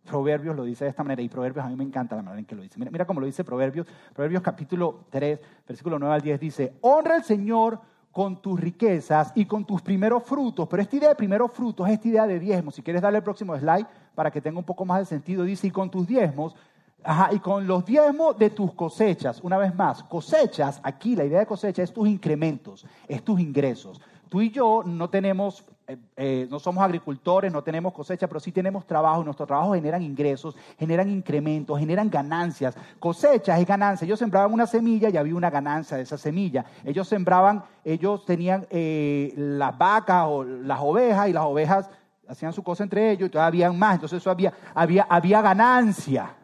Proverbios 0.07 0.55
lo 0.55 0.65
dice 0.65 0.85
de 0.85 0.91
esta 0.91 1.03
manera 1.03 1.21
y 1.21 1.29
Proverbios 1.29 1.67
a 1.67 1.69
mí 1.69 1.77
me 1.77 1.85
encanta 1.85 2.15
la 2.15 2.23
manera 2.23 2.39
en 2.39 2.47
que 2.47 2.55
lo 2.55 2.63
dice. 2.63 2.79
Mira, 2.79 2.91
mira 2.91 3.05
cómo 3.05 3.21
lo 3.21 3.27
dice 3.27 3.45
Proverbios. 3.45 3.87
Proverbios 4.15 4.43
capítulo 4.43 5.07
3, 5.11 5.41
versículo 5.67 5.99
9 5.99 6.15
al 6.15 6.21
10 6.21 6.41
dice, 6.41 6.75
honra 6.81 7.17
al 7.17 7.25
Señor 7.25 7.81
con 8.17 8.41
tus 8.41 8.59
riquezas 8.59 9.31
y 9.35 9.45
con 9.45 9.67
tus 9.67 9.83
primeros 9.83 10.23
frutos. 10.23 10.67
Pero 10.71 10.81
esta 10.81 10.97
idea 10.97 11.11
de 11.11 11.15
primeros 11.15 11.53
frutos 11.53 11.87
es 11.87 11.93
esta 11.93 12.09
idea 12.09 12.27
de 12.27 12.41
diezmos. 12.41 12.75
Si 12.75 12.81
quieres 12.81 13.03
darle 13.03 13.19
el 13.19 13.23
próximo 13.23 13.55
slide 13.55 13.87
para 14.15 14.31
que 14.31 14.41
tenga 14.41 14.59
un 14.59 14.65
poco 14.65 14.87
más 14.87 15.01
de 15.01 15.05
sentido, 15.05 15.45
dice, 15.45 15.67
y 15.67 15.71
con 15.71 15.91
tus 15.91 16.07
diezmos 16.07 16.57
Ajá, 17.05 17.29
y 17.31 17.39
con 17.41 17.67
los 17.67 17.85
diezmos 17.85 18.39
de 18.39 18.49
tus 18.49 18.73
cosechas, 18.73 19.39
una 19.43 19.59
vez 19.59 19.75
más, 19.75 20.03
cosechas, 20.03 20.81
aquí 20.83 21.15
la 21.15 21.27
idea 21.27 21.41
de 21.41 21.47
cosecha 21.47 21.83
es 21.83 21.93
tus 21.93 22.09
incrementos, 22.09 22.87
es 23.07 23.23
tus 23.23 23.39
ingresos. 23.39 24.01
Tú 24.31 24.41
y 24.41 24.51
yo 24.51 24.83
no 24.85 25.11
tenemos, 25.11 25.63
eh, 25.89 25.97
eh, 26.17 26.49
no 26.51 26.59
somos 26.59 26.83
agricultores, 26.83 27.53
no 27.53 27.63
tenemos 27.63 27.93
cosecha, 27.93 28.27
pero 28.27 28.41
sí 28.41 28.51
tenemos 28.51 28.85
trabajo 28.87 29.23
y 29.23 29.25
nuestro 29.25 29.47
trabajo 29.47 29.75
generan 29.75 30.03
ingresos, 30.03 30.57
generan 30.79 31.09
incrementos, 31.11 31.79
generan 31.79 32.11
ganancias. 32.11 32.77
Cosechas 32.99 33.61
es 33.61 33.67
ganancia. 33.67 34.05
Ellos 34.05 34.19
sembraban 34.19 34.53
una 34.53 34.67
semilla 34.67 35.09
y 35.09 35.17
había 35.17 35.37
una 35.37 35.49
ganancia 35.49 35.97
de 35.97 36.03
esa 36.03 36.19
semilla. 36.19 36.65
Ellos 36.85 37.07
sembraban, 37.07 37.63
ellos 37.85 38.25
tenían 38.25 38.67
eh, 38.71 39.33
las 39.37 39.79
vacas 39.79 40.25
o 40.27 40.43
las 40.43 40.81
ovejas 40.81 41.29
y 41.29 41.33
las 41.33 41.45
ovejas 41.45 41.89
hacían 42.29 42.53
su 42.53 42.65
cosa 42.65 42.83
entre 42.83 43.13
ellos 43.13 43.29
y 43.29 43.31
todavía 43.31 43.67
había 43.69 43.79
más. 43.79 43.95
Entonces 43.95 44.21
eso 44.21 44.31
había, 44.31 44.53
había, 44.75 45.07
había 45.09 45.41
ganancia. 45.41 46.35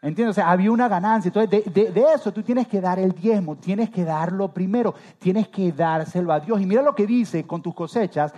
¿Entiendes? 0.00 0.30
O 0.30 0.40
sea, 0.40 0.50
había 0.50 0.70
una 0.70 0.88
ganancia. 0.88 1.28
Entonces, 1.28 1.72
de, 1.72 2.04
eso 2.14 2.32
tú 2.32 2.42
tienes 2.42 2.68
que 2.68 2.80
dar 2.80 2.98
el 2.98 3.12
diezmo, 3.12 3.56
tienes 3.56 3.90
que 3.90 4.04
darlo 4.04 4.52
primero, 4.52 4.94
tienes 5.18 5.48
que 5.48 5.72
dárselo 5.72 6.32
a 6.32 6.40
Dios. 6.40 6.60
Y 6.60 6.66
mira 6.66 6.82
lo 6.82 6.94
que 6.94 7.06
dice 7.06 7.44
con 7.44 7.62
tus 7.62 7.74
cosechas, 7.74 8.32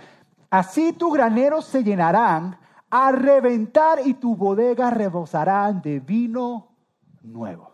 así 0.49 0.93
tus 0.93 1.13
graneros 1.13 1.65
se 1.65 1.83
llenarán 1.83 2.57
a 2.89 3.11
reventar 3.11 3.99
y 4.05 4.15
tus 4.15 4.37
bodegas 4.37 4.93
rebosarán 4.93 5.81
de 5.81 5.99
vino 5.99 6.69
nuevo. 7.21 7.71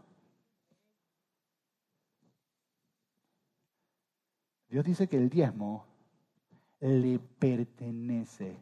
Dios 4.70 4.84
dice 4.84 5.08
que 5.08 5.16
el 5.16 5.30
diezmo 5.30 5.86
le 6.82 7.20
pertenece 7.20 8.58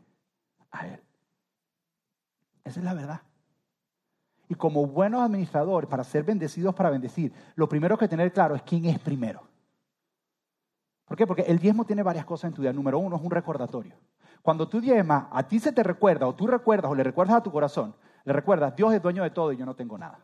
a 0.70 0.88
Él. 0.88 1.02
Esa 2.64 2.80
es 2.80 2.86
la 2.86 2.94
verdad. 2.94 3.22
Y 4.48 4.56
como 4.56 4.86
buenos 4.86 5.22
administradores, 5.22 5.90
para 5.90 6.04
ser 6.04 6.24
bendecidos, 6.24 6.76
para 6.76 6.90
bendecir, 6.90 7.34
lo 7.56 7.68
primero 7.68 7.98
que 7.98 8.08
tener 8.08 8.32
claro 8.32 8.56
es 8.56 8.62
quién 8.62 8.86
es 8.86 9.00
primero. 9.00 9.42
¿Por 11.06 11.18
qué? 11.18 11.28
Porque 11.28 11.44
el 11.44 11.60
diezmo 11.60 11.86
tiene 11.86 12.04
varias 12.04 12.26
cosas 12.26 12.50
en 12.50 12.56
tu 12.56 12.62
vida. 12.62 12.74
Número 12.74 13.00
uno 13.00 13.16
es 13.16 13.22
un 13.22 13.32
recordatorio. 13.32 13.96
Cuando 14.42 14.68
tú 14.68 14.80
diezmas, 14.80 15.26
a 15.32 15.44
ti 15.44 15.60
se 15.60 15.72
te 15.72 15.82
recuerda, 15.84 16.28
o 16.28 16.36
tú 16.36 16.46
recuerdas, 16.48 16.92
o 16.92 16.96
le 16.96 17.04
recuerdas 17.04 17.38
a 17.38 17.44
tu 17.44 17.52
corazón, 17.52 17.96
le 18.24 18.34
recuerdas, 18.34 18.76
Dios 18.76 18.94
es 18.94 19.02
dueño 19.02 19.24
de 19.24 19.30
todo 19.32 19.52
y 19.52 19.58
yo 19.58 19.66
no 19.66 19.76
tengo 19.76 19.98
nada. 19.98 20.20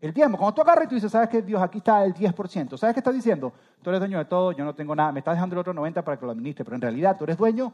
El 0.00 0.12
diezmo, 0.12 0.36
cuando 0.36 0.54
tú 0.54 0.62
agarras 0.62 0.86
y 0.86 0.88
tú 0.88 0.94
dices, 0.96 1.12
¿sabes 1.12 1.28
qué? 1.28 1.42
Dios, 1.42 1.62
aquí 1.62 1.78
está 1.78 2.04
el 2.04 2.12
10%. 2.12 2.76
¿Sabes 2.76 2.92
qué 2.92 3.00
está 3.00 3.12
diciendo? 3.12 3.52
Tú 3.82 3.90
eres 3.90 4.00
dueño 4.00 4.18
de 4.18 4.24
todo, 4.24 4.50
yo 4.52 4.64
no 4.64 4.74
tengo 4.74 4.96
nada. 4.96 5.12
Me 5.12 5.20
estás 5.20 5.36
dejando 5.36 5.54
el 5.54 5.60
otro 5.60 5.72
90% 5.72 6.02
para 6.02 6.18
que 6.18 6.26
lo 6.26 6.32
administre, 6.32 6.64
pero 6.64 6.74
en 6.74 6.82
realidad 6.82 7.16
tú 7.16 7.24
eres 7.24 7.36
dueño 7.36 7.72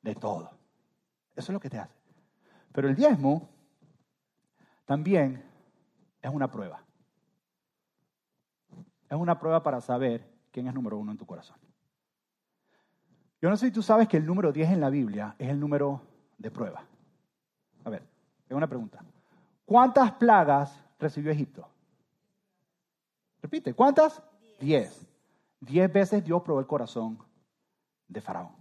de 0.00 0.14
todo. 0.14 0.50
Eso 1.34 1.50
es 1.50 1.54
lo 1.54 1.58
que 1.58 1.68
te 1.68 1.78
hace. 1.78 1.92
Pero 2.72 2.88
el 2.88 2.94
diezmo 2.94 3.48
también 4.86 5.44
es 6.22 6.30
una 6.30 6.50
prueba. 6.50 6.82
Es 9.10 9.16
una 9.16 9.38
prueba 9.38 9.62
para 9.62 9.80
saber 9.80 10.26
quién 10.50 10.66
es 10.66 10.74
número 10.74 10.96
uno 10.96 11.12
en 11.12 11.18
tu 11.18 11.26
corazón. 11.26 11.58
Yo 13.42 13.50
no 13.50 13.56
sé 13.56 13.66
si 13.66 13.72
tú 13.72 13.82
sabes 13.82 14.08
que 14.08 14.16
el 14.16 14.24
número 14.24 14.52
10 14.52 14.70
en 14.70 14.80
la 14.80 14.88
Biblia 14.88 15.36
es 15.38 15.50
el 15.50 15.60
número 15.60 16.00
de 16.38 16.50
prueba. 16.50 16.84
A 17.84 17.90
ver, 17.90 18.02
es 18.48 18.56
una 18.56 18.66
pregunta. 18.66 19.04
¿Cuántas 19.64 20.12
plagas 20.12 20.82
recibió 20.98 21.30
Egipto? 21.30 21.68
Repite, 23.42 23.74
¿cuántas? 23.74 24.22
Diez. 24.60 25.06
Diez 25.60 25.92
veces 25.92 26.24
Dios 26.24 26.42
probó 26.42 26.60
el 26.60 26.66
corazón 26.66 27.18
de 28.08 28.20
Faraón. 28.20 28.54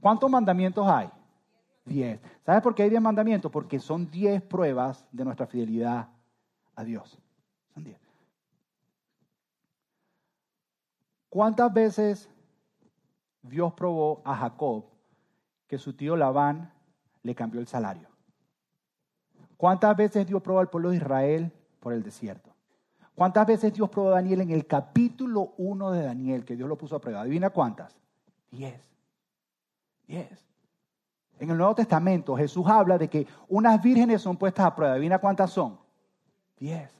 ¿Cuántos 0.00 0.30
mandamientos 0.30 0.86
hay? 0.86 1.10
Diez. 1.88 2.20
¿Sabes 2.44 2.62
por 2.62 2.74
qué 2.74 2.82
hay 2.82 2.90
diez 2.90 3.00
mandamientos? 3.00 3.50
Porque 3.50 3.78
son 3.78 4.10
diez 4.10 4.42
pruebas 4.42 5.06
de 5.10 5.24
nuestra 5.24 5.46
fidelidad 5.46 6.08
a 6.74 6.84
Dios. 6.84 7.18
Son 7.74 7.82
diez. 7.82 7.98
¿Cuántas 11.28 11.72
veces 11.72 12.28
Dios 13.42 13.72
probó 13.74 14.22
a 14.24 14.34
Jacob 14.36 14.84
que 15.66 15.78
su 15.78 15.94
tío 15.94 16.16
Labán 16.16 16.72
le 17.22 17.34
cambió 17.34 17.60
el 17.60 17.66
salario? 17.66 18.08
¿Cuántas 19.56 19.96
veces 19.96 20.26
Dios 20.26 20.42
probó 20.42 20.60
al 20.60 20.70
pueblo 20.70 20.90
de 20.90 20.96
Israel 20.96 21.52
por 21.80 21.92
el 21.92 22.02
desierto? 22.02 22.54
¿Cuántas 23.14 23.46
veces 23.46 23.72
Dios 23.72 23.90
probó 23.90 24.10
a 24.10 24.16
Daniel 24.16 24.42
en 24.42 24.50
el 24.50 24.66
capítulo 24.66 25.54
1 25.58 25.90
de 25.90 26.02
Daniel, 26.04 26.44
que 26.44 26.54
Dios 26.54 26.68
lo 26.68 26.78
puso 26.78 26.96
a 26.96 27.00
prueba? 27.00 27.22
¿Adivina 27.22 27.50
cuántas? 27.50 27.96
Diez. 28.50 28.80
Diez. 30.06 30.47
En 31.38 31.50
el 31.50 31.56
Nuevo 31.56 31.74
Testamento 31.74 32.36
Jesús 32.36 32.66
habla 32.66 32.98
de 32.98 33.08
que 33.08 33.26
unas 33.48 33.80
vírgenes 33.80 34.22
son 34.22 34.36
puestas 34.36 34.66
a 34.66 34.74
prueba. 34.74 34.94
¿Adivina 34.94 35.18
cuántas 35.18 35.50
son? 35.50 35.78
Diez. 36.58 36.90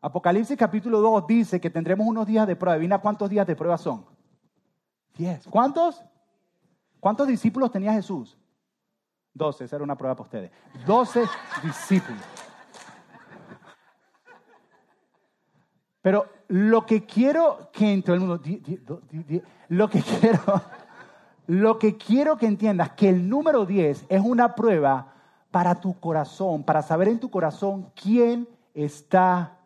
Apocalipsis 0.00 0.56
capítulo 0.56 1.00
2 1.00 1.26
dice 1.26 1.60
que 1.60 1.70
tendremos 1.70 2.06
unos 2.06 2.26
días 2.26 2.46
de 2.46 2.56
prueba. 2.56 2.74
¿Adivina 2.74 2.98
cuántos 2.98 3.30
días 3.30 3.46
de 3.46 3.54
prueba 3.54 3.78
son? 3.78 4.04
Diez. 5.16 5.46
¿Cuántos? 5.48 6.02
¿Cuántos 6.98 7.28
discípulos 7.28 7.70
tenía 7.70 7.92
Jesús? 7.92 8.36
Doce. 9.34 9.64
Esa 9.64 9.76
era 9.76 9.84
una 9.84 9.96
prueba 9.96 10.14
para 10.14 10.24
ustedes. 10.24 10.50
Doce 10.86 11.24
discípulos. 11.62 12.22
Pero 16.02 16.26
lo 16.48 16.84
que 16.84 17.06
quiero 17.06 17.70
que 17.72 17.92
en 17.92 18.02
todo 18.02 18.14
el 18.14 18.20
mundo, 18.20 18.42
lo 19.68 19.88
que 19.88 20.02
quiero, 20.20 20.40
lo 21.46 21.78
que 21.78 21.96
quiero 21.96 22.36
que 22.36 22.46
entiendas, 22.46 22.92
que 22.92 23.08
el 23.08 23.28
número 23.28 23.66
10 23.66 24.06
es 24.08 24.20
una 24.20 24.54
prueba 24.54 25.12
para 25.50 25.74
tu 25.74 25.98
corazón, 25.98 26.62
para 26.62 26.82
saber 26.82 27.08
en 27.08 27.20
tu 27.20 27.30
corazón 27.30 27.90
quién 27.94 28.48
está 28.74 29.58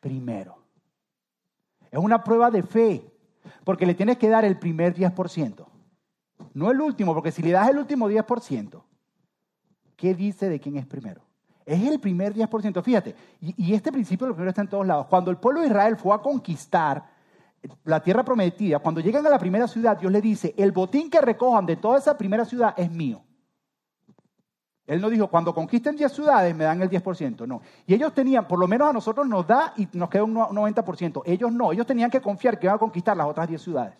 primero. 0.00 0.58
Es 1.90 1.98
una 1.98 2.24
prueba 2.24 2.50
de 2.50 2.62
fe, 2.62 3.12
porque 3.62 3.86
le 3.86 3.94
tienes 3.94 4.16
que 4.18 4.28
dar 4.28 4.44
el 4.44 4.58
primer 4.58 4.94
10%, 4.94 5.66
no 6.54 6.70
el 6.70 6.80
último, 6.80 7.14
porque 7.14 7.32
si 7.32 7.42
le 7.42 7.50
das 7.50 7.68
el 7.68 7.78
último 7.78 8.08
10%, 8.08 8.82
¿qué 9.96 10.14
dice 10.14 10.48
de 10.48 10.60
quién 10.60 10.76
es 10.76 10.86
primero? 10.86 11.22
Es 11.66 11.82
el 11.82 11.98
primer 11.98 12.34
10%. 12.34 12.82
Fíjate, 12.82 13.14
y, 13.40 13.70
y 13.70 13.74
este 13.74 13.90
principio 13.90 14.26
lo 14.26 14.34
primero 14.34 14.50
está 14.50 14.62
en 14.62 14.68
todos 14.68 14.86
lados. 14.86 15.06
Cuando 15.06 15.30
el 15.30 15.38
pueblo 15.38 15.60
de 15.60 15.68
Israel 15.68 15.96
fue 15.96 16.14
a 16.14 16.18
conquistar 16.18 17.13
la 17.84 18.02
tierra 18.02 18.24
prometida, 18.24 18.78
cuando 18.78 19.00
llegan 19.00 19.26
a 19.26 19.30
la 19.30 19.38
primera 19.38 19.66
ciudad, 19.68 19.98
Dios 19.98 20.12
le 20.12 20.20
dice, 20.20 20.54
el 20.56 20.72
botín 20.72 21.10
que 21.10 21.20
recojan 21.20 21.66
de 21.66 21.76
toda 21.76 21.98
esa 21.98 22.16
primera 22.16 22.44
ciudad 22.44 22.74
es 22.76 22.90
mío. 22.90 23.22
Él 24.86 25.00
no 25.00 25.08
dijo, 25.08 25.28
cuando 25.28 25.54
conquisten 25.54 25.96
10 25.96 26.12
ciudades 26.12 26.54
me 26.54 26.64
dan 26.64 26.82
el 26.82 26.90
10%, 26.90 27.46
no. 27.46 27.62
Y 27.86 27.94
ellos 27.94 28.12
tenían, 28.12 28.46
por 28.46 28.58
lo 28.58 28.68
menos 28.68 28.90
a 28.90 28.92
nosotros 28.92 29.26
nos 29.26 29.46
da 29.46 29.72
y 29.76 29.88
nos 29.94 30.10
queda 30.10 30.24
un 30.24 30.34
90%. 30.34 31.22
Ellos 31.24 31.50
no, 31.50 31.72
ellos 31.72 31.86
tenían 31.86 32.10
que 32.10 32.20
confiar 32.20 32.58
que 32.58 32.66
iban 32.66 32.76
a 32.76 32.78
conquistar 32.78 33.16
las 33.16 33.26
otras 33.26 33.48
10 33.48 33.62
ciudades. 33.62 33.94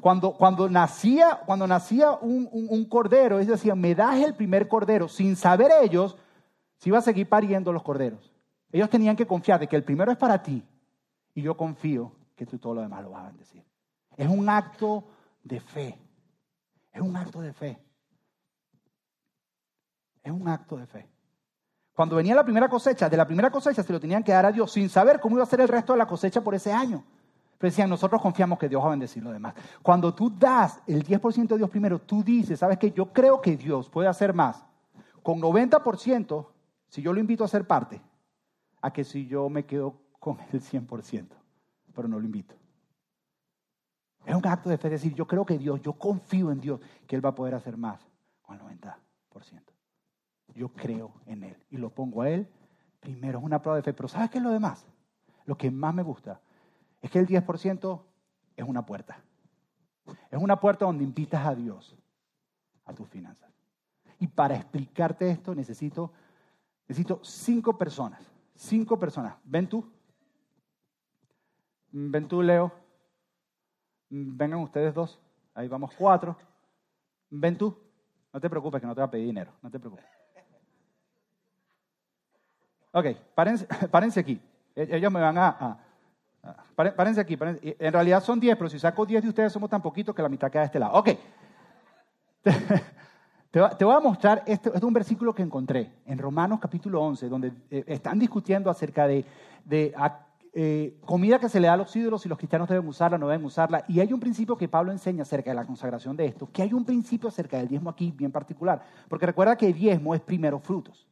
Cuando, 0.00 0.32
cuando 0.32 0.68
nacía, 0.68 1.40
cuando 1.44 1.66
nacía 1.66 2.12
un, 2.12 2.48
un 2.52 2.84
cordero, 2.86 3.38
ellos 3.38 3.58
decían, 3.58 3.80
me 3.80 3.94
das 3.94 4.20
el 4.20 4.34
primer 4.34 4.68
cordero, 4.68 5.08
sin 5.08 5.36
saber 5.36 5.70
ellos 5.82 6.16
si 6.78 6.90
iba 6.90 6.98
a 6.98 7.02
seguir 7.02 7.28
pariendo 7.28 7.72
los 7.72 7.82
corderos. 7.82 8.31
Ellos 8.72 8.88
tenían 8.88 9.14
que 9.14 9.26
confiar 9.26 9.60
de 9.60 9.68
que 9.68 9.76
el 9.76 9.84
primero 9.84 10.10
es 10.10 10.18
para 10.18 10.42
ti 10.42 10.64
y 11.34 11.42
yo 11.42 11.56
confío 11.56 12.12
que 12.34 12.46
tú 12.46 12.58
todo 12.58 12.74
lo 12.74 12.80
demás 12.80 13.02
lo 13.04 13.10
vas 13.10 13.24
a 13.24 13.28
bendecir. 13.28 13.62
Es 14.16 14.28
un 14.28 14.48
acto 14.48 15.04
de 15.44 15.60
fe. 15.60 15.98
Es 16.90 17.00
un 17.00 17.14
acto 17.14 17.40
de 17.40 17.52
fe. 17.52 17.78
Es 20.22 20.32
un 20.32 20.48
acto 20.48 20.76
de 20.76 20.86
fe. 20.86 21.08
Cuando 21.94 22.16
venía 22.16 22.34
la 22.34 22.44
primera 22.44 22.68
cosecha, 22.68 23.08
de 23.10 23.16
la 23.16 23.26
primera 23.26 23.50
cosecha 23.50 23.82
se 23.82 23.92
lo 23.92 24.00
tenían 24.00 24.22
que 24.22 24.32
dar 24.32 24.46
a 24.46 24.52
Dios 24.52 24.72
sin 24.72 24.88
saber 24.88 25.20
cómo 25.20 25.36
iba 25.36 25.42
a 25.42 25.46
ser 25.46 25.60
el 25.60 25.68
resto 25.68 25.92
de 25.92 25.98
la 25.98 26.06
cosecha 26.06 26.40
por 26.40 26.54
ese 26.54 26.72
año. 26.72 27.04
Pero 27.58 27.70
decían, 27.70 27.90
nosotros 27.90 28.20
confiamos 28.20 28.58
que 28.58 28.68
Dios 28.68 28.82
va 28.82 28.88
a 28.88 28.90
bendecir 28.90 29.22
lo 29.22 29.30
demás. 29.30 29.54
Cuando 29.82 30.14
tú 30.14 30.30
das 30.36 30.80
el 30.86 31.06
10% 31.06 31.48
de 31.48 31.58
Dios 31.58 31.70
primero, 31.70 32.00
tú 32.00 32.24
dices, 32.24 32.58
¿sabes 32.58 32.78
qué? 32.78 32.90
Yo 32.92 33.12
creo 33.12 33.40
que 33.40 33.56
Dios 33.56 33.88
puede 33.88 34.08
hacer 34.08 34.32
más. 34.32 34.64
Con 35.22 35.40
90%, 35.40 36.46
si 36.88 37.02
yo 37.02 37.12
lo 37.12 37.20
invito 37.20 37.44
a 37.44 37.48
ser 37.48 37.66
parte, 37.66 38.00
a 38.82 38.92
que 38.92 39.04
si 39.04 39.26
yo 39.26 39.48
me 39.48 39.64
quedo 39.64 40.00
con 40.18 40.38
el 40.52 40.60
100%, 40.60 41.28
pero 41.94 42.08
no 42.08 42.18
lo 42.18 42.26
invito. 42.26 42.54
Es 44.24 44.34
un 44.34 44.46
acto 44.46 44.68
de 44.70 44.78
fe 44.78 44.90
decir, 44.90 45.14
yo 45.14 45.26
creo 45.26 45.44
que 45.44 45.58
Dios, 45.58 45.80
yo 45.80 45.94
confío 45.94 46.52
en 46.52 46.60
Dios, 46.60 46.80
que 47.06 47.16
Él 47.16 47.24
va 47.24 47.30
a 47.30 47.34
poder 47.34 47.54
hacer 47.54 47.76
más 47.76 48.06
con 48.42 48.56
el 48.56 48.80
90%. 48.80 48.94
Yo 50.54 50.68
creo 50.68 51.14
en 51.26 51.44
Él 51.44 51.56
y 51.70 51.78
lo 51.78 51.90
pongo 51.90 52.22
a 52.22 52.28
Él 52.30 52.48
primero. 53.00 53.38
Es 53.38 53.44
una 53.44 53.60
prueba 53.60 53.76
de 53.76 53.82
fe. 53.82 53.92
Pero 53.92 54.08
¿sabes 54.08 54.30
qué 54.30 54.38
es 54.38 54.44
lo 54.44 54.50
demás? 54.50 54.86
Lo 55.46 55.56
que 55.56 55.70
más 55.70 55.94
me 55.94 56.02
gusta 56.02 56.40
es 57.00 57.10
que 57.10 57.18
el 57.18 57.26
10% 57.26 58.02
es 58.56 58.68
una 58.68 58.84
puerta. 58.84 59.18
Es 60.30 60.40
una 60.40 60.60
puerta 60.60 60.84
donde 60.84 61.04
invitas 61.04 61.44
a 61.44 61.54
Dios 61.54 61.96
a 62.84 62.92
tus 62.92 63.08
finanzas. 63.08 63.50
Y 64.18 64.28
para 64.28 64.54
explicarte 64.54 65.28
esto 65.30 65.54
necesito, 65.54 66.12
necesito 66.86 67.20
cinco 67.24 67.76
personas. 67.76 68.31
Cinco 68.54 68.98
personas. 68.98 69.34
Ven 69.44 69.68
tú. 69.68 69.90
Ven 71.90 72.28
tú, 72.28 72.42
Leo. 72.42 72.72
Vengan 74.08 74.60
ustedes 74.60 74.94
dos. 74.94 75.20
Ahí 75.54 75.68
vamos 75.68 75.92
cuatro. 75.96 76.36
Ven 77.30 77.56
tú. 77.56 77.76
No 78.32 78.40
te 78.40 78.48
preocupes 78.48 78.80
que 78.80 78.86
no 78.86 78.94
te 78.94 79.00
va 79.00 79.06
a 79.06 79.10
pedir 79.10 79.26
dinero. 79.26 79.52
No 79.62 79.70
te 79.70 79.78
preocupes. 79.78 80.06
Ok, 82.92 83.06
párense, 83.34 84.20
aquí. 84.20 84.40
E-, 84.74 84.96
ellos 84.96 85.12
me 85.12 85.20
van 85.20 85.38
a... 85.38 85.78
párense 86.74 87.20
aquí. 87.20 87.38
En 87.40 87.92
realidad 87.92 88.22
son 88.22 88.38
diez, 88.38 88.56
pero 88.56 88.68
si 88.68 88.78
saco 88.78 89.06
diez 89.06 89.22
de 89.22 89.28
ustedes 89.30 89.52
somos 89.52 89.70
tan 89.70 89.82
poquitos 89.82 90.14
que 90.14 90.22
la 90.22 90.28
mitad 90.28 90.50
queda 90.50 90.62
de 90.62 90.66
este 90.66 90.78
lado. 90.78 90.92
Ok. 90.94 91.10
Te, 93.52 93.84
voy 93.84 93.94
a 93.94 94.00
mostrar, 94.00 94.42
este, 94.46 94.70
es 94.74 94.82
un 94.82 94.94
versículo 94.94 95.34
que 95.34 95.42
encontré 95.42 95.92
en 96.06 96.16
Romanos 96.16 96.58
capítulo 96.58 97.02
11, 97.02 97.28
donde 97.28 97.52
eh, 97.70 97.84
están 97.86 98.18
discutiendo 98.18 98.70
acerca 98.70 99.06
de, 99.06 99.26
de 99.66 99.94
eh, 100.54 100.96
comida 101.04 101.38
que 101.38 101.50
se 101.50 101.60
le 101.60 101.66
da 101.66 101.74
a 101.74 101.76
los 101.76 101.94
ídolos, 101.94 102.22
si 102.22 102.30
los 102.30 102.38
cristianos 102.38 102.66
deben 102.66 102.88
usarla, 102.88 103.18
no 103.18 103.28
deben 103.28 103.44
usarla. 103.44 103.84
Y 103.88 104.00
hay 104.00 104.10
un 104.10 104.20
principio 104.20 104.56
que 104.56 104.68
Pablo 104.68 104.90
enseña 104.90 105.20
acerca 105.20 105.50
de 105.50 105.56
la 105.56 105.66
consagración 105.66 106.16
de 106.16 106.24
esto, 106.24 106.48
que 106.50 106.62
hay 106.62 106.72
un 106.72 106.86
principio 106.86 107.28
acerca 107.28 107.58
del 107.58 107.68
diezmo 107.68 107.90
aquí 107.90 108.10
bien 108.10 108.32
particular. 108.32 108.80
Porque 109.06 109.26
recuerda 109.26 109.54
que 109.54 109.66
el 109.66 109.74
diezmo 109.74 110.14
es 110.14 110.22
primero 110.22 110.58
frutos. 110.58 111.06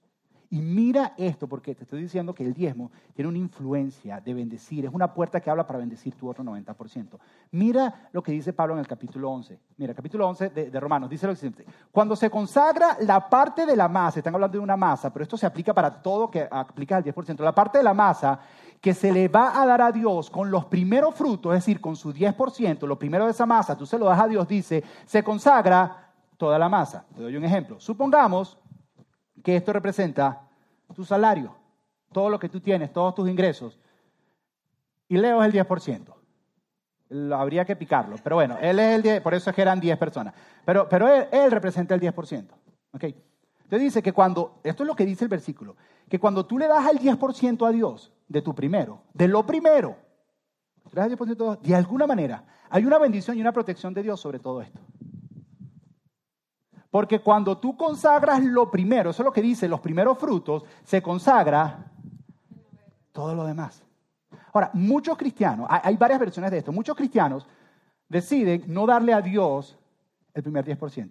Y 0.53 0.61
mira 0.63 1.15
esto, 1.17 1.47
porque 1.47 1.77
te 1.77 1.85
estoy 1.85 2.03
diciendo 2.03 2.35
que 2.35 2.45
el 2.45 2.53
diezmo 2.53 2.91
tiene 3.15 3.29
una 3.29 3.39
influencia 3.39 4.21
de 4.21 4.35
bendecir, 4.35 4.85
es 4.85 4.93
una 4.93 5.15
puerta 5.15 5.41
que 5.41 5.49
habla 5.49 5.65
para 5.65 5.79
bendecir 5.79 6.17
tu 6.17 6.29
otro 6.29 6.43
90%. 6.43 7.19
Mira 7.53 8.09
lo 8.11 8.21
que 8.21 8.33
dice 8.33 8.53
Pablo 8.53 8.75
en 8.75 8.81
el 8.81 8.89
capítulo 8.89 9.31
11. 9.31 9.61
Mira, 9.77 9.95
capítulo 9.95 10.29
11 10.29 10.51
de, 10.51 10.71
de, 10.73 10.81
Romanos, 10.81 11.09
dice 11.09 11.29
lo 11.29 11.37
siguiente. 11.37 11.65
Cuando 11.93 12.17
se 12.17 12.29
consagra 12.29 12.97
la 13.03 13.31
parte 13.31 13.65
de 13.65 13.77
la 13.77 13.87
masa, 13.89 14.19
están 14.19 14.35
hablando 14.35 14.59
de 14.59 14.65
una 14.65 14.77
masa, 14.77 15.13
pero 15.13 15.23
esto 15.23 15.37
se 15.37 15.47
aplica 15.47 15.73
para 15.73 16.03
todo 16.03 16.29
que 16.29 16.49
aplica 16.51 16.97
al 16.97 17.05
10%, 17.05 17.39
la 17.45 17.55
parte 17.55 17.79
de 17.79 17.85
la 17.85 17.95
masa 17.95 18.41
que 18.81 18.93
se 18.93 19.13
le 19.13 19.29
va 19.29 19.63
a 19.63 19.65
dar 19.65 19.81
a 19.83 19.93
Dios 19.93 20.31
con 20.31 20.51
los 20.51 20.65
primeros 20.65 21.15
frutos, 21.15 21.55
es 21.55 21.65
decir, 21.65 21.81
con 21.81 21.95
su 21.95 22.13
10%, 22.13 22.89
lo 22.89 22.99
primero 22.99 23.27
de 23.27 23.31
esa 23.31 23.47
masa, 23.47 23.77
tú 23.77 23.87
se 23.87 23.99
lo 23.99 24.07
das 24.07 24.19
a 24.19 24.27
Dios, 24.27 24.49
dice, 24.49 24.83
se 25.07 25.23
consagra 25.23 26.11
toda 26.37 26.59
la 26.59 26.69
masa. 26.69 27.05
Te 27.15 27.23
doy 27.23 27.37
un 27.37 27.45
ejemplo. 27.45 27.79
Supongamos 27.79 28.59
que 29.43 29.57
esto 29.57 29.73
representa 29.73 30.43
tu 30.95 31.05
salario, 31.05 31.57
todo 32.13 32.29
lo 32.29 32.39
que 32.39 32.49
tú 32.49 32.61
tienes, 32.61 32.93
todos 32.93 33.15
tus 33.15 33.29
ingresos. 33.29 33.79
Y 35.09 35.17
Leo 35.17 35.43
es 35.43 35.55
el 35.55 35.67
10%. 35.67 36.15
habría 37.35 37.65
que 37.65 37.77
picarlo, 37.77 38.17
pero 38.23 38.37
bueno, 38.37 38.57
él 38.61 38.79
es 38.79 38.97
el 38.97 39.03
10, 39.03 39.21
por 39.23 39.35
eso 39.35 39.51
es 39.51 39.57
que 39.57 39.63
eran 39.63 39.81
10 39.81 39.99
personas. 39.99 40.35
Pero, 40.65 40.89
pero 40.89 41.09
él, 41.09 41.51
representa 41.51 41.95
el 41.95 42.01
10%. 42.01 42.49
¿okay? 42.93 43.15
Entonces 43.65 43.81
dice 43.81 44.03
que 44.03 44.13
cuando, 44.13 44.61
esto 44.65 44.83
es 44.83 44.87
lo 44.87 44.97
que 44.97 45.07
dice 45.07 45.25
el 45.25 45.29
versículo, 45.29 45.77
que 46.09 46.19
cuando 46.19 46.45
tú 46.47 46.59
le 46.59 46.67
das 46.67 46.91
el 46.91 46.99
10% 46.99 47.67
a 47.67 47.71
Dios 47.71 48.13
de 48.29 48.43
tu 48.43 48.55
primero, 48.55 49.03
de 49.15 49.29
lo 49.29 49.47
primero, 49.47 49.97
de 51.63 51.75
alguna 51.75 52.07
manera, 52.07 52.45
hay 52.69 52.85
una 52.85 52.99
bendición 52.99 53.39
y 53.39 53.41
una 53.41 53.53
protección 53.53 53.95
de 53.95 54.03
Dios 54.03 54.21
sobre 54.21 54.39
todo 54.39 54.61
esto. 54.63 54.81
Porque 56.91 57.21
cuando 57.21 57.59
tú 57.59 57.77
consagras 57.77 58.43
lo 58.43 58.71
primero, 58.71 59.11
eso 59.11 59.23
es 59.23 59.25
lo 59.25 59.33
que 59.33 59.43
dice, 59.43 59.69
los 59.69 59.81
primeros 59.81 60.19
frutos, 60.19 60.65
se 60.85 61.01
consagra 61.01 61.87
todo 63.13 63.35
lo 63.35 63.45
demás. 63.45 63.83
Ahora, 64.53 64.71
muchos 64.75 65.17
cristianos, 65.17 65.69
hay 65.71 65.97
varias 65.97 66.19
versiones 66.19 66.51
de 66.51 66.59
esto, 66.59 66.73
muchos 66.73 66.97
cristianos 66.97 67.47
deciden 68.09 68.65
no 68.67 68.87
darle 68.87 69.15
a 69.15 69.21
Dios 69.21 69.79
el 70.35 70.43
primer 70.43 70.65
10%. 70.65 71.11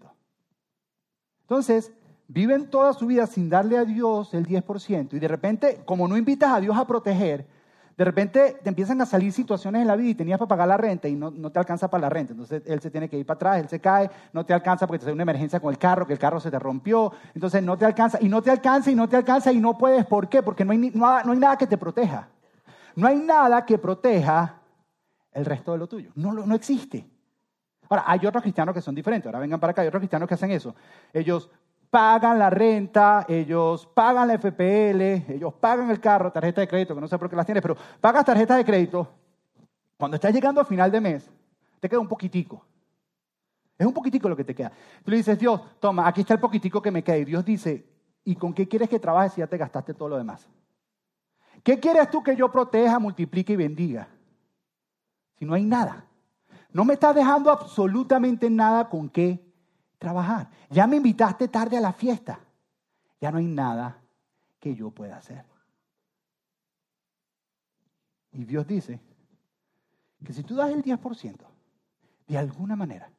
Entonces, 1.42 1.94
viven 2.28 2.70
toda 2.70 2.94
su 2.94 3.08
vida 3.08 3.26
sin 3.26 3.50
darle 3.50 3.78
a 3.78 3.86
Dios 3.86 4.34
el 4.34 4.46
10% 4.46 5.14
y 5.14 5.20
de 5.20 5.28
repente, 5.28 5.82
como 5.86 6.08
no 6.08 6.18
invitas 6.18 6.52
a 6.52 6.60
Dios 6.60 6.78
a 6.78 6.86
proteger, 6.86 7.48
de 8.00 8.06
repente 8.06 8.62
te 8.64 8.70
empiezan 8.70 9.02
a 9.02 9.06
salir 9.06 9.34
situaciones 9.34 9.82
en 9.82 9.88
la 9.90 9.98
vida 9.98 10.12
y 10.12 10.16
tenías 10.16 10.40
para 10.40 10.48
pagar 10.48 10.70
la 10.70 10.78
renta 10.78 11.10
y 11.10 11.16
no, 11.18 11.34
te 11.52 11.60
alcanza 11.60 11.90
para 11.90 12.04
la 12.04 12.10
renta. 12.10 12.32
Entonces 12.32 12.64
él 12.66 12.80
se 12.80 12.90
tiene 12.90 13.10
que 13.10 13.18
ir 13.18 13.26
para 13.26 13.36
atrás, 13.36 13.60
él 13.60 13.68
se 13.68 13.82
cae, 13.82 14.10
no 14.32 14.46
te 14.46 14.54
alcanza 14.54 14.88
porque 14.88 15.00
te 15.00 15.04
sale 15.04 15.16
una 15.16 15.24
emergencia 15.24 15.60
con 15.60 15.70
el 15.70 15.78
carro, 15.78 16.08
que 16.08 16.14
el 16.14 16.20
carro 16.20 16.40
se 16.40 16.50
te 16.50 16.58
rompió. 16.58 17.12
Entonces 17.36 17.62
no 17.62 17.78
te 17.78 17.84
alcanza 17.84 18.18
y 18.22 18.30
no 18.30 18.42
te 18.42 18.52
alcanza 18.52 18.90
y 18.90 18.96
no 18.96 19.10
te 19.10 19.18
alcanza 19.18 19.52
y 19.52 19.60
no 19.60 19.78
puedes. 19.78 20.06
¿Por 20.06 20.30
qué? 20.30 20.42
Porque 20.42 20.64
no 20.64 20.72
hay, 20.72 20.78
no, 20.78 21.06
hay 21.06 21.40
nada 21.40 21.58
que 21.58 21.68
te 21.68 21.78
proteja. 21.78 22.30
No 22.96 23.06
hay 23.06 23.18
nada 23.18 23.66
que 23.66 23.78
proteja 23.78 24.62
el 25.34 25.44
resto 25.44 25.74
de 25.74 25.80
lo 25.80 25.88
tuyo. 25.88 26.12
No, 26.16 26.32
no 26.32 26.56
existe. 26.56 27.06
Ahora, 27.90 28.06
hay 28.08 28.26
otros 28.26 28.44
cristianos 28.44 28.74
que 28.74 28.80
son 28.80 28.96
diferentes. 28.96 29.26
Ahora 29.26 29.40
vengan 29.40 29.60
para 29.60 29.72
acá, 29.72 29.82
hay 29.82 29.90
otros 29.90 30.00
cristianos 30.00 30.26
que 30.26 30.36
hacen 30.36 30.52
eso. 30.52 30.74
Ellos 31.12 31.50
pagan 31.90 32.38
la 32.38 32.50
renta, 32.50 33.26
ellos 33.28 33.88
pagan 33.88 34.28
la 34.28 34.38
FPL, 34.38 35.32
ellos 35.34 35.54
pagan 35.60 35.90
el 35.90 36.00
carro, 36.00 36.32
tarjeta 36.32 36.62
de 36.62 36.68
crédito, 36.68 36.96
que 36.96 37.02
no 37.02 37.08
sé 37.08 37.18
por 37.18 37.30
qué 37.30 37.36
las 37.36 37.46
tienes, 37.46 37.62
pero 37.62 37.76
pagas 38.00 38.26
tarjeta 38.26 38.56
de 38.56 38.66
crédito. 38.66 39.08
Cuando 39.98 40.16
estás 40.16 40.34
llegando 40.34 40.62
a 40.62 40.66
final 40.66 40.92
de 40.92 41.02
mes, 41.02 41.30
te 41.80 41.90
queda 41.90 42.00
un 42.00 42.08
poquitico. 42.08 42.66
Es 43.78 43.88
un 43.88 43.94
poquitico 43.94 44.30
lo 44.30 44.36
que 44.36 44.44
te 44.44 44.54
queda. 44.54 44.72
Tú 45.04 45.12
le 45.12 45.18
dices, 45.18 45.40
Dios, 45.40 45.62
toma, 45.80 46.08
aquí 46.08 46.22
está 46.22 46.34
el 46.34 46.40
poquitico 46.40 46.82
que 46.82 46.92
me 46.92 47.04
queda. 47.04 47.18
Y 47.18 47.26
Dios 47.26 47.46
dice, 47.46 47.86
¿y 48.24 48.36
con 48.36 48.54
qué 48.54 48.68
quieres 48.68 48.90
que 48.90 49.00
trabajes 49.00 49.34
si 49.34 49.40
ya 49.40 49.48
te 49.48 49.58
gastaste 49.58 49.94
todo 49.94 50.10
lo 50.10 50.18
demás? 50.18 50.48
¿Qué 51.64 51.80
quieres 51.80 52.10
tú 52.10 52.22
que 52.22 52.36
yo 52.36 52.52
proteja, 52.52 53.00
multiplique 53.00 53.54
y 53.54 53.58
bendiga? 53.58 54.08
Si 55.38 55.46
no 55.46 55.54
hay 55.54 55.64
nada. 55.64 56.06
No 56.72 56.86
me 56.86 56.94
estás 56.94 57.16
dejando 57.16 57.50
absolutamente 57.50 58.50
nada 58.50 58.90
con 58.90 59.10
qué 59.10 59.49
trabajar. 60.00 60.50
Ya 60.72 60.88
me 60.88 60.96
invitaste 60.96 61.48
tarde 61.50 61.78
a 61.78 61.82
la 61.82 61.94
fiesta. 61.94 62.40
Ya 63.22 63.32
no 63.32 63.38
hay 63.38 63.48
nada 63.48 64.02
que 64.60 64.74
yo 64.74 64.90
pueda 64.90 65.18
hacer. 65.18 65.46
Y 68.32 68.46
Dios 68.46 68.66
dice 68.66 69.00
que 70.24 70.34
si 70.34 70.44
tú 70.44 70.56
das 70.56 70.72
el 70.72 70.84
10%, 70.84 71.36
de 72.28 72.38
alguna 72.38 72.76
manera, 72.76 73.12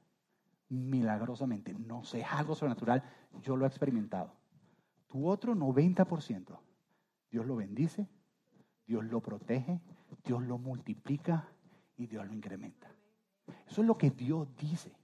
milagrosamente, 0.69 1.75
no 1.75 2.05
sé, 2.05 2.21
es 2.21 2.33
algo 2.33 2.55
sobrenatural, 2.55 3.03
yo 3.43 3.57
lo 3.57 3.65
he 3.65 3.69
experimentado. 3.69 4.33
Tu 5.09 5.27
otro 5.27 5.55
90%, 5.55 6.59
Dios 7.31 7.47
lo 7.47 7.57
bendice, 7.57 8.09
Dios 8.87 9.05
lo 9.05 9.21
protege, 9.21 9.81
Dios 10.25 10.43
lo 10.43 10.59
multiplica 10.59 11.49
y 11.97 12.07
Dios 12.07 12.27
lo 12.27 12.33
incrementa. 12.33 12.89
Eso 13.67 13.81
es 13.81 13.87
lo 13.87 13.99
que 13.99 14.11
Dios 14.11 14.49
dice. 14.57 15.00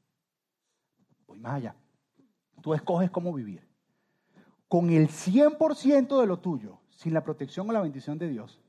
Más 1.38 1.54
allá. 1.54 1.74
Tú 2.62 2.74
escoges 2.74 3.10
cómo 3.10 3.32
vivir. 3.32 3.66
Con 4.68 4.90
el 4.90 5.08
100% 5.08 6.20
de 6.20 6.26
lo 6.26 6.38
tuyo, 6.38 6.78
sin 6.90 7.14
la 7.14 7.22
protección 7.22 7.68
o 7.68 7.72
la 7.72 7.80
bendición 7.80 8.18
de 8.18 8.28
Dios, 8.28 8.60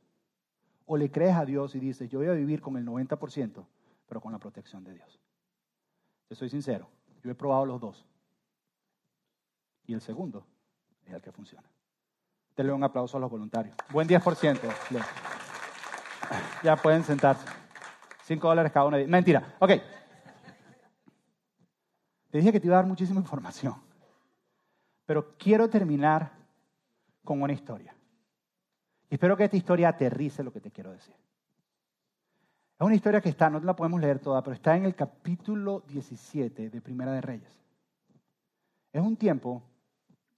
o 0.86 0.96
le 0.96 1.12
crees 1.12 1.36
a 1.36 1.46
Dios 1.46 1.76
y 1.76 1.80
dices, 1.80 2.10
yo 2.10 2.20
voy 2.20 2.28
a 2.28 2.34
vivir 2.34 2.62
con 2.62 2.78
el 2.78 2.86
90%, 2.86 3.66
pero 4.08 4.22
con 4.22 4.32
la 4.32 4.40
protección 4.40 4.84
de 4.84 4.94
Dios. 4.94 5.20
Te 6.28 6.36
soy 6.36 6.50
sincero, 6.50 6.88
yo 7.24 7.32
he 7.32 7.36
probado 7.36 7.66
los 7.66 7.82
dos 7.82 8.06
y 9.88 9.94
el 9.94 10.02
segundo 10.02 10.46
es 11.06 11.14
el 11.14 11.22
que 11.22 11.32
funciona. 11.32 11.68
Denle 12.56 12.74
un 12.74 12.84
aplauso 12.84 13.18
a 13.18 13.20
los 13.20 13.32
voluntarios. 13.32 13.76
Buen 13.92 14.08
10%. 14.08 14.60
Ya 16.64 16.76
pueden 16.76 17.04
sentarse. 17.04 17.46
5 18.24 18.48
dólares 18.48 18.72
cada 18.72 18.86
uno. 18.86 18.98
Mentira. 19.08 19.56
Ok. 19.60 19.72
Te 22.30 22.38
dije 22.38 22.52
que 22.52 22.60
te 22.60 22.68
iba 22.68 22.76
a 22.76 22.82
dar 22.82 22.88
muchísima 22.88 23.20
información. 23.22 23.76
Pero 25.06 25.38
quiero 25.38 25.70
terminar 25.70 26.32
con 27.24 27.42
una 27.42 27.54
historia. 27.54 27.96
Y 29.10 29.16
espero 29.16 29.38
que 29.38 29.46
esta 29.46 29.58
historia 29.58 29.90
aterrice 29.90 30.44
lo 30.44 30.52
que 30.52 30.62
te 30.62 30.72
quiero 30.72 30.92
decir. 30.92 31.16
Es 32.80 32.86
una 32.86 32.96
historia 32.96 33.22
que 33.22 33.30
está, 33.30 33.50
no 33.50 33.60
la 33.60 33.76
podemos 33.76 34.00
leer 34.00 34.20
toda, 34.20 34.44
pero 34.44 34.54
está 34.54 34.76
en 34.76 34.86
el 34.86 34.94
capítulo 34.94 35.84
17 35.88 36.70
de 36.70 36.82
Primera 36.82 37.12
de 37.12 37.22
Reyes. 37.22 37.60
Es 38.94 39.02
un 39.02 39.16
tiempo 39.16 39.64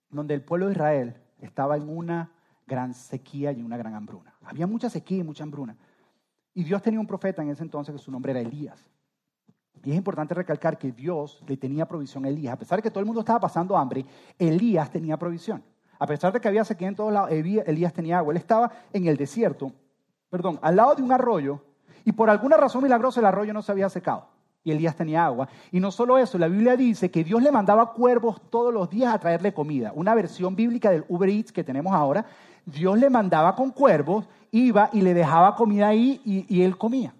donde 0.09 0.35
el 0.35 0.41
pueblo 0.41 0.67
de 0.67 0.73
Israel 0.73 1.15
estaba 1.39 1.75
en 1.75 1.89
una 1.89 2.31
gran 2.65 2.93
sequía 2.93 3.51
y 3.51 3.61
una 3.61 3.77
gran 3.77 3.95
hambruna. 3.95 4.35
Había 4.43 4.67
mucha 4.67 4.89
sequía 4.89 5.17
y 5.17 5.23
mucha 5.23 5.43
hambruna. 5.43 5.75
Y 6.53 6.63
Dios 6.63 6.81
tenía 6.81 6.99
un 6.99 7.07
profeta 7.07 7.41
en 7.41 7.49
ese 7.49 7.63
entonces 7.63 7.93
que 7.93 7.99
su 7.99 8.11
nombre 8.11 8.31
era 8.31 8.41
Elías. 8.41 8.89
Y 9.83 9.91
es 9.91 9.97
importante 9.97 10.33
recalcar 10.33 10.77
que 10.77 10.91
Dios 10.91 11.41
le 11.47 11.57
tenía 11.57 11.87
provisión 11.87 12.25
a 12.25 12.29
Elías. 12.29 12.53
A 12.53 12.57
pesar 12.57 12.79
de 12.79 12.83
que 12.83 12.91
todo 12.91 12.99
el 12.99 13.05
mundo 13.05 13.21
estaba 13.21 13.39
pasando 13.39 13.77
hambre, 13.77 14.05
Elías 14.37 14.89
tenía 14.89 15.17
provisión. 15.17 15.63
A 15.97 16.07
pesar 16.07 16.31
de 16.31 16.39
que 16.39 16.47
había 16.47 16.63
sequía 16.63 16.87
en 16.87 16.95
todos 16.95 17.11
lados, 17.11 17.29
Elías 17.31 17.93
tenía 17.93 18.19
agua. 18.19 18.33
Él 18.33 18.37
estaba 18.37 18.71
en 18.93 19.07
el 19.07 19.17
desierto, 19.17 19.71
perdón, 20.29 20.59
al 20.61 20.75
lado 20.75 20.95
de 20.95 21.03
un 21.03 21.11
arroyo, 21.11 21.61
y 22.05 22.11
por 22.11 22.29
alguna 22.29 22.57
razón 22.57 22.83
milagrosa 22.83 23.19
el 23.19 23.25
arroyo 23.25 23.53
no 23.53 23.61
se 23.61 23.71
había 23.71 23.89
secado. 23.89 24.27
Y 24.63 24.71
Elías 24.71 24.95
tenía 24.95 25.25
agua. 25.25 25.47
Y 25.71 25.79
no 25.79 25.91
solo 25.91 26.17
eso, 26.17 26.37
la 26.37 26.47
Biblia 26.47 26.75
dice 26.75 27.09
que 27.11 27.23
Dios 27.23 27.41
le 27.41 27.51
mandaba 27.51 27.93
cuervos 27.93 28.41
todos 28.49 28.73
los 28.73 28.89
días 28.89 29.13
a 29.13 29.19
traerle 29.19 29.53
comida. 29.53 29.91
Una 29.95 30.15
versión 30.15 30.55
bíblica 30.55 30.89
del 30.89 31.05
Uber 31.07 31.29
Eats 31.29 31.51
que 31.51 31.63
tenemos 31.63 31.93
ahora. 31.93 32.25
Dios 32.65 32.97
le 32.97 33.09
mandaba 33.09 33.55
con 33.55 33.71
cuervos, 33.71 34.27
iba 34.51 34.89
y 34.91 35.01
le 35.01 35.13
dejaba 35.13 35.55
comida 35.55 35.87
ahí 35.87 36.21
y 36.23 36.61
él 36.61 36.77
comía. 36.77 37.13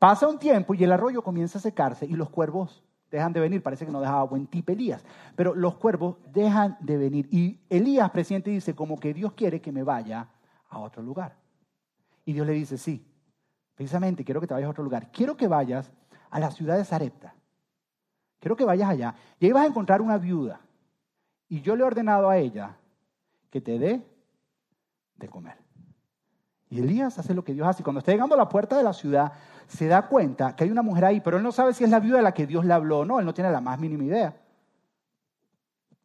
Pasa 0.00 0.26
un 0.26 0.38
tiempo 0.38 0.72
y 0.72 0.82
el 0.82 0.92
arroyo 0.92 1.20
comienza 1.20 1.58
a 1.58 1.60
secarse 1.60 2.06
y 2.06 2.14
los 2.14 2.30
cuervos 2.30 2.82
dejan 3.10 3.34
de 3.34 3.40
venir. 3.40 3.62
Parece 3.62 3.84
que 3.84 3.92
no 3.92 4.00
dejaba 4.00 4.22
buen 4.22 4.46
tip 4.46 4.70
Elías, 4.70 5.04
pero 5.36 5.54
los 5.54 5.74
cuervos 5.74 6.16
dejan 6.32 6.78
de 6.80 6.96
venir. 6.96 7.28
Y 7.30 7.60
Elías, 7.68 8.10
presidente, 8.10 8.48
dice 8.48 8.74
como 8.74 8.98
que 8.98 9.12
Dios 9.12 9.34
quiere 9.34 9.60
que 9.60 9.70
me 9.72 9.82
vaya 9.82 10.26
a 10.70 10.78
otro 10.78 11.02
lugar. 11.02 11.36
Y 12.24 12.32
Dios 12.32 12.46
le 12.46 12.54
dice, 12.54 12.78
sí, 12.78 13.06
precisamente 13.74 14.24
quiero 14.24 14.40
que 14.40 14.46
te 14.46 14.54
vayas 14.54 14.68
a 14.68 14.70
otro 14.70 14.84
lugar. 14.84 15.12
Quiero 15.12 15.36
que 15.36 15.46
vayas 15.46 15.92
a 16.30 16.40
la 16.40 16.50
ciudad 16.50 16.78
de 16.78 16.86
Sarepta. 16.86 17.34
Quiero 18.38 18.56
que 18.56 18.64
vayas 18.64 18.88
allá. 18.88 19.14
Y 19.38 19.44
ahí 19.44 19.52
vas 19.52 19.64
a 19.64 19.68
encontrar 19.68 20.00
una 20.00 20.16
viuda. 20.16 20.62
Y 21.46 21.60
yo 21.60 21.76
le 21.76 21.82
he 21.82 21.86
ordenado 21.86 22.30
a 22.30 22.38
ella 22.38 22.74
que 23.50 23.60
te 23.60 23.78
dé 23.78 24.02
de 25.16 25.28
comer. 25.28 25.58
Y 26.70 26.78
Elías 26.78 27.18
hace 27.18 27.34
lo 27.34 27.42
que 27.42 27.52
Dios 27.52 27.66
hace. 27.66 27.82
Y 27.82 27.84
cuando 27.84 27.98
está 27.98 28.12
llegando 28.12 28.36
a 28.36 28.38
la 28.38 28.48
puerta 28.48 28.76
de 28.76 28.84
la 28.84 28.92
ciudad, 28.92 29.32
se 29.66 29.88
da 29.88 30.06
cuenta 30.06 30.54
que 30.54 30.64
hay 30.64 30.70
una 30.70 30.82
mujer 30.82 31.04
ahí, 31.04 31.20
pero 31.20 31.36
él 31.36 31.42
no 31.42 31.50
sabe 31.50 31.74
si 31.74 31.82
es 31.82 31.90
la 31.90 31.98
viuda 31.98 32.18
de 32.18 32.22
la 32.22 32.32
que 32.32 32.46
Dios 32.46 32.64
le 32.64 32.72
habló 32.72 33.00
o 33.00 33.04
no, 33.04 33.18
él 33.18 33.26
no 33.26 33.34
tiene 33.34 33.50
la 33.50 33.60
más 33.60 33.78
mínima 33.78 34.04
idea. 34.04 34.40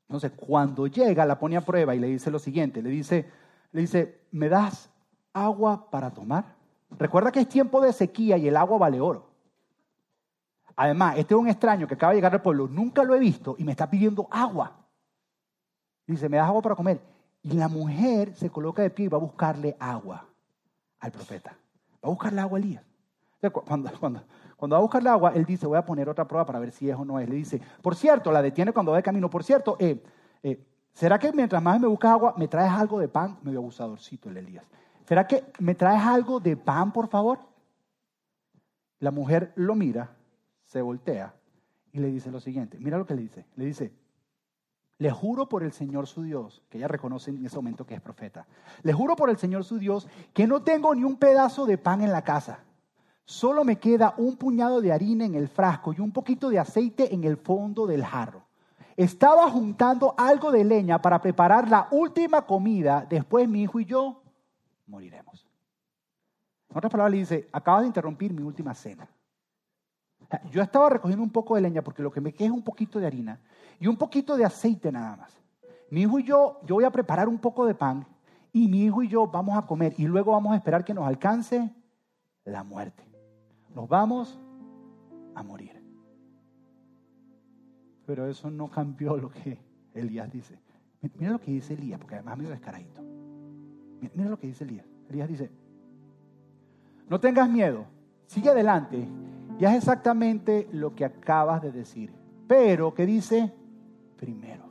Entonces, 0.08 0.32
cuando 0.36 0.88
llega, 0.88 1.24
la 1.26 1.38
pone 1.38 1.56
a 1.56 1.62
prueba 1.62 1.94
y 1.94 2.00
le 2.00 2.08
dice 2.08 2.32
lo 2.32 2.40
siguiente, 2.40 2.82
le 2.82 2.90
dice, 2.90 3.30
le 3.72 3.82
dice, 3.82 4.22
¿me 4.32 4.50
das 4.50 4.90
agua 5.34 5.90
para 5.92 6.12
tomar? 6.12 6.56
Recuerda 6.98 7.32
que 7.32 7.42
es 7.42 7.50
tiempo 7.50 7.80
de 7.80 7.94
sequía 7.94 8.38
y 8.38 8.48
el 8.48 8.58
agua 8.58 8.80
vale 8.80 9.00
oro. 9.00 9.30
Además, 10.76 11.18
este 11.18 11.36
es 11.36 11.40
un 11.40 11.48
extraño 11.48 11.88
que 11.88 11.94
acaba 11.94 12.12
de 12.12 12.18
llegar 12.18 12.34
al 12.34 12.42
pueblo, 12.42 12.68
nunca 12.68 13.04
lo 13.04 13.14
he 13.14 13.20
visto 13.20 13.56
y 13.60 13.64
me 13.64 13.72
está 13.72 13.88
pidiendo 13.88 14.28
agua. 14.32 14.76
Dice, 16.08 16.28
¿me 16.28 16.38
das 16.38 16.48
agua 16.48 16.64
para 16.64 16.76
comer? 16.76 17.00
Y 17.44 17.54
la 17.54 17.68
mujer 17.68 18.36
se 18.36 18.50
coloca 18.50 18.82
de 18.82 18.90
pie 18.90 19.06
y 19.06 19.10
va 19.10 19.18
a 19.18 19.22
buscarle 19.22 19.76
agua 19.80 20.28
al 21.06 21.12
profeta. 21.12 21.52
Va 21.52 22.08
a 22.08 22.10
buscarle 22.10 22.42
agua 22.42 22.58
a 22.58 22.62
Elías. 22.62 22.84
Cuando, 23.52 23.92
cuando, 24.00 24.24
cuando 24.58 24.76
va 24.76 24.78
a 24.80 24.82
buscar 24.82 25.02
el 25.02 25.08
agua, 25.08 25.32
él 25.36 25.46
dice, 25.46 25.68
voy 25.68 25.78
a 25.78 25.86
poner 25.86 26.10
otra 26.10 26.28
prueba 26.28 26.46
para 26.46 26.60
ver 26.60 26.72
si 26.72 26.90
es 26.90 26.96
o 26.96 27.06
no 27.06 27.20
es. 27.20 27.30
Le 27.30 27.36
dice, 27.36 27.62
por 27.82 27.96
cierto, 27.96 28.32
la 28.32 28.42
detiene 28.42 28.74
cuando 28.74 28.92
va 28.92 28.98
de 28.98 29.04
camino. 29.04 29.30
Por 29.30 29.44
cierto, 29.44 29.78
eh, 29.80 30.04
eh, 30.44 30.60
¿será 30.94 31.20
que 31.20 31.32
mientras 31.32 31.62
más 31.62 31.80
me 31.80 31.88
buscas 31.88 32.12
agua, 32.12 32.34
me 32.38 32.48
traes 32.48 32.72
algo 32.72 33.00
de 33.00 33.08
pan? 33.08 33.38
Medio 33.44 33.60
abusadorcito 33.60 34.30
el 34.30 34.38
Elías. 34.38 34.66
¿Será 35.06 35.28
que 35.28 35.44
me 35.60 35.76
traes 35.76 36.02
algo 36.04 36.40
de 36.40 36.58
pan, 36.58 36.92
por 36.92 37.08
favor? 37.08 37.40
La 39.00 39.12
mujer 39.12 39.52
lo 39.56 39.76
mira, 39.76 40.16
se 40.66 40.82
voltea 40.82 41.34
y 41.92 42.00
le 42.00 42.08
dice 42.08 42.32
lo 42.32 42.40
siguiente. 42.40 42.78
Mira 42.80 42.98
lo 42.98 43.06
que 43.06 43.14
le 43.14 43.22
dice. 43.22 43.46
Le 43.56 43.66
dice, 43.66 43.94
le 44.98 45.12
juro 45.12 45.50
por 45.50 45.64
el 45.64 45.72
Señor 45.72 46.08
su 46.08 46.24
Dios, 46.24 46.62
que 46.70 46.78
ella 46.78 46.88
reconoce 46.88 47.32
en 47.32 47.46
ese 47.46 47.56
momento 47.56 47.86
que 47.86 47.96
es 47.96 48.02
profeta. 48.02 48.48
Le 48.84 48.94
juro 48.94 49.16
por 49.16 49.30
el 49.30 49.38
Señor 49.38 49.64
su 49.64 49.78
Dios 49.78 50.08
que 50.34 50.48
no 50.48 50.62
tengo 50.64 50.96
ni 50.96 51.04
un 51.04 51.18
pedazo 51.18 51.66
de 51.66 51.78
pan 51.78 52.02
en 52.02 52.12
la 52.12 52.24
casa 52.24 52.60
Solo 53.26 53.64
me 53.64 53.78
queda 53.78 54.14
un 54.18 54.38
puñado 54.38 54.82
de 54.82 54.94
harina 54.94 55.26
en 55.26 55.34
el 55.34 55.50
frasco 55.50 55.94
y 55.94 56.00
un 56.00 56.12
poquito 56.12 56.50
de 56.50 56.60
aceite 56.60 57.14
en 57.14 57.24
el 57.24 57.38
fondo 57.38 57.88
del 57.88 58.06
jarro. 58.06 58.44
Estaba 58.96 59.50
juntando 59.50 60.14
algo 60.16 60.52
de 60.52 60.64
leña 60.64 61.02
para 61.02 61.20
preparar 61.20 61.68
la 61.68 61.88
última 61.90 62.44
comida. 62.44 63.06
Después 63.10 63.50
mi 63.50 63.64
hijo 63.64 63.80
y 63.80 63.86
yo 63.86 64.22
moriremos. 64.86 65.48
En 66.70 66.78
otras 66.78 66.92
palabras, 66.92 67.12
le 67.12 67.18
dice, 67.18 67.50
acabas 67.52 67.82
de 67.82 67.88
interrumpir 67.88 68.32
mi 68.32 68.44
última 68.44 68.76
cena. 68.76 69.10
Yo 70.52 70.62
estaba 70.62 70.90
recogiendo 70.90 71.24
un 71.24 71.30
poco 71.30 71.56
de 71.56 71.62
leña 71.62 71.82
porque 71.82 72.02
lo 72.02 72.12
que 72.12 72.22
me 72.22 72.34
queda 72.34 72.48
es 72.48 72.54
un 72.54 72.64
poquito 72.64 73.00
de 73.00 73.08
harina 73.08 73.40
y 73.80 73.88
un 73.88 73.98
poquito 73.98 74.36
de 74.36 74.46
aceite 74.46 74.92
nada 74.92 75.16
más. 75.16 75.38
Mi 75.90 76.02
hijo 76.02 76.20
y 76.20 76.24
yo, 76.24 76.60
yo 76.66 76.76
voy 76.76 76.84
a 76.84 76.92
preparar 76.92 77.28
un 77.28 77.38
poco 77.38 77.66
de 77.66 77.76
pan 77.76 78.06
y 78.52 78.68
mi 78.68 78.86
hijo 78.86 79.04
y 79.04 79.08
yo 79.08 79.28
vamos 79.28 79.58
a 79.58 79.66
comer 79.66 79.94
y 79.98 80.06
luego 80.06 80.32
vamos 80.32 80.54
a 80.54 80.56
esperar 80.56 80.84
que 80.84 80.94
nos 80.94 81.06
alcance 81.06 81.70
la 82.44 82.64
muerte 82.64 83.06
nos 83.76 83.90
vamos 83.90 84.40
a 85.36 85.44
morir. 85.44 85.84
Pero 88.06 88.28
eso 88.28 88.50
no 88.50 88.70
cambió 88.70 89.18
lo 89.18 89.30
que 89.30 89.60
Elías 89.94 90.32
dice. 90.32 90.58
Mira 91.20 91.32
lo 91.32 91.40
que 91.40 91.52
dice 91.52 91.74
Elías, 91.74 92.00
porque 92.00 92.16
además 92.16 92.38
medio 92.38 92.52
descaradito. 92.52 93.02
Mira 94.14 94.30
lo 94.30 94.40
que 94.40 94.48
dice 94.48 94.64
Elías. 94.64 94.86
Elías 95.10 95.28
dice, 95.28 95.52
no 97.10 97.20
tengas 97.20 97.50
miedo, 97.50 97.86
sigue 98.26 98.50
adelante 98.50 99.08
y 99.60 99.66
haz 99.66 99.76
exactamente 99.76 100.68
lo 100.72 100.96
que 100.96 101.06
acabas 101.06 101.62
de 101.62 101.72
decir. 101.72 102.14
Pero, 102.48 102.94
¿qué 102.94 103.06
dice? 103.06 103.54
Primero. 104.18 104.66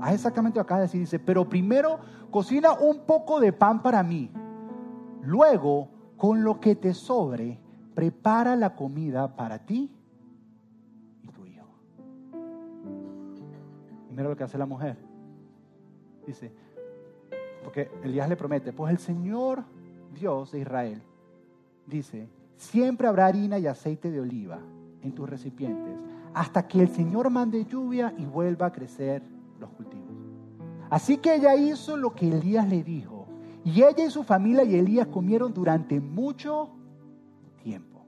Haz 0.00 0.14
exactamente 0.14 0.58
lo 0.58 0.64
que 0.64 0.66
acabas 0.66 0.80
de 0.80 0.86
decir. 0.86 1.00
Dice, 1.00 1.18
pero 1.18 1.48
primero 1.48 1.98
cocina 2.30 2.72
un 2.72 3.00
poco 3.00 3.38
de 3.40 3.52
pan 3.52 3.82
para 3.82 4.02
mí. 4.02 4.30
Luego 5.22 5.88
con 6.16 6.42
lo 6.42 6.60
que 6.60 6.74
te 6.74 6.94
sobre, 6.94 7.58
prepara 7.94 8.56
la 8.56 8.74
comida 8.74 9.36
para 9.36 9.58
ti 9.58 9.90
y 11.22 11.28
tu 11.28 11.46
hijo. 11.46 11.68
Y 14.10 14.14
mira 14.14 14.28
lo 14.28 14.36
que 14.36 14.44
hace 14.44 14.58
la 14.58 14.66
mujer. 14.66 14.96
Dice, 16.26 16.52
porque 17.62 17.90
Elías 18.02 18.28
le 18.28 18.36
promete, 18.36 18.72
pues 18.72 18.90
el 18.90 18.98
Señor 18.98 19.64
Dios 20.14 20.52
de 20.52 20.60
Israel 20.60 21.02
dice, 21.86 22.28
siempre 22.62 23.08
habrá 23.08 23.26
harina 23.26 23.58
y 23.58 23.66
aceite 23.66 24.10
de 24.10 24.20
oliva 24.20 24.60
en 25.02 25.12
tus 25.12 25.28
recipientes, 25.28 25.96
hasta 26.32 26.66
que 26.66 26.80
el 26.80 26.88
Señor 26.88 27.28
mande 27.28 27.64
lluvia 27.64 28.14
y 28.16 28.24
vuelva 28.24 28.66
a 28.66 28.72
crecer 28.72 29.22
los 29.58 29.70
cultivos. 29.70 30.06
Así 30.88 31.18
que 31.18 31.34
ella 31.34 31.56
hizo 31.56 31.96
lo 31.96 32.14
que 32.14 32.28
Elías 32.28 32.68
le 32.68 32.82
dijo 32.82 33.26
y 33.64 33.82
ella 33.82 34.04
y 34.06 34.10
su 34.10 34.22
familia 34.22 34.64
y 34.64 34.76
Elías 34.76 35.08
comieron 35.08 35.52
durante 35.52 36.00
mucho 36.00 36.70
tiempo. 37.62 38.04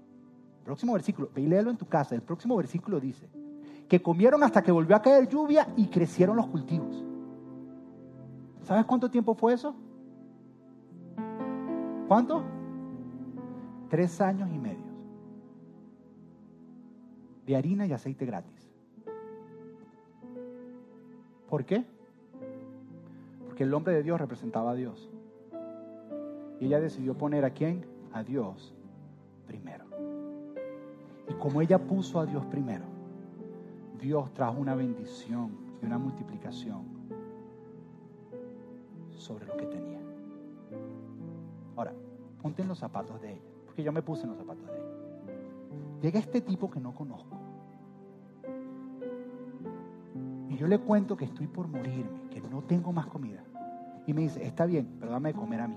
Próximo 0.64 0.92
versículo, 0.92 1.30
ve 1.34 1.42
en 1.44 1.76
tu 1.76 1.86
casa. 1.86 2.14
El 2.14 2.22
próximo 2.22 2.56
versículo 2.56 3.00
dice 3.00 3.28
que 3.88 4.00
comieron 4.00 4.42
hasta 4.42 4.62
que 4.62 4.72
volvió 4.72 4.96
a 4.96 5.02
caer 5.02 5.28
lluvia 5.28 5.68
y 5.76 5.86
crecieron 5.86 6.36
los 6.36 6.46
cultivos. 6.46 7.04
¿Sabes 8.62 8.84
cuánto 8.86 9.10
tiempo 9.10 9.34
fue 9.34 9.54
eso? 9.54 9.74
¿Cuánto? 12.08 12.53
Tres 13.94 14.20
años 14.20 14.50
y 14.52 14.58
medio. 14.58 14.92
De 17.46 17.54
harina 17.54 17.86
y 17.86 17.92
aceite 17.92 18.26
gratis. 18.26 18.68
¿Por 21.48 21.64
qué? 21.64 21.84
Porque 23.46 23.62
el 23.62 23.72
hombre 23.72 23.94
de 23.94 24.02
Dios 24.02 24.20
representaba 24.20 24.72
a 24.72 24.74
Dios. 24.74 25.08
Y 26.58 26.66
ella 26.66 26.80
decidió 26.80 27.16
poner 27.16 27.44
a 27.44 27.50
quién? 27.50 27.86
A 28.12 28.24
Dios 28.24 28.74
primero. 29.46 29.84
Y 31.28 31.34
como 31.34 31.60
ella 31.60 31.78
puso 31.78 32.18
a 32.18 32.26
Dios 32.26 32.44
primero, 32.46 32.86
Dios 34.00 34.34
trajo 34.34 34.58
una 34.58 34.74
bendición 34.74 35.52
y 35.80 35.86
una 35.86 35.98
multiplicación 35.98 36.82
sobre 39.10 39.46
lo 39.46 39.56
que 39.56 39.66
tenía. 39.66 40.00
Ahora, 41.76 41.92
ponte 42.42 42.64
los 42.64 42.80
zapatos 42.80 43.20
de 43.22 43.34
ella, 43.34 43.53
porque 43.74 43.82
yo 43.82 43.90
me 43.90 44.02
puse 44.02 44.22
en 44.22 44.28
los 44.28 44.38
zapatos 44.38 44.64
de 44.68 44.72
ella. 44.72 44.84
Llega 46.00 46.20
este 46.20 46.40
tipo 46.40 46.70
que 46.70 46.78
no 46.78 46.94
conozco. 46.94 47.36
y 50.48 50.56
yo 50.56 50.68
le 50.68 50.78
cuento 50.78 51.16
que 51.16 51.24
estoy 51.24 51.48
por 51.48 51.66
morirme, 51.66 52.28
que 52.30 52.40
no 52.40 52.62
tengo 52.62 52.92
más 52.92 53.06
comida, 53.06 53.42
y 54.06 54.12
me 54.12 54.20
dice, 54.20 54.46
está 54.46 54.64
bien, 54.66 54.96
pero 55.00 55.10
dame 55.10 55.32
de 55.32 55.38
comer 55.40 55.60
a 55.60 55.66
mí. 55.66 55.76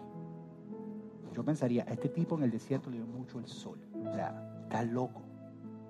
Yo 1.33 1.43
pensaría, 1.43 1.85
a 1.87 1.93
este 1.93 2.09
tipo 2.09 2.37
en 2.37 2.43
el 2.43 2.51
desierto 2.51 2.91
le 2.91 2.97
dio 2.97 3.07
mucho 3.07 3.39
el 3.39 3.47
sol. 3.47 3.79
O 3.99 4.13
sea, 4.13 4.59
está 4.61 4.83
loco. 4.83 5.23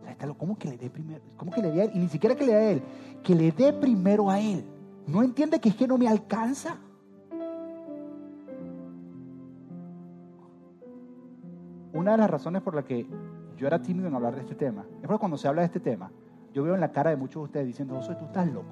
está 0.07 0.25
loco. 0.25 0.39
¿Cómo 0.39 0.57
que 0.57 0.69
le 0.69 0.77
dé 0.77 0.89
primero? 0.89 1.21
¿Cómo 1.35 1.51
que 1.51 1.61
le 1.61 1.71
dé 1.71 1.81
a 1.81 1.83
él? 1.85 1.91
Y 1.95 1.99
ni 1.99 2.07
siquiera 2.07 2.33
que 2.33 2.45
le 2.45 2.53
dé 2.53 2.57
a 2.57 2.71
él, 2.71 2.81
que 3.21 3.35
le 3.35 3.51
dé 3.51 3.73
primero 3.73 4.29
a 4.29 4.39
él. 4.39 4.63
¿No 5.05 5.21
entiende 5.21 5.59
que 5.59 5.67
es 5.67 5.75
que 5.75 5.87
no 5.87 5.97
me 5.97 6.07
alcanza? 6.07 6.77
Una 12.07 12.13
de 12.13 12.19
las 12.19 12.29
razones 12.29 12.61
por 12.61 12.73
la 12.73 12.85
que 12.85 13.05
yo 13.57 13.67
era 13.67 13.81
tímido 13.81 14.07
en 14.07 14.15
hablar 14.15 14.33
de 14.33 14.39
este 14.39 14.55
tema 14.55 14.85
es 15.01 15.07
porque 15.07 15.19
cuando 15.19 15.37
se 15.37 15.45
habla 15.45 15.63
de 15.63 15.65
este 15.65 15.81
tema, 15.81 16.09
yo 16.53 16.63
veo 16.63 16.73
en 16.73 16.79
la 16.79 16.89
cara 16.89 17.09
de 17.09 17.17
muchos 17.17 17.41
de 17.41 17.43
ustedes 17.43 17.67
diciendo, 17.67 17.95
José, 17.95 18.15
tú 18.15 18.23
estás 18.23 18.47
loco. 18.47 18.71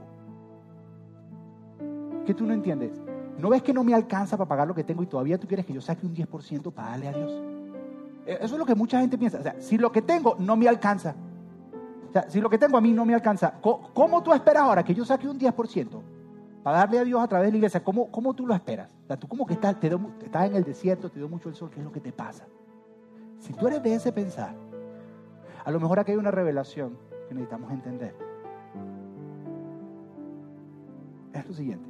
¿Qué 2.25 2.33
tú 2.33 2.45
no 2.45 2.53
entiendes? 2.53 2.93
¿No 3.37 3.49
ves 3.49 3.61
que 3.61 3.73
no 3.73 3.83
me 3.83 3.93
alcanza 3.93 4.37
para 4.37 4.47
pagar 4.47 4.69
lo 4.69 4.73
que 4.73 4.85
tengo 4.85 5.03
y 5.03 5.07
todavía 5.07 5.37
tú 5.37 5.47
quieres 5.47 5.65
que 5.65 5.73
yo 5.73 5.81
saque 5.81 6.07
un 6.07 6.15
10% 6.15 6.71
para 6.71 6.91
darle 6.91 7.09
a 7.09 7.11
Dios? 7.11 7.43
E, 8.25 8.35
eso 8.35 8.55
es 8.55 8.57
lo 8.57 8.65
que 8.65 8.73
mucha 8.73 9.01
gente 9.01 9.17
piensa. 9.17 9.39
O 9.39 9.43
sea, 9.43 9.59
si 9.59 9.77
lo 9.77 9.91
que 9.91 10.01
tengo 10.01 10.37
no 10.39 10.55
me 10.55 10.69
alcanza, 10.69 11.13
o 12.07 12.13
sea, 12.13 12.29
si 12.29 12.39
lo 12.39 12.49
que 12.49 12.57
tengo 12.57 12.77
a 12.77 12.81
mí 12.81 12.93
no 12.93 13.03
me 13.03 13.15
alcanza, 13.15 13.55
¿cómo, 13.59 14.23
tú 14.23 14.33
esperas 14.33 14.63
ahora 14.63 14.81
que 14.81 14.95
yo 14.95 15.03
saque 15.03 15.27
un 15.27 15.37
10% 15.37 16.01
para 16.63 16.77
darle 16.77 16.99
a 16.99 17.03
Dios 17.03 17.21
a 17.21 17.27
través 17.27 17.49
de 17.49 17.51
la 17.51 17.57
iglesia? 17.57 17.83
¿Cómo, 17.83 18.09
cómo 18.09 18.33
tú 18.33 18.47
lo 18.47 18.55
esperas? 18.55 18.95
O 19.03 19.07
sea, 19.07 19.17
tú 19.17 19.27
como 19.27 19.45
que 19.45 19.55
estás, 19.55 19.77
te 19.77 19.87
estás 20.23 20.45
en 20.49 20.55
el 20.55 20.63
desierto, 20.63 21.09
te 21.09 21.19
dio 21.19 21.27
mucho 21.27 21.49
el 21.49 21.55
sol, 21.55 21.69
¿qué 21.69 21.81
es 21.81 21.85
lo 21.85 21.91
que 21.91 21.99
te 21.99 22.13
pasa? 22.13 22.45
Si 23.45 23.53
tú 23.53 23.67
eres 23.67 23.83
de 23.83 23.93
ese 23.93 24.11
pensar, 24.11 24.55
a 25.63 25.69
lo 25.69 25.79
mejor 25.79 25.99
aquí 25.99 26.11
hay 26.11 26.17
una 26.17 26.31
revelación 26.31 26.97
que 27.27 27.35
necesitamos 27.35 27.71
entender. 27.71 28.15
Es 31.31 31.47
lo 31.47 31.53
siguiente. 31.53 31.87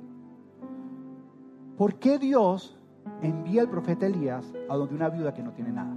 ¿Por 1.78 1.96
qué 1.96 2.20
Dios 2.20 2.78
envía 3.22 3.62
al 3.62 3.70
profeta 3.70 4.06
Elías 4.06 4.54
a 4.68 4.76
donde 4.76 4.96
una 4.96 5.08
viuda 5.08 5.34
que 5.34 5.44
no 5.44 5.54
tiene 5.54 5.72
nada? 5.72 5.94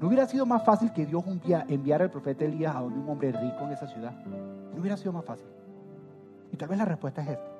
¿No 0.00 0.06
hubiera 0.06 0.26
sido 0.26 0.46
más 0.46 0.64
fácil 0.64 0.92
que 0.92 1.06
Dios 1.06 1.24
enviara 1.66 2.04
al 2.04 2.10
profeta 2.12 2.44
Elías 2.44 2.76
a 2.76 2.82
donde 2.82 3.00
un 3.00 3.08
hombre 3.08 3.32
rico 3.32 3.64
en 3.64 3.72
esa 3.72 3.88
ciudad? 3.88 4.12
¿No 4.72 4.80
hubiera 4.80 4.96
sido 4.96 5.12
más 5.12 5.24
fácil? 5.24 5.48
Y 6.52 6.56
tal 6.56 6.68
vez 6.68 6.78
la 6.78 6.84
respuesta 6.84 7.20
es 7.22 7.30
esta. 7.30 7.50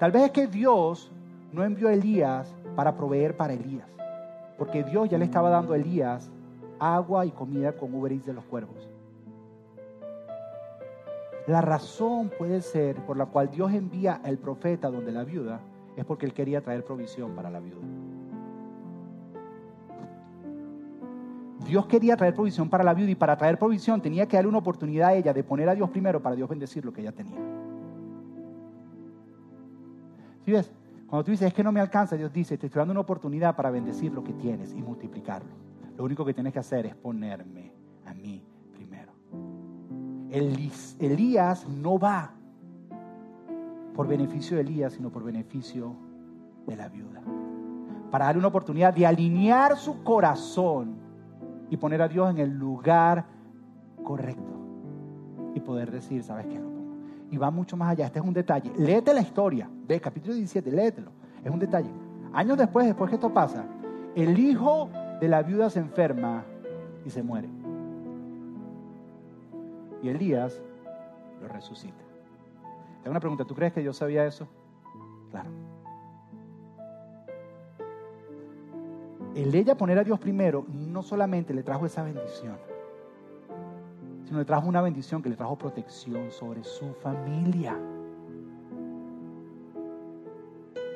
Tal 0.00 0.10
vez 0.10 0.24
es 0.24 0.30
que 0.32 0.48
Dios 0.48 1.12
no 1.52 1.62
envió 1.62 1.86
a 1.86 1.92
Elías 1.92 2.52
para 2.74 2.96
proveer 2.96 3.36
para 3.36 3.52
Elías, 3.52 3.88
porque 4.58 4.82
Dios 4.82 5.08
ya 5.08 5.16
le 5.16 5.24
estaba 5.24 5.48
dando 5.48 5.72
a 5.72 5.76
Elías 5.76 6.30
agua 6.80 7.24
y 7.24 7.30
comida 7.30 7.72
con 7.72 7.94
Uber 7.94 8.20
de 8.20 8.32
los 8.32 8.44
cuervos. 8.44 8.88
La 11.46 11.62
razón 11.62 12.30
puede 12.36 12.60
ser 12.60 12.96
por 13.06 13.16
la 13.16 13.26
cual 13.26 13.50
Dios 13.50 13.72
envía 13.72 14.20
al 14.22 14.36
profeta 14.36 14.90
donde 14.90 15.12
la 15.12 15.24
viuda 15.24 15.60
es 15.96 16.04
porque 16.04 16.26
él 16.26 16.34
quería 16.34 16.60
traer 16.60 16.84
provisión 16.84 17.34
para 17.34 17.50
la 17.50 17.60
viuda. 17.60 17.78
Dios 21.64 21.86
quería 21.86 22.16
traer 22.16 22.34
provisión 22.34 22.68
para 22.68 22.84
la 22.84 22.94
viuda 22.94 23.10
y 23.10 23.14
para 23.14 23.36
traer 23.36 23.58
provisión 23.58 24.00
tenía 24.00 24.26
que 24.26 24.36
darle 24.36 24.48
una 24.48 24.58
oportunidad 24.58 25.08
a 25.08 25.14
ella 25.14 25.32
de 25.32 25.44
poner 25.44 25.68
a 25.68 25.74
Dios 25.74 25.88
primero 25.90 26.20
para 26.20 26.36
Dios 26.36 26.48
bendecir 26.48 26.84
lo 26.84 26.92
que 26.92 27.00
ella 27.00 27.12
tenía. 27.12 27.38
¿Sí 30.44 30.52
ves? 30.52 30.72
Cuando 31.08 31.24
tú 31.24 31.30
dices 31.30 31.48
es 31.48 31.54
que 31.54 31.64
no 31.64 31.72
me 31.72 31.80
alcanza, 31.80 32.16
Dios 32.16 32.30
dice, 32.30 32.58
te 32.58 32.66
estoy 32.66 32.80
dando 32.80 32.92
una 32.92 33.00
oportunidad 33.00 33.56
para 33.56 33.70
bendecir 33.70 34.12
lo 34.12 34.22
que 34.22 34.34
tienes 34.34 34.74
y 34.74 34.82
multiplicarlo. 34.82 35.48
Lo 35.96 36.04
único 36.04 36.22
que 36.22 36.34
tienes 36.34 36.52
que 36.52 36.58
hacer 36.58 36.84
es 36.84 36.94
ponerme 36.94 37.72
a 38.04 38.12
mí 38.12 38.44
primero. 38.74 39.12
Elías 40.30 41.66
no 41.66 41.98
va 41.98 42.34
por 43.94 44.06
beneficio 44.06 44.58
de 44.58 44.62
Elías, 44.62 44.92
sino 44.92 45.10
por 45.10 45.24
beneficio 45.24 45.96
de 46.66 46.76
la 46.76 46.88
viuda. 46.90 47.22
Para 48.10 48.26
darle 48.26 48.40
una 48.40 48.48
oportunidad 48.48 48.92
de 48.92 49.06
alinear 49.06 49.78
su 49.78 50.02
corazón 50.04 50.98
y 51.70 51.78
poner 51.78 52.02
a 52.02 52.08
Dios 52.08 52.30
en 52.30 52.38
el 52.38 52.50
lugar 52.50 53.24
correcto. 54.04 54.52
Y 55.54 55.60
poder 55.60 55.90
decir, 55.90 56.22
¿sabes 56.22 56.46
qué? 56.46 56.77
Y 57.30 57.36
va 57.36 57.50
mucho 57.50 57.76
más 57.76 57.90
allá. 57.90 58.06
Este 58.06 58.18
es 58.18 58.24
un 58.24 58.32
detalle. 58.32 58.72
Léete 58.76 59.12
la 59.12 59.20
historia. 59.20 59.68
Ve, 59.86 60.00
capítulo 60.00 60.34
17, 60.34 60.70
léetelo. 60.70 61.10
Es 61.44 61.50
un 61.50 61.58
detalle. 61.58 61.90
Años 62.32 62.58
después, 62.58 62.86
después 62.86 63.10
que 63.10 63.16
esto 63.16 63.32
pasa, 63.32 63.64
el 64.14 64.38
hijo 64.38 64.88
de 65.20 65.28
la 65.28 65.42
viuda 65.42 65.70
se 65.70 65.80
enferma 65.80 66.44
y 67.04 67.10
se 67.10 67.22
muere. 67.22 67.48
Y 70.02 70.08
Elías 70.08 70.60
lo 71.40 71.48
resucita. 71.48 72.04
Tengo 73.02 73.10
una 73.10 73.20
pregunta, 73.20 73.44
¿tú 73.44 73.54
crees 73.54 73.72
que 73.72 73.80
Dios 73.80 73.96
sabía 73.96 74.24
eso? 74.24 74.46
Claro. 75.30 75.50
El 79.34 79.54
ella 79.54 79.76
poner 79.76 79.98
a 79.98 80.04
Dios 80.04 80.18
primero 80.18 80.66
no 80.68 81.02
solamente 81.02 81.54
le 81.54 81.62
trajo 81.62 81.86
esa 81.86 82.02
bendición, 82.02 82.56
sino 84.28 84.40
le 84.40 84.44
trajo 84.44 84.68
una 84.68 84.82
bendición 84.82 85.22
que 85.22 85.30
le 85.30 85.36
trajo 85.36 85.56
protección 85.56 86.30
sobre 86.30 86.62
su 86.62 86.92
familia. 87.02 87.74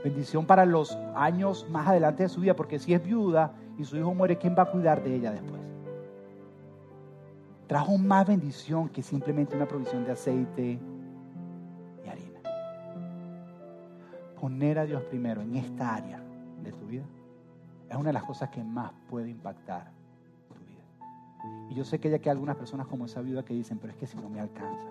Bendición 0.05 0.45
para 0.45 0.67
los 0.67 0.99
años 1.15 1.67
más 1.71 1.89
adelante 1.89 2.25
de 2.25 2.29
su 2.29 2.43
vida, 2.43 2.55
porque 2.55 2.79
si 2.79 2.93
es 2.93 3.03
viuda 3.03 3.55
y 3.79 3.85
su 3.85 3.97
hijo 3.97 4.13
muere, 4.13 4.37
¿quién 4.37 4.55
va 4.55 4.65
a 4.65 4.71
cuidar 4.71 5.03
de 5.03 5.17
ella 5.17 5.33
después? 5.33 5.63
Trajo 7.69 7.97
más 7.97 8.27
bendición 8.27 8.91
que 8.91 9.01
simplemente 9.01 9.57
una 9.57 9.67
provisión 9.67 10.05
de 10.05 10.13
aceite, 10.13 10.79
poner 14.39 14.79
a 14.79 14.85
Dios 14.85 15.03
primero 15.05 15.41
en 15.41 15.55
esta 15.55 15.95
área 15.95 16.21
de 16.63 16.73
tu 16.73 16.85
vida 16.87 17.05
es 17.89 17.97
una 17.97 18.09
de 18.09 18.15
las 18.15 18.25
cosas 18.25 18.51
que 18.51 18.65
más 18.65 18.91
puede 19.09 19.31
impactar. 19.31 20.02
Y 21.69 21.75
yo 21.75 21.85
sé 21.85 21.99
que 21.99 22.09
hay 22.09 22.15
aquí 22.15 22.29
algunas 22.29 22.57
personas 22.57 22.87
como 22.87 23.07
esa 23.07 23.21
viuda 23.21 23.45
que 23.45 23.55
dicen, 23.55 23.79
pero 23.79 23.93
es 23.93 23.99
que 23.99 24.07
si 24.07 24.17
no 24.19 24.29
me 24.29 24.41
alcanza, 24.41 24.87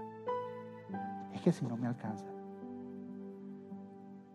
es 1.34 1.42
que 1.42 1.52
si 1.52 1.66
no 1.66 1.78
me 1.78 1.88
alcanza. 1.88 2.26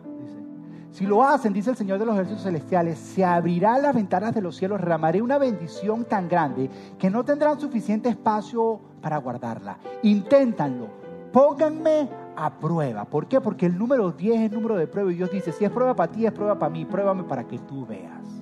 Si 0.91 1.05
lo 1.05 1.23
hacen, 1.23 1.53
dice 1.53 1.69
el 1.69 1.75
Señor 1.75 1.99
de 1.99 2.05
los 2.05 2.15
ejércitos 2.15 2.43
celestiales, 2.43 2.97
se 2.97 3.23
abrirán 3.23 3.83
las 3.83 3.93
ventanas 3.93 4.33
de 4.33 4.41
los 4.41 4.55
cielos, 4.55 4.79
derramaré 4.79 5.21
una 5.21 5.37
bendición 5.37 6.05
tan 6.05 6.27
grande 6.27 6.69
que 6.97 7.09
no 7.09 7.23
tendrán 7.23 7.59
suficiente 7.59 8.09
espacio 8.09 8.79
para 9.01 9.17
guardarla. 9.17 9.77
Inténtanlo, 10.01 10.87
pónganme 11.31 12.09
a 12.35 12.57
prueba. 12.59 13.05
¿Por 13.05 13.27
qué? 13.27 13.39
Porque 13.41 13.67
el 13.67 13.77
número 13.77 14.11
10 14.11 14.39
es 14.39 14.51
el 14.51 14.53
número 14.53 14.75
de 14.75 14.87
prueba 14.87 15.11
y 15.11 15.15
Dios 15.15 15.31
dice, 15.31 15.51
si 15.51 15.65
es 15.65 15.71
prueba 15.71 15.95
para 15.95 16.11
ti, 16.11 16.25
es 16.25 16.31
prueba 16.31 16.57
para 16.57 16.71
mí, 16.71 16.85
pruébame 16.85 17.23
para 17.23 17.43
que 17.43 17.59
tú 17.59 17.85
veas. 17.85 18.36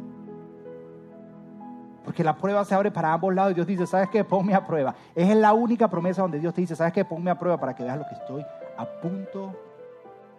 Porque 2.15 2.23
la 2.23 2.37
prueba 2.37 2.63
se 2.63 2.73
abre 2.73 2.91
para 2.91 3.11
ambos 3.11 3.35
lados 3.35 3.51
y 3.51 3.55
Dios 3.55 3.67
dice, 3.67 3.85
¿sabes 3.85 4.07
qué? 4.07 4.23
Ponme 4.23 4.53
a 4.53 4.65
prueba. 4.65 4.95
Es 5.13 5.35
la 5.35 5.51
única 5.51 5.89
promesa 5.89 6.21
donde 6.21 6.39
Dios 6.39 6.53
te 6.53 6.61
dice, 6.61 6.73
¿sabes 6.73 6.93
qué? 6.93 7.03
Ponme 7.03 7.29
a 7.29 7.37
prueba 7.37 7.59
para 7.59 7.75
que 7.75 7.83
veas 7.83 7.97
lo 7.97 8.05
que 8.07 8.13
estoy 8.13 8.41
a 8.77 8.85
punto 8.85 9.53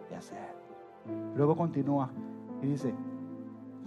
de 0.08 0.16
hacer. 0.16 0.38
Luego 1.34 1.54
continúa 1.54 2.08
y 2.62 2.68
dice, 2.68 2.94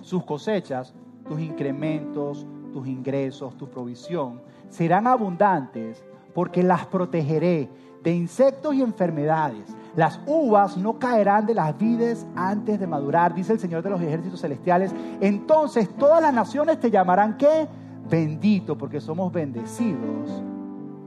sus 0.02 0.24
cosechas, 0.24 0.94
tus 1.28 1.40
incrementos, 1.40 2.46
tus 2.72 2.88
ingresos, 2.88 3.58
tu 3.58 3.68
provisión, 3.68 4.40
serán 4.70 5.08
abundantes 5.08 6.06
porque 6.36 6.62
las 6.62 6.86
protegeré 6.86 7.72
de 8.04 8.14
insectos 8.14 8.76
y 8.76 8.84
enfermedades. 8.84 9.76
Las 9.96 10.20
uvas 10.28 10.78
no 10.78 11.00
caerán 11.00 11.48
de 11.48 11.56
las 11.56 11.76
vides 11.78 12.28
antes 12.36 12.80
de 12.80 12.86
madurar, 12.86 13.34
dice 13.34 13.54
el 13.54 13.60
Señor 13.60 13.82
de 13.82 13.90
los 13.90 14.00
ejércitos 14.00 14.42
celestiales. 14.42 14.94
Entonces 15.20 15.90
todas 15.98 16.22
las 16.22 16.34
naciones 16.34 16.80
te 16.80 16.92
llamarán 16.92 17.36
qué? 17.36 17.68
Bendito, 18.10 18.78
porque 18.78 19.00
somos 19.00 19.32
bendecidos 19.32 20.44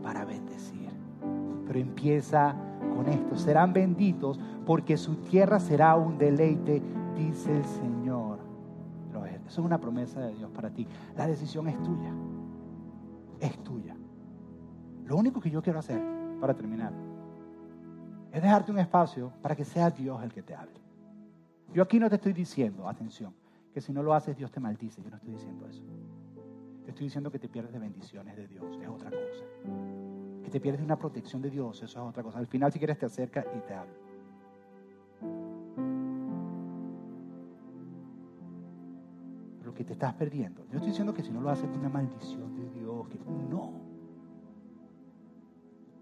para 0.03 0.25
bendecir. 0.25 0.91
Pero 1.67 1.79
empieza 1.79 2.55
con 2.95 3.09
esto, 3.09 3.37
serán 3.37 3.73
benditos 3.73 4.39
porque 4.65 4.97
su 4.97 5.17
tierra 5.17 5.59
será 5.59 5.97
un 5.97 6.19
deleite, 6.19 6.83
dice 7.17 7.57
el 7.57 7.65
Señor. 7.65 8.43
Eso 9.53 9.61
es 9.61 9.67
una 9.67 9.79
promesa 9.79 10.19
de 10.19 10.35
Dios 10.35 10.51
para 10.51 10.71
ti. 10.71 10.87
La 11.15 11.27
decisión 11.27 11.69
es 11.69 11.77
tuya. 11.83 12.11
Es 13.39 13.63
tuya. 13.63 13.95
Lo 15.05 15.15
único 15.17 15.43
que 15.43 15.51
yo 15.51 15.61
quiero 15.61 15.79
hacer 15.79 16.01
para 16.41 16.55
terminar 16.55 16.91
es 18.33 18.41
dejarte 18.41 18.73
un 18.73 18.79
espacio 18.79 19.31
para 19.43 19.55
que 19.55 19.67
sea 19.67 19.91
Dios 19.91 20.23
el 20.23 20.33
que 20.33 20.43
te 20.43 20.55
hable. 20.55 20.81
Yo 21.75 21.83
aquí 21.83 21.99
no 21.99 22.09
te 22.09 22.17
estoy 22.17 22.33
diciendo, 22.33 22.89
atención, 22.89 23.35
que 23.75 23.83
si 23.83 23.93
no 23.93 24.03
lo 24.03 24.15
haces 24.15 24.39
Dios 24.39 24.51
te 24.51 24.59
maldice. 24.59 25.03
Yo 25.03 25.11
no 25.11 25.17
estoy 25.17 25.33
diciendo 25.33 25.67
eso. 25.67 25.83
Te 26.85 26.91
estoy 26.91 27.07
diciendo 27.07 27.30
que 27.30 27.39
te 27.39 27.49
pierdes 27.49 27.72
de 27.72 27.78
bendiciones 27.78 28.37
de 28.37 28.49
Dios. 28.49 28.76
Es 28.80 28.89
otra 28.89 29.11
cosa. 29.11 29.45
Que 30.43 30.51
te 30.51 30.61
pierdes 30.61 30.80
de 30.80 30.85
una 30.85 30.99
protección 30.99 31.41
de 31.41 31.51
Dios. 31.51 31.83
Eso 31.83 31.85
es 31.85 31.97
otra 31.97 32.22
cosa. 32.22 32.39
Al 32.39 32.47
final 32.47 32.72
si 32.72 32.78
quieres 32.78 32.99
te 32.99 33.07
acerca 33.07 33.45
y 33.57 33.61
te 33.61 33.74
habla. 33.74 33.95
Lo 39.64 39.72
que 39.72 39.85
te 39.85 39.93
estás 39.93 40.14
perdiendo. 40.14 40.64
Yo 40.66 40.76
estoy 40.76 40.89
diciendo 40.89 41.14
que 41.14 41.22
si 41.22 41.30
no 41.30 41.41
lo 41.41 41.51
haces 41.51 41.70
es 41.70 41.76
una 41.76 41.89
maldición 41.89 42.57
de 42.57 42.68
Dios. 42.80 43.09
Que 43.09 43.18
no. 43.18 43.72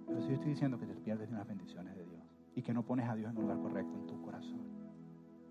Pero 0.06 0.22
sí 0.22 0.32
estoy 0.32 0.50
diciendo 0.50 0.78
que 0.78 0.86
te 0.86 0.94
pierdes 0.94 1.28
de 1.28 1.34
unas 1.34 1.46
bendiciones 1.46 1.94
de 1.94 2.04
Dios. 2.06 2.22
Y 2.54 2.62
que 2.62 2.72
no 2.72 2.84
pones 2.84 3.06
a 3.06 3.14
Dios 3.14 3.30
en 3.30 3.36
el 3.36 3.42
lugar 3.42 3.58
correcto 3.58 3.94
en 3.94 4.06
tu 4.06 4.20
corazón. 4.22 4.60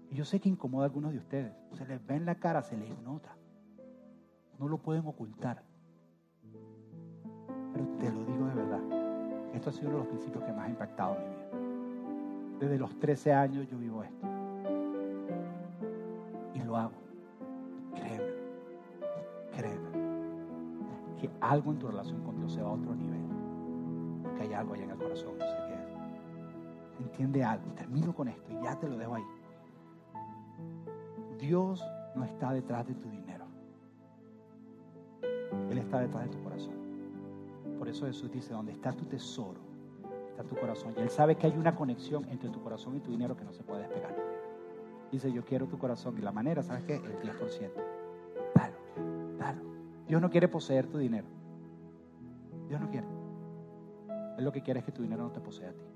Y 0.09 0.15
yo 0.15 0.25
sé 0.25 0.39
que 0.39 0.49
incomoda 0.49 0.86
a 0.86 0.88
algunos 0.88 1.11
de 1.11 1.19
ustedes. 1.19 1.53
Se 1.73 1.86
les 1.86 2.03
ve 2.05 2.15
en 2.15 2.25
la 2.25 2.36
cara, 2.36 2.63
se 2.63 2.75
les 2.75 2.97
nota. 3.01 3.38
No 4.60 4.68
lo 4.68 4.78
pueden 4.78 5.07
ocultar. 5.07 5.64
Pero 7.74 7.88
te 7.97 8.12
lo 8.12 8.26
digo 8.26 8.45
de 8.45 8.55
verdad. 8.55 8.82
Esto 9.53 9.70
ha 9.70 9.74
sido 9.74 9.88
uno 9.88 9.97
de 9.99 10.03
los 10.03 10.07
principios 10.10 10.43
que 10.43 10.51
más 10.51 10.68
ha 10.68 10.70
impactado 10.70 11.16
mi 11.16 11.26
vida. 11.26 12.60
Desde 12.60 12.78
los 12.78 12.99
13 12.99 13.34
años 13.34 13.68
yo 13.70 13.78
vivo 13.78 14.03
esto. 14.03 14.28
Y 16.53 16.60
lo 16.64 16.76
hago. 16.76 16.91
Créeme. 17.95 18.34
Créeme. 19.55 19.89
Que 21.20 21.30
algo 21.39 21.72
en 21.72 21.80
tu 21.80 21.88
relación 21.88 22.22
con 22.24 22.38
Dios 22.38 22.53
se 22.53 22.62
va 22.62 22.70
a 22.70 22.74
otro 22.74 22.93
nivel. 22.95 23.22
Que 24.36 24.43
hay 24.43 24.53
algo 24.53 24.74
allá 24.74 24.84
en 24.84 24.91
el 24.91 24.97
corazón, 24.97 25.38
no 25.38 25.45
sé 25.45 25.55
qué 25.68 25.74
es. 25.74 27.05
Entiende 27.05 27.43
algo. 27.45 27.72
Termino 27.76 28.14
con 28.14 28.28
esto 28.28 28.51
y 28.51 28.62
ya 28.62 28.78
te 28.78 28.89
lo 28.89 28.97
dejo 28.97 29.16
ahí. 29.16 29.26
Dios 31.38 31.82
no 32.16 32.26
está 32.26 32.51
detrás 32.51 32.86
de 32.86 32.95
tu 32.95 33.10
dinero. 33.10 33.28
Está 35.89 36.01
detrás 36.01 36.25
de 36.25 36.37
tu 36.37 36.43
corazón. 36.43 36.73
Por 37.79 37.89
eso 37.89 38.05
Jesús 38.05 38.31
dice, 38.31 38.53
donde 38.53 38.73
está 38.73 38.93
tu 38.93 39.05
tesoro, 39.05 39.59
está 40.29 40.43
tu 40.43 40.55
corazón. 40.55 40.93
Y 40.95 41.01
Él 41.01 41.09
sabe 41.09 41.33
que 41.35 41.47
hay 41.47 41.57
una 41.57 41.75
conexión 41.75 42.25
entre 42.29 42.51
tu 42.51 42.61
corazón 42.61 42.95
y 42.95 42.99
tu 42.99 43.09
dinero 43.09 43.35
que 43.35 43.43
no 43.43 43.51
se 43.51 43.63
puede 43.63 43.87
despegar. 43.87 44.15
Dice, 45.11 45.31
yo 45.31 45.43
quiero 45.43 45.65
tu 45.65 45.79
corazón. 45.79 46.15
Y 46.19 46.21
la 46.21 46.31
manera, 46.31 46.61
¿sabes 46.61 46.83
qué? 46.83 46.97
El 46.97 47.19
10%. 47.19 47.71
Dalo, 48.53 48.75
dalo. 49.39 49.61
Dios 50.07 50.21
no 50.21 50.29
quiere 50.29 50.47
poseer 50.47 50.85
tu 50.85 50.99
dinero. 50.99 51.25
Dios 52.67 52.79
no 52.79 52.91
quiere. 52.91 53.07
Él 54.37 54.45
lo 54.45 54.51
que 54.51 54.61
quiere 54.61 54.81
es 54.81 54.85
que 54.85 54.91
tu 54.91 55.01
dinero 55.01 55.23
no 55.23 55.31
te 55.31 55.39
posea 55.39 55.71
a 55.71 55.73
ti. 55.73 55.87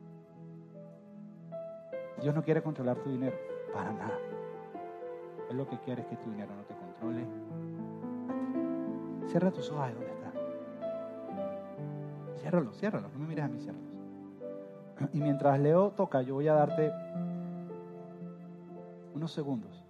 Dios 2.20 2.34
no 2.34 2.42
quiere 2.42 2.64
controlar 2.64 2.98
tu 2.98 3.12
dinero. 3.12 3.38
Para 3.72 3.94
nada. 3.94 4.18
Él 5.52 5.56
lo 5.56 5.68
que 5.68 5.78
quiere 5.82 6.02
es 6.02 6.08
que 6.08 6.16
tu 6.16 6.32
dinero 6.32 6.56
no 6.56 6.64
te 6.64 6.74
controle 6.74 7.28
Cierra 9.34 9.50
tus 9.50 9.68
ojos 9.72 9.82
ahí 9.82 9.94
donde 9.96 10.12
está. 10.12 10.32
Ciérralos, 12.40 12.78
ciérralos. 12.78 13.12
No 13.14 13.18
me 13.18 13.26
mires 13.26 13.44
a 13.44 13.48
mí, 13.48 13.60
ciérralos. 13.60 13.90
Y 15.12 15.22
mientras 15.22 15.60
Leo 15.60 15.90
toca, 15.90 16.22
yo 16.22 16.36
voy 16.36 16.48
a 16.48 16.54
darte 16.54 16.92
unos 19.16 19.32
segundos 19.32 19.84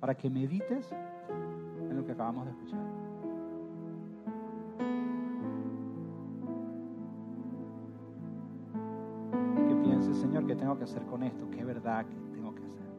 para 0.00 0.16
que 0.16 0.28
medites 0.28 0.90
en 1.78 1.96
lo 1.96 2.04
que 2.04 2.10
acabamos 2.10 2.46
de 2.46 2.50
escuchar. 2.50 2.80
Que 9.68 9.76
pienses, 9.76 10.16
Señor, 10.16 10.44
¿qué 10.48 10.56
tengo 10.56 10.76
que 10.76 10.82
hacer 10.82 11.04
con 11.04 11.22
esto? 11.22 11.48
¿Qué 11.52 11.64
verdad 11.64 12.04
que 12.04 12.16
tengo 12.32 12.52
que 12.52 12.64
hacer? 12.64 12.89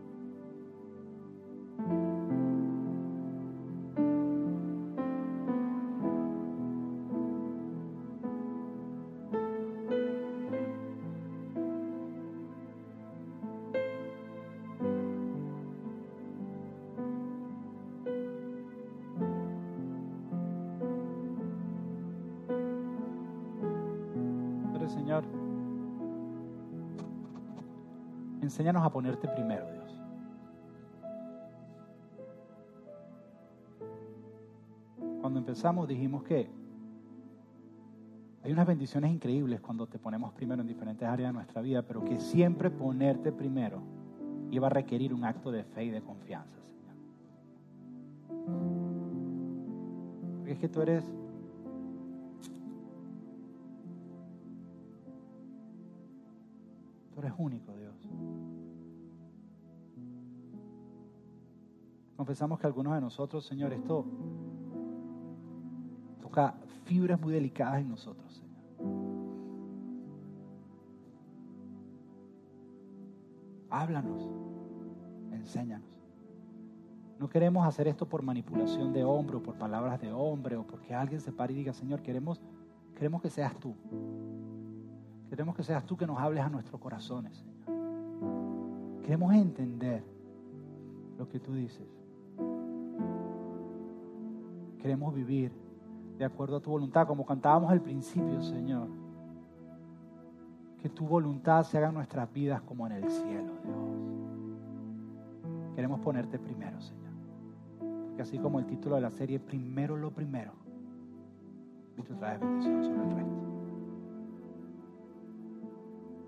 Enséñanos 28.52 28.84
a 28.84 28.90
ponerte 28.90 29.30
primero, 29.30 29.66
Dios. 29.72 29.98
Cuando 35.22 35.40
empezamos 35.40 35.88
dijimos 35.88 36.24
que 36.24 36.50
hay 38.44 38.52
unas 38.52 38.68
bendiciones 38.68 39.10
increíbles 39.10 39.62
cuando 39.62 39.88
te 39.88 39.98
ponemos 39.98 40.34
primero 40.34 40.62
en 40.62 40.68
diferentes 40.68 41.08
áreas 41.08 41.30
de 41.30 41.34
nuestra 41.34 41.62
vida, 41.62 41.82
pero 41.84 42.04
que 42.04 42.20
siempre 42.20 42.70
ponerte 42.70 43.32
primero 43.32 43.82
iba 44.50 44.68
a 44.68 44.70
requerir 44.70 45.14
un 45.14 45.24
acto 45.24 45.50
de 45.50 45.64
fe 45.64 45.86
y 45.86 45.90
de 45.90 46.02
confianza, 46.02 46.60
Señor. 46.66 46.96
Porque 50.40 50.52
es 50.52 50.60
que 50.60 50.68
tú 50.68 50.82
eres 50.82 51.06
Tú 57.14 57.20
eres 57.20 57.34
único, 57.38 57.76
Dios. 57.78 57.96
Confesamos 62.22 62.60
que 62.60 62.68
algunos 62.68 62.94
de 62.94 63.02
nosotros, 63.02 63.44
Señor, 63.44 63.74
esto 63.74 64.06
toca 66.22 66.54
fibras 66.86 67.20
muy 67.20 67.34
delicadas 67.34 67.82
en 67.82 67.90
nosotros, 67.90 68.32
Señor. 68.32 68.62
Háblanos, 73.72 74.30
enséñanos. 75.32 75.90
No 77.18 77.28
queremos 77.28 77.66
hacer 77.66 77.88
esto 77.88 78.08
por 78.08 78.22
manipulación 78.22 78.94
de 78.94 79.04
hombre 79.04 79.38
o 79.38 79.42
por 79.42 79.56
palabras 79.56 80.00
de 80.00 80.14
hombre 80.14 80.58
o 80.58 80.64
porque 80.64 80.94
alguien 80.94 81.22
se 81.22 81.32
pare 81.32 81.54
y 81.54 81.56
diga, 81.56 81.74
Señor, 81.74 82.04
queremos, 82.04 82.40
queremos 82.94 83.24
que 83.24 83.32
seas 83.32 83.56
tú. 83.60 83.74
Queremos 85.28 85.56
que 85.56 85.64
seas 85.64 85.84
tú 85.88 85.98
que 85.98 86.06
nos 86.06 86.20
hables 86.20 86.44
a 86.44 86.50
nuestros 86.50 86.80
corazones, 86.80 87.36
Señor. 87.36 89.02
Queremos 89.02 89.34
entender 89.34 90.04
lo 91.18 91.28
que 91.28 91.40
tú 91.40 91.56
dices. 91.56 92.01
Queremos 94.82 95.14
vivir 95.14 95.52
de 96.18 96.26
acuerdo 96.26 96.58
a 96.58 96.60
tu 96.60 96.72
voluntad, 96.72 97.08
como 97.08 97.26
cantábamos 97.26 97.72
al 97.72 97.82
principio, 97.82 98.42
Señor. 98.42 98.88
Que 100.80 100.90
tu 100.90 101.06
voluntad 101.06 101.64
se 101.64 101.78
haga 101.78 101.90
en 101.90 101.94
nuestras 101.94 102.32
vidas 102.34 102.62
como 102.62 102.88
en 102.88 102.94
el 102.94 103.10
cielo, 103.10 103.54
Dios. 103.64 103.78
Queremos 105.76 106.00
ponerte 106.00 106.40
primero, 106.40 106.82
Señor. 106.82 107.12
Porque 108.08 108.24
así 108.24 108.40
como 108.40 108.60
el 108.60 108.66
título 108.66 108.96
de 108.96 109.02
la 109.02 109.12
serie, 109.12 109.40
primero 109.40 109.96
lo 109.96 110.12
primero, 110.12 110.54
y 111.98 112.02
tú 112.02 112.16
traes 112.16 112.40
bendición 112.40 112.84
sobre 112.84 113.04
el 113.04 113.16
resto. 113.16 113.42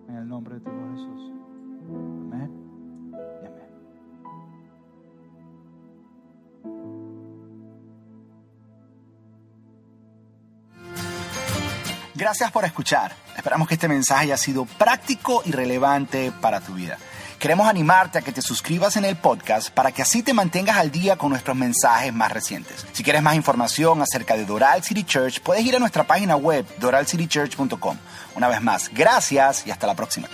En 0.10 0.16
el 0.16 0.28
nombre 0.28 0.56
de 0.56 0.62
tu 0.62 0.70
Jesús. 0.70 1.32
Amén 2.32 2.62
Gracias 12.24 12.51
por 12.51 12.63
escuchar. 12.63 13.13
Esperamos 13.36 13.67
que 13.67 13.74
este 13.74 13.89
mensaje 13.89 14.24
haya 14.24 14.38
sido 14.38 14.63
práctico 14.63 15.43
y 15.45 15.51
relevante 15.51 16.32
para 16.32 16.61
tu 16.61 16.74
vida. 16.74 16.97
queremos 17.38 17.67
animarte 17.67 18.17
a 18.17 18.21
que 18.21 18.32
te 18.32 18.41
suscribas 18.41 18.95
en 18.95 19.03
el 19.03 19.17
podcast 19.17 19.69
para 19.71 19.91
que 19.91 20.01
así 20.01 20.24
te 20.24 20.34
mantengas 20.34 20.78
al 20.78 20.89
día 20.89 21.17
con 21.17 21.32
nuestros 21.32 21.57
mensajes 21.57 22.13
más 22.13 22.32
recientes. 22.32 22.86
Si 22.93 23.03
quieres 23.03 23.24
más 23.24 23.36
información 23.36 24.01
acerca 24.01 24.38
de 24.38 24.45
Doral 24.45 24.82
City 24.86 25.03
Church, 25.03 25.41
puedes 25.41 25.65
ir 25.65 25.76
a 25.76 25.80
nuestra 25.80 26.05
página 26.05 26.38
web 26.38 26.65
doralcitychurch.com. 26.80 27.97
Una 28.36 28.47
vez 28.47 28.61
más, 28.61 28.89
gracias 28.93 29.67
y 29.67 29.71
hasta 29.71 29.86
la 29.86 29.95
próxima. 29.95 30.30